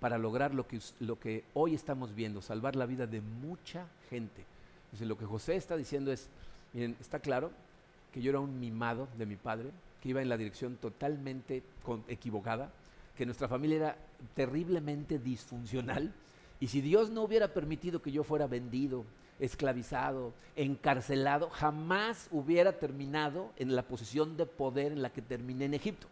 para 0.00 0.18
lograr 0.18 0.54
lo 0.54 0.66
que, 0.66 0.80
lo 1.00 1.18
que 1.18 1.44
hoy 1.54 1.74
estamos 1.74 2.14
viendo, 2.14 2.42
salvar 2.42 2.76
la 2.76 2.86
vida 2.86 3.06
de 3.06 3.20
mucha 3.20 3.86
gente. 4.08 4.44
Dice, 4.92 5.06
lo 5.06 5.16
que 5.16 5.26
José 5.26 5.56
está 5.56 5.76
diciendo 5.76 6.12
es, 6.12 6.28
miren, 6.72 6.96
está 7.00 7.20
claro 7.20 7.50
que 8.12 8.20
yo 8.20 8.30
era 8.30 8.40
un 8.40 8.58
mimado 8.58 9.08
de 9.16 9.26
mi 9.26 9.36
padre, 9.36 9.70
que 10.00 10.08
iba 10.08 10.22
en 10.22 10.28
la 10.28 10.36
dirección 10.36 10.76
totalmente 10.76 11.62
equivocada, 12.08 12.72
que 13.16 13.26
nuestra 13.26 13.48
familia 13.48 13.76
era 13.76 13.96
terriblemente 14.34 15.18
disfuncional, 15.18 16.12
y 16.58 16.68
si 16.68 16.80
Dios 16.80 17.10
no 17.10 17.22
hubiera 17.22 17.54
permitido 17.54 18.02
que 18.02 18.12
yo 18.12 18.22
fuera 18.22 18.46
vendido, 18.46 19.04
esclavizado, 19.38 20.34
encarcelado, 20.56 21.48
jamás 21.48 22.28
hubiera 22.30 22.78
terminado 22.78 23.52
en 23.56 23.74
la 23.74 23.82
posición 23.82 24.36
de 24.36 24.44
poder 24.46 24.92
en 24.92 25.00
la 25.00 25.10
que 25.10 25.22
terminé 25.22 25.64
en 25.64 25.74
Egipto. 25.74 26.06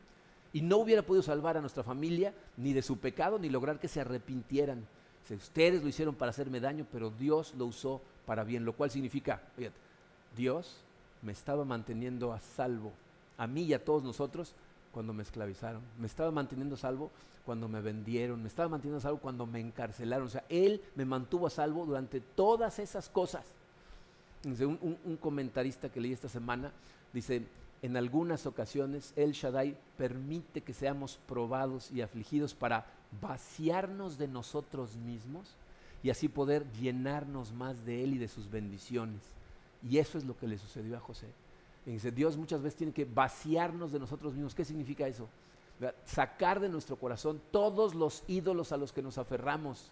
Y 0.54 0.62
no 0.62 0.78
hubiera 0.78 1.02
podido 1.02 1.22
salvar 1.22 1.58
a 1.58 1.60
nuestra 1.60 1.82
familia 1.82 2.32
ni 2.56 2.72
de 2.72 2.80
su 2.80 2.96
pecado, 2.98 3.38
ni 3.38 3.50
lograr 3.50 3.78
que 3.78 3.88
se 3.88 4.00
arrepintieran. 4.00 4.86
Ustedes 5.30 5.82
lo 5.82 5.88
hicieron 5.88 6.14
para 6.14 6.30
hacerme 6.30 6.58
daño, 6.58 6.86
pero 6.90 7.10
Dios 7.10 7.52
lo 7.54 7.66
usó 7.66 8.00
para 8.24 8.44
bien, 8.44 8.64
lo 8.64 8.72
cual 8.72 8.90
significa, 8.90 9.42
Dios 10.34 10.82
me 11.20 11.32
estaba 11.32 11.66
manteniendo 11.66 12.32
a 12.32 12.40
salvo 12.40 12.92
a 13.38 13.46
mí 13.46 13.62
y 13.62 13.72
a 13.72 13.82
todos 13.82 14.02
nosotros 14.02 14.54
cuando 14.92 15.14
me 15.14 15.22
esclavizaron. 15.22 15.80
Me 15.98 16.06
estaba 16.06 16.30
manteniendo 16.30 16.76
salvo 16.76 17.10
cuando 17.46 17.68
me 17.68 17.80
vendieron. 17.80 18.42
Me 18.42 18.48
estaba 18.48 18.68
manteniendo 18.68 19.00
salvo 19.00 19.18
cuando 19.18 19.46
me 19.46 19.60
encarcelaron. 19.60 20.26
O 20.26 20.30
sea, 20.30 20.44
Él 20.48 20.82
me 20.96 21.04
mantuvo 21.04 21.46
a 21.46 21.50
salvo 21.50 21.86
durante 21.86 22.20
todas 22.20 22.78
esas 22.78 23.08
cosas. 23.08 23.46
Un, 24.44 24.98
un, 25.04 25.16
comentarista 25.16 25.88
que 25.88 26.00
leí 26.00 26.12
esta 26.12 26.28
semana 26.28 26.72
dice, 27.12 27.46
en 27.82 27.96
algunas 27.96 28.46
ocasiones 28.46 29.12
El 29.16 29.32
Shaddai 29.32 29.76
permite 29.96 30.60
que 30.60 30.72
seamos 30.72 31.18
probados 31.26 31.90
y 31.90 32.02
afligidos 32.02 32.54
para 32.54 32.86
vaciarnos 33.20 34.16
de 34.16 34.28
nosotros 34.28 34.94
mismos 34.94 35.56
y 36.04 36.10
así 36.10 36.28
poder 36.28 36.70
llenarnos 36.72 37.52
más 37.52 37.84
de 37.84 38.04
Él 38.04 38.14
y 38.14 38.18
de 38.18 38.28
sus 38.28 38.50
bendiciones. 38.50 39.22
Y 39.82 39.98
eso 39.98 40.18
es 40.18 40.24
lo 40.24 40.36
que 40.36 40.46
le 40.46 40.58
sucedió 40.58 40.96
a 40.96 41.00
José. 41.00 41.26
Dios 41.86 42.36
muchas 42.36 42.62
veces 42.62 42.76
tiene 42.76 42.92
que 42.92 43.04
vaciarnos 43.04 43.92
de 43.92 43.98
nosotros 43.98 44.34
mismos. 44.34 44.54
¿Qué 44.54 44.64
significa 44.64 45.06
eso? 45.06 45.28
Sacar 46.04 46.60
de 46.60 46.68
nuestro 46.68 46.96
corazón 46.96 47.40
todos 47.50 47.94
los 47.94 48.24
ídolos 48.26 48.72
a 48.72 48.76
los 48.76 48.92
que 48.92 49.02
nos 49.02 49.16
aferramos 49.16 49.90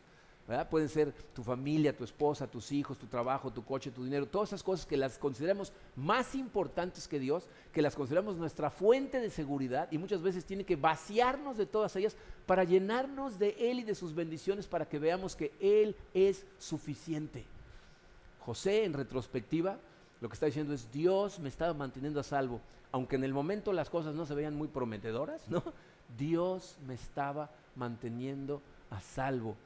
Pueden 0.70 0.88
ser 0.88 1.12
tu 1.34 1.42
familia, 1.42 1.96
tu 1.96 2.04
esposa, 2.04 2.46
tus 2.46 2.70
hijos, 2.70 2.96
tu 2.98 3.06
trabajo, 3.06 3.52
tu 3.52 3.64
coche, 3.64 3.90
tu 3.90 4.04
dinero, 4.04 4.26
todas 4.26 4.50
esas 4.50 4.62
cosas 4.62 4.86
que 4.86 4.96
las 4.96 5.18
consideramos 5.18 5.72
más 5.96 6.36
importantes 6.36 7.08
que 7.08 7.18
Dios, 7.18 7.48
que 7.72 7.82
las 7.82 7.96
consideramos 7.96 8.36
nuestra 8.36 8.70
fuente 8.70 9.18
de 9.18 9.30
seguridad 9.30 9.88
y 9.90 9.98
muchas 9.98 10.22
veces 10.22 10.44
tiene 10.44 10.62
que 10.62 10.76
vaciarnos 10.76 11.56
de 11.56 11.66
todas 11.66 11.96
ellas 11.96 12.16
para 12.46 12.62
llenarnos 12.62 13.40
de 13.40 13.56
Él 13.58 13.80
y 13.80 13.82
de 13.82 13.96
sus 13.96 14.14
bendiciones 14.14 14.68
para 14.68 14.88
que 14.88 15.00
veamos 15.00 15.34
que 15.34 15.52
Él 15.58 15.96
es 16.14 16.46
suficiente. 16.58 17.44
José 18.38 18.84
en 18.84 18.92
retrospectiva 18.92 19.80
lo 20.20 20.28
que 20.28 20.34
está 20.34 20.46
diciendo 20.46 20.72
es 20.72 20.90
Dios 20.92 21.38
me 21.38 21.48
estaba 21.48 21.74
manteniendo 21.74 22.20
a 22.20 22.22
salvo, 22.22 22.60
aunque 22.92 23.16
en 23.16 23.24
el 23.24 23.34
momento 23.34 23.72
las 23.72 23.90
cosas 23.90 24.14
no 24.14 24.26
se 24.26 24.34
veían 24.34 24.54
muy 24.54 24.68
prometedoras, 24.68 25.48
¿no? 25.48 25.62
Dios 26.16 26.76
me 26.86 26.94
estaba 26.94 27.50
manteniendo 27.74 28.62
a 28.90 29.00
salvo. 29.00 29.56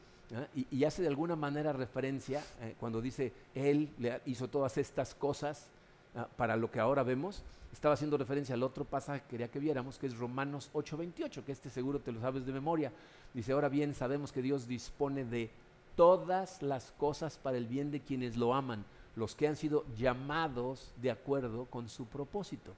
Y, 0.55 0.85
hace 0.85 1.03
de 1.03 1.09
alguna 1.09 1.35
manera 1.35 1.73
referencia 1.73 2.41
eh, 2.61 2.77
cuando 2.79 3.01
dice, 3.01 3.33
Él 3.53 3.91
hizo 4.27 4.47
todas 4.47 4.79
estas 4.79 5.13
cosas 5.13 5.67
ah, 6.15 6.29
para 6.37 6.57
lo 6.57 6.71
que 6.71 6.79
ahora 6.79 7.03
vemos, 7.03 7.43
estaba 7.73 7.95
haciendo 7.95 8.17
referencia 8.17 8.55
al 8.55 8.63
otro 8.63 8.85
pasaje 8.85 9.23
que 9.23 9.29
quería 9.29 9.49
que 9.49 9.59
viéramos, 9.59 9.99
que 9.99 10.07
es 10.07 10.17
Romanos 10.17 10.71
8:28, 10.73 11.45
que 11.45 11.53
este 11.53 11.69
seguro 11.69 11.99
te 11.99 12.13
lo 12.13 12.21
sabes 12.21 12.47
de 12.47 12.53
memoria. 12.53 12.93
Dice, 13.35 13.53
ahora 13.53 13.69
bien, 13.69 13.95
sabemos 13.95 14.31
que 14.31 14.43
Dios 14.43 14.69
dispone 14.69 15.25
de 15.25 15.51
todas 15.97 16.63
las 16.63 16.93
cosas 16.93 17.39
para 17.39 17.57
el 17.57 17.67
bien 17.67 17.91
de 17.91 18.01
quienes 18.01 18.37
lo 18.37 18.55
aman, 18.55 18.85
los 19.17 19.35
que 19.35 19.49
han 19.49 19.57
sido 19.57 19.85
llamados 19.97 20.93
de 21.01 21.11
acuerdo 21.11 21.67
con 21.67 21.89
su 21.89 22.07
propósito. 22.07 22.73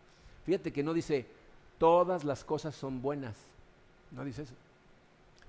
Fíjate 0.45 0.73
que 0.73 0.83
no 0.83 0.93
dice, 0.93 1.27
todas 1.79 2.25
las 2.25 2.45
cosas 2.45 2.75
son 2.75 3.03
buenas, 3.03 3.37
no 4.11 4.25
dice 4.25 4.43
eso. 4.43 4.55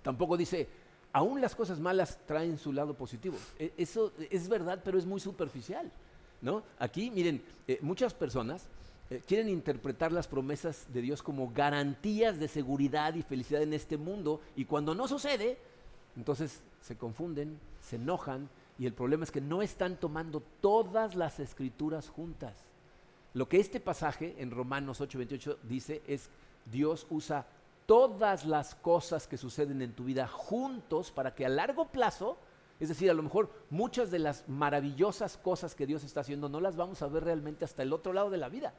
Tampoco 0.02 0.38
dice, 0.38 0.68
aún 1.14 1.42
las 1.42 1.56
cosas 1.56 1.80
malas 1.80 2.20
traen 2.26 2.58
su 2.58 2.74
lado 2.74 2.94
positivo. 2.94 3.38
E, 3.58 3.74
eso 3.78 4.12
es 4.30 4.50
verdad, 4.50 4.82
pero 4.84 4.98
es 4.98 5.06
muy 5.06 5.20
superficial. 5.20 5.92
¿no? 6.42 6.64
Aquí, 6.78 7.10
miren, 7.10 7.42
eh, 7.68 7.80
muchas 7.82 8.14
personas 8.14 8.68
eh, 9.10 9.22
quieren 9.26 9.48
interpretar 9.48 10.12
las 10.12 10.28
promesas 10.28 10.86
de 10.94 11.02
Dios 11.02 11.24
como 11.24 11.52
garantías 11.54 12.40
de 12.40 12.48
seguridad 12.48 13.16
y 13.16 13.22
felicidad 13.22 13.62
en 13.62 13.74
este 13.74 13.98
mundo, 13.98 14.42
y 14.56 14.66
cuando 14.66 14.94
no 14.94 15.08
sucede, 15.08 15.58
entonces 16.18 16.62
se 16.82 16.98
confunden, 16.98 17.58
se 17.82 17.96
enojan, 17.96 18.50
y 18.80 18.86
el 18.86 18.94
problema 18.94 19.24
es 19.24 19.32
que 19.32 19.42
no 19.42 19.62
están 19.62 19.98
tomando 19.98 20.42
todas 20.62 21.16
las 21.16 21.40
escrituras 21.40 22.10
juntas. 22.10 22.56
Lo 23.34 23.48
que 23.48 23.60
este 23.60 23.80
pasaje 23.80 24.36
en 24.40 24.52
Romanos 24.52 25.02
8:28 25.02 25.58
dice 25.64 26.02
es, 26.08 26.30
Dios 26.66 27.08
usa 27.10 27.46
todas 27.86 28.46
las 28.46 28.76
cosas 28.76 29.28
que 29.28 29.38
suceden 29.38 29.82
en 29.82 29.94
tu 29.94 30.06
vida 30.06 30.28
juntos 30.28 31.12
para 31.12 31.36
que 31.36 31.46
a 31.46 31.50
largo 31.50 31.88
plazo, 31.88 32.38
es 32.80 32.90
decir, 32.90 33.10
a 33.10 33.14
lo 33.14 33.24
mejor 33.24 33.50
muchas 33.70 34.12
de 34.12 34.20
las 34.20 34.48
maravillosas 34.48 35.38
cosas 35.38 35.76
que 35.76 35.86
Dios 35.86 36.04
está 36.04 36.22
haciendo 36.22 36.50
no 36.50 36.62
las 36.62 36.76
vamos 36.76 37.02
a 37.02 37.08
ver 37.08 37.24
realmente 37.24 37.66
hasta 37.66 37.84
el 37.84 37.94
otro 37.94 38.14
lado 38.14 38.30
de 38.30 38.38
la 38.38 38.50
vida. 38.50 38.74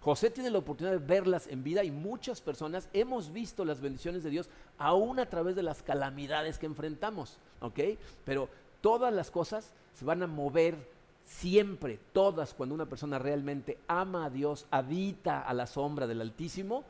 José 0.00 0.28
tiene 0.28 0.50
la 0.50 0.58
oportunidad 0.58 0.98
de 0.98 1.06
verlas 1.06 1.46
en 1.46 1.64
vida 1.64 1.82
y 1.82 1.90
muchas 1.90 2.42
personas 2.42 2.90
hemos 2.92 3.32
visto 3.32 3.64
las 3.64 3.80
bendiciones 3.80 4.22
de 4.22 4.28
Dios 4.28 4.50
aún 4.76 5.18
a 5.18 5.30
través 5.30 5.56
de 5.56 5.62
las 5.62 5.82
calamidades 5.82 6.58
que 6.58 6.66
enfrentamos, 6.66 7.38
¿ok? 7.62 7.80
Pero 8.22 8.50
todas 8.84 9.14
las 9.14 9.30
cosas 9.30 9.72
se 9.94 10.04
van 10.04 10.22
a 10.22 10.26
mover 10.26 10.76
siempre, 11.24 11.98
todas, 12.12 12.52
cuando 12.52 12.74
una 12.74 12.84
persona 12.84 13.18
realmente 13.18 13.78
ama 13.88 14.26
a 14.26 14.30
Dios, 14.30 14.66
habita 14.70 15.40
a 15.40 15.54
la 15.54 15.66
sombra 15.66 16.06
del 16.06 16.20
Altísimo, 16.20 16.84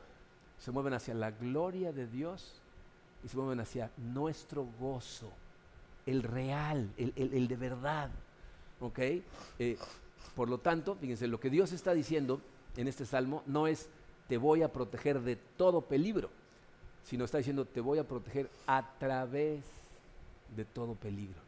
se 0.59 0.73
mueven 0.73 0.93
hacia 0.93 1.13
la 1.13 1.31
gloria 1.31 1.93
de 1.93 2.05
Dios 2.05 2.59
y 3.23 3.29
se 3.29 3.37
mueven 3.37 3.61
hacia 3.61 3.91
nuestro 3.95 4.67
gozo, 4.77 5.31
el 6.05 6.21
real, 6.23 6.91
el, 6.97 7.47
de 7.47 7.55
verdad. 7.55 8.09
¿Ok? 8.81 8.99
Eh, 8.99 9.77
por 10.35 10.49
lo 10.49 10.57
tanto, 10.57 10.95
fíjense, 10.95 11.27
lo 11.27 11.39
que 11.39 11.49
Dios 11.49 11.71
está 11.71 11.93
diciendo 11.93 12.41
en 12.75 12.89
este 12.89 13.05
salmo 13.05 13.41
no 13.45 13.67
es 13.67 13.87
te 14.27 14.35
voy 14.35 14.63
a 14.63 14.73
proteger 14.73 15.21
de 15.21 15.37
todo 15.37 15.79
peligro, 15.79 16.29
sino 17.05 17.23
está 17.23 17.37
diciendo 17.37 17.63
te 17.63 17.79
voy 17.79 17.99
a 17.99 18.03
proteger 18.05 18.49
a 18.67 18.85
través 18.99 19.63
de 20.57 20.65
todo 20.65 20.95
peligro. 20.95 21.44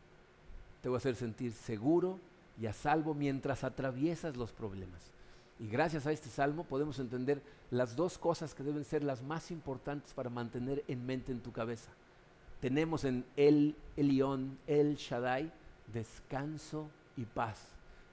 Te 0.88 0.90
voy 0.90 0.96
a 0.96 1.00
hacer 1.00 1.18
sentir 1.18 1.52
seguro 1.52 2.18
y 2.58 2.66
a 2.66 2.72
salvo 2.72 3.14
mientras 3.14 3.66
atraviesas 3.66 4.38
los 4.38 4.54
problemas. 4.54 5.12
Y 5.60 5.68
gracias 5.68 6.08
a 6.08 6.14
este 6.14 6.30
salmo 6.30 6.64
podemos 6.64 6.98
entender 7.00 7.44
las 7.72 7.98
dos 7.98 8.18
cosas 8.18 8.56
que 8.56 8.64
deben 8.64 8.86
ser 8.86 9.04
las 9.04 9.22
más 9.22 9.52
importantes 9.52 10.14
para 10.14 10.30
mantener 10.30 10.86
en 10.88 11.06
mente 11.06 11.34
en 11.34 11.42
tu 11.42 11.52
cabeza. 11.52 11.92
Tenemos 12.62 13.04
en 13.04 13.26
El 13.36 13.76
Elión, 13.98 14.58
El 14.66 14.96
Shaddai, 14.96 15.52
descanso 15.92 16.90
y 17.18 17.26
paz. 17.26 17.60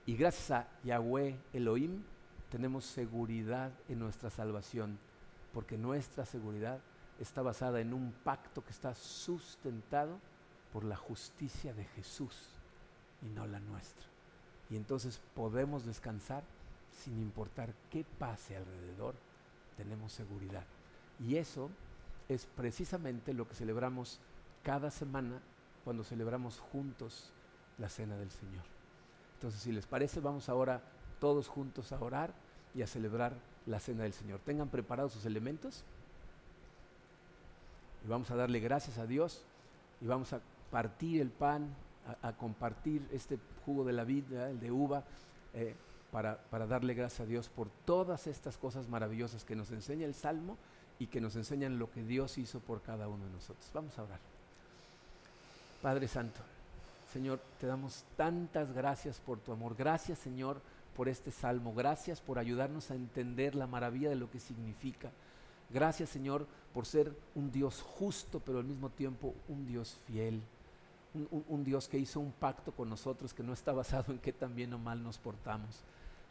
Y 0.04 0.16
gracias 0.16 0.50
a 0.50 0.68
Yahweh 0.82 1.38
Elohim 1.52 2.02
tenemos 2.50 2.86
seguridad 2.86 3.70
en 3.88 4.00
nuestra 4.00 4.30
salvación, 4.30 4.98
porque 5.52 5.78
nuestra 5.78 6.26
seguridad 6.26 6.80
está 7.20 7.40
basada 7.40 7.80
en 7.80 7.94
un 7.94 8.12
pacto 8.24 8.64
que 8.64 8.72
está 8.72 8.96
sustentado 8.96 10.18
por 10.72 10.82
la 10.82 10.96
justicia 10.96 11.72
de 11.72 11.84
Jesús 11.84 12.53
y 13.24 13.28
no 13.28 13.46
la 13.46 13.60
nuestra. 13.60 14.06
Y 14.70 14.76
entonces 14.76 15.20
podemos 15.34 15.84
descansar 15.84 16.44
sin 17.02 17.20
importar 17.20 17.74
qué 17.90 18.04
pase 18.18 18.56
alrededor, 18.56 19.14
tenemos 19.76 20.12
seguridad. 20.12 20.64
Y 21.20 21.36
eso 21.36 21.70
es 22.28 22.46
precisamente 22.46 23.34
lo 23.34 23.48
que 23.48 23.54
celebramos 23.54 24.20
cada 24.62 24.90
semana 24.90 25.40
cuando 25.84 26.04
celebramos 26.04 26.58
juntos 26.58 27.32
la 27.78 27.88
cena 27.88 28.16
del 28.16 28.30
Señor. 28.30 28.64
Entonces, 29.34 29.60
si 29.60 29.72
les 29.72 29.86
parece, 29.86 30.20
vamos 30.20 30.48
ahora 30.48 30.80
todos 31.20 31.48
juntos 31.48 31.92
a 31.92 32.00
orar 32.00 32.32
y 32.74 32.82
a 32.82 32.86
celebrar 32.86 33.34
la 33.66 33.80
cena 33.80 34.04
del 34.04 34.12
Señor. 34.12 34.40
Tengan 34.40 34.68
preparados 34.68 35.12
sus 35.12 35.26
elementos 35.26 35.84
y 38.04 38.08
vamos 38.08 38.30
a 38.30 38.36
darle 38.36 38.60
gracias 38.60 38.98
a 38.98 39.06
Dios 39.06 39.44
y 40.00 40.06
vamos 40.06 40.32
a 40.32 40.40
partir 40.70 41.20
el 41.20 41.30
pan, 41.30 41.74
a, 42.22 42.32
compartir 42.32 43.06
este 43.12 43.38
jugo 43.64 43.84
de 43.84 43.92
la 43.92 44.04
vida, 44.04 44.50
el 44.50 44.60
de 44.60 44.70
uva. 44.70 45.04
Eh, 45.54 45.74
para, 46.14 46.66
darle 46.68 46.94
gracias 46.94 47.22
a 47.22 47.26
Dios 47.26 47.48
por 47.48 47.68
todas 47.84 48.28
estas 48.28 48.56
cosas 48.56 48.88
maravillosas 48.88 49.44
que 49.44 49.56
nos 49.56 49.72
enseña 49.72 50.06
el 50.06 50.14
Salmo 50.14 50.56
y 51.00 51.08
que 51.08 51.20
nos 51.20 51.34
enseñan 51.34 51.80
lo 51.80 51.90
que 51.90 52.04
Dios 52.04 52.38
hizo 52.38 52.60
por 52.60 52.82
cada 52.82 53.08
uno 53.08 53.24
de 53.24 53.32
nosotros. 53.32 53.68
Vamos 53.74 53.98
a 53.98 54.04
orar. 54.04 54.20
Padre 55.82 56.06
Santo, 56.06 56.40
Señor, 57.12 57.40
te 57.58 57.66
damos 57.66 58.04
tantas 58.16 58.72
gracias 58.72 59.18
por 59.18 59.40
tu 59.40 59.50
amor. 59.50 59.74
Gracias, 59.76 60.20
Señor, 60.20 60.60
por 60.96 61.08
este 61.08 61.32
salmo. 61.32 61.74
Gracias 61.74 62.20
por 62.20 62.38
ayudarnos 62.38 62.92
a 62.92 62.94
entender 62.94 63.56
la 63.56 63.66
maravilla 63.66 64.08
de 64.08 64.14
lo 64.14 64.30
que 64.30 64.38
significa. 64.38 65.10
Gracias, 65.68 66.10
Señor, 66.10 66.46
por 66.72 66.86
ser 66.86 67.12
un 67.34 67.50
Dios 67.50 67.82
justo, 67.82 68.38
pero 68.38 68.60
al 68.60 68.64
mismo 68.64 68.88
tiempo 68.88 69.34
un 69.48 69.66
Dios 69.66 69.98
fiel. 70.06 70.40
Un, 71.14 71.62
Dios 71.62 71.86
que 71.88 71.98
hizo 71.98 72.18
un 72.18 72.32
pacto 72.32 72.72
con 72.72 72.88
nosotros 72.88 73.32
que 73.32 73.44
no 73.44 73.52
está 73.52 73.72
basado 73.72 74.12
en 74.12 74.18
qué 74.18 74.32
tan 74.32 74.54
bien 74.54 74.72
o 74.74 74.78
mal 74.78 75.02
nos 75.02 75.18
portamos. 75.18 75.84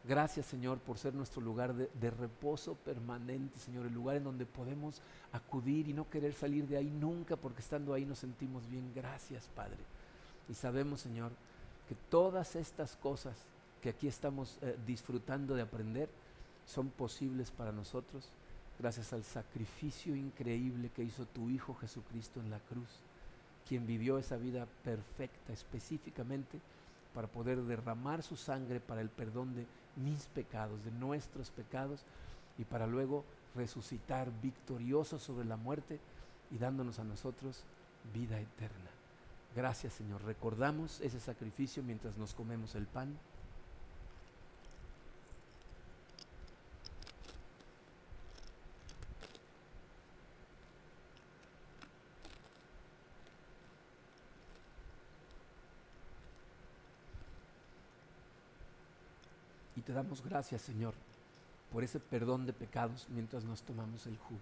Gracias 0.06 0.46
Señor 0.46 0.80
por 0.80 0.98
ser 0.98 1.14
nuestro 1.14 1.42
lugar 1.42 1.74
de, 1.74 2.12
reposo 2.12 2.76
permanente, 2.76 3.58
Señor, 3.60 3.86
el 3.86 3.94
lugar 3.94 4.18
en 4.18 4.26
donde 4.26 4.46
podemos 4.46 5.02
acudir 5.32 5.88
y 5.88 5.94
no 5.94 6.10
querer 6.10 6.34
salir 6.34 6.68
de 6.68 6.76
ahí 6.76 6.90
nunca 6.90 7.38
porque 7.38 7.62
estando 7.62 7.94
ahí 7.94 8.04
nos 8.04 8.20
sentimos 8.20 8.68
bien. 8.70 8.92
Gracias 8.94 9.50
Padre. 9.56 9.80
Y 10.50 10.54
sabemos 10.54 11.00
Señor 11.00 11.32
que 11.88 11.96
todas 12.10 12.58
estas 12.58 12.98
cosas 12.98 13.38
que 13.82 13.90
aquí 13.90 14.08
estamos 14.08 14.58
eh, 14.62 14.78
disfrutando 14.86 15.56
de 15.56 15.62
aprender 15.62 16.10
son 16.66 16.90
posibles 16.90 17.52
para 17.52 17.72
nosotros 17.72 18.30
gracias 18.80 19.14
al 19.14 19.24
sacrificio 19.24 20.16
increíble 20.16 20.90
que 20.90 21.04
hizo 21.04 21.26
tu 21.26 21.50
Hijo 21.50 21.74
Jesucristo 21.76 22.40
en 22.40 22.50
la 22.50 22.60
cruz, 22.60 23.00
quien 23.68 23.86
vivió 23.86 24.18
esa 24.18 24.38
vida 24.38 24.68
perfecta 24.84 25.54
específicamente 25.54 26.60
para 27.14 27.28
poder 27.28 27.62
derramar 27.64 28.24
su 28.24 28.36
sangre 28.36 28.80
para 28.80 29.02
el 29.02 29.10
perdón 29.10 29.56
de 29.56 29.66
mis 29.96 30.26
pecados, 30.28 30.84
de 30.84 30.92
nuestros 30.92 31.52
pecados, 31.52 32.04
y 32.58 32.66
para 32.66 32.88
luego 32.88 33.24
resucitar 33.56 34.30
victorioso 34.42 35.20
sobre 35.20 35.46
la 35.46 35.58
muerte 35.58 36.00
y 36.52 36.58
dándonos 36.58 37.00
a 37.00 37.04
nosotros 37.04 37.64
vida 38.14 38.40
eterna. 38.40 38.90
Gracias 39.56 39.94
Señor. 39.94 40.24
Recordamos 40.24 41.00
ese 41.02 41.20
sacrificio 41.20 41.84
mientras 41.84 42.18
nos 42.18 42.34
comemos 42.34 42.76
el 42.76 42.86
pan. 42.86 43.18
Damos 59.94 60.24
gracias, 60.24 60.62
Señor, 60.62 60.94
por 61.72 61.84
ese 61.84 62.00
perdón 62.00 62.46
de 62.46 62.54
pecados 62.54 63.08
mientras 63.10 63.44
nos 63.44 63.64
tomamos 63.64 64.06
el 64.08 64.18
jugo. 64.18 64.42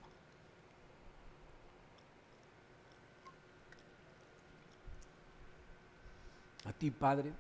A 6.66 6.74
ti, 6.74 6.92
Padre, 6.92 7.34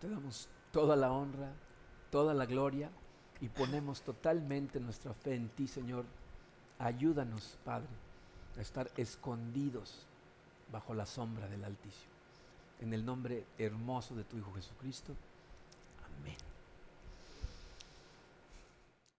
te 0.00 0.08
damos 0.08 0.48
toda 0.72 0.96
la 0.96 1.12
honra, 1.12 1.52
toda 2.10 2.34
la 2.34 2.46
gloria 2.46 2.90
y 3.40 3.48
ponemos 3.48 4.02
totalmente 4.02 4.80
nuestra 4.80 5.14
fe 5.14 5.34
en 5.34 5.48
ti, 5.50 5.68
Señor. 5.68 6.04
Ayúdanos, 6.78 7.56
Padre, 7.64 7.88
a 8.56 8.60
estar 8.60 8.90
escondidos 8.96 10.06
bajo 10.72 10.94
la 10.94 11.06
sombra 11.06 11.48
del 11.48 11.64
Altísimo. 11.64 12.12
En 12.80 12.92
el 12.92 13.04
nombre 13.04 13.44
hermoso 13.58 14.14
de 14.14 14.24
tu 14.24 14.36
Hijo 14.38 14.52
Jesucristo. 14.54 15.14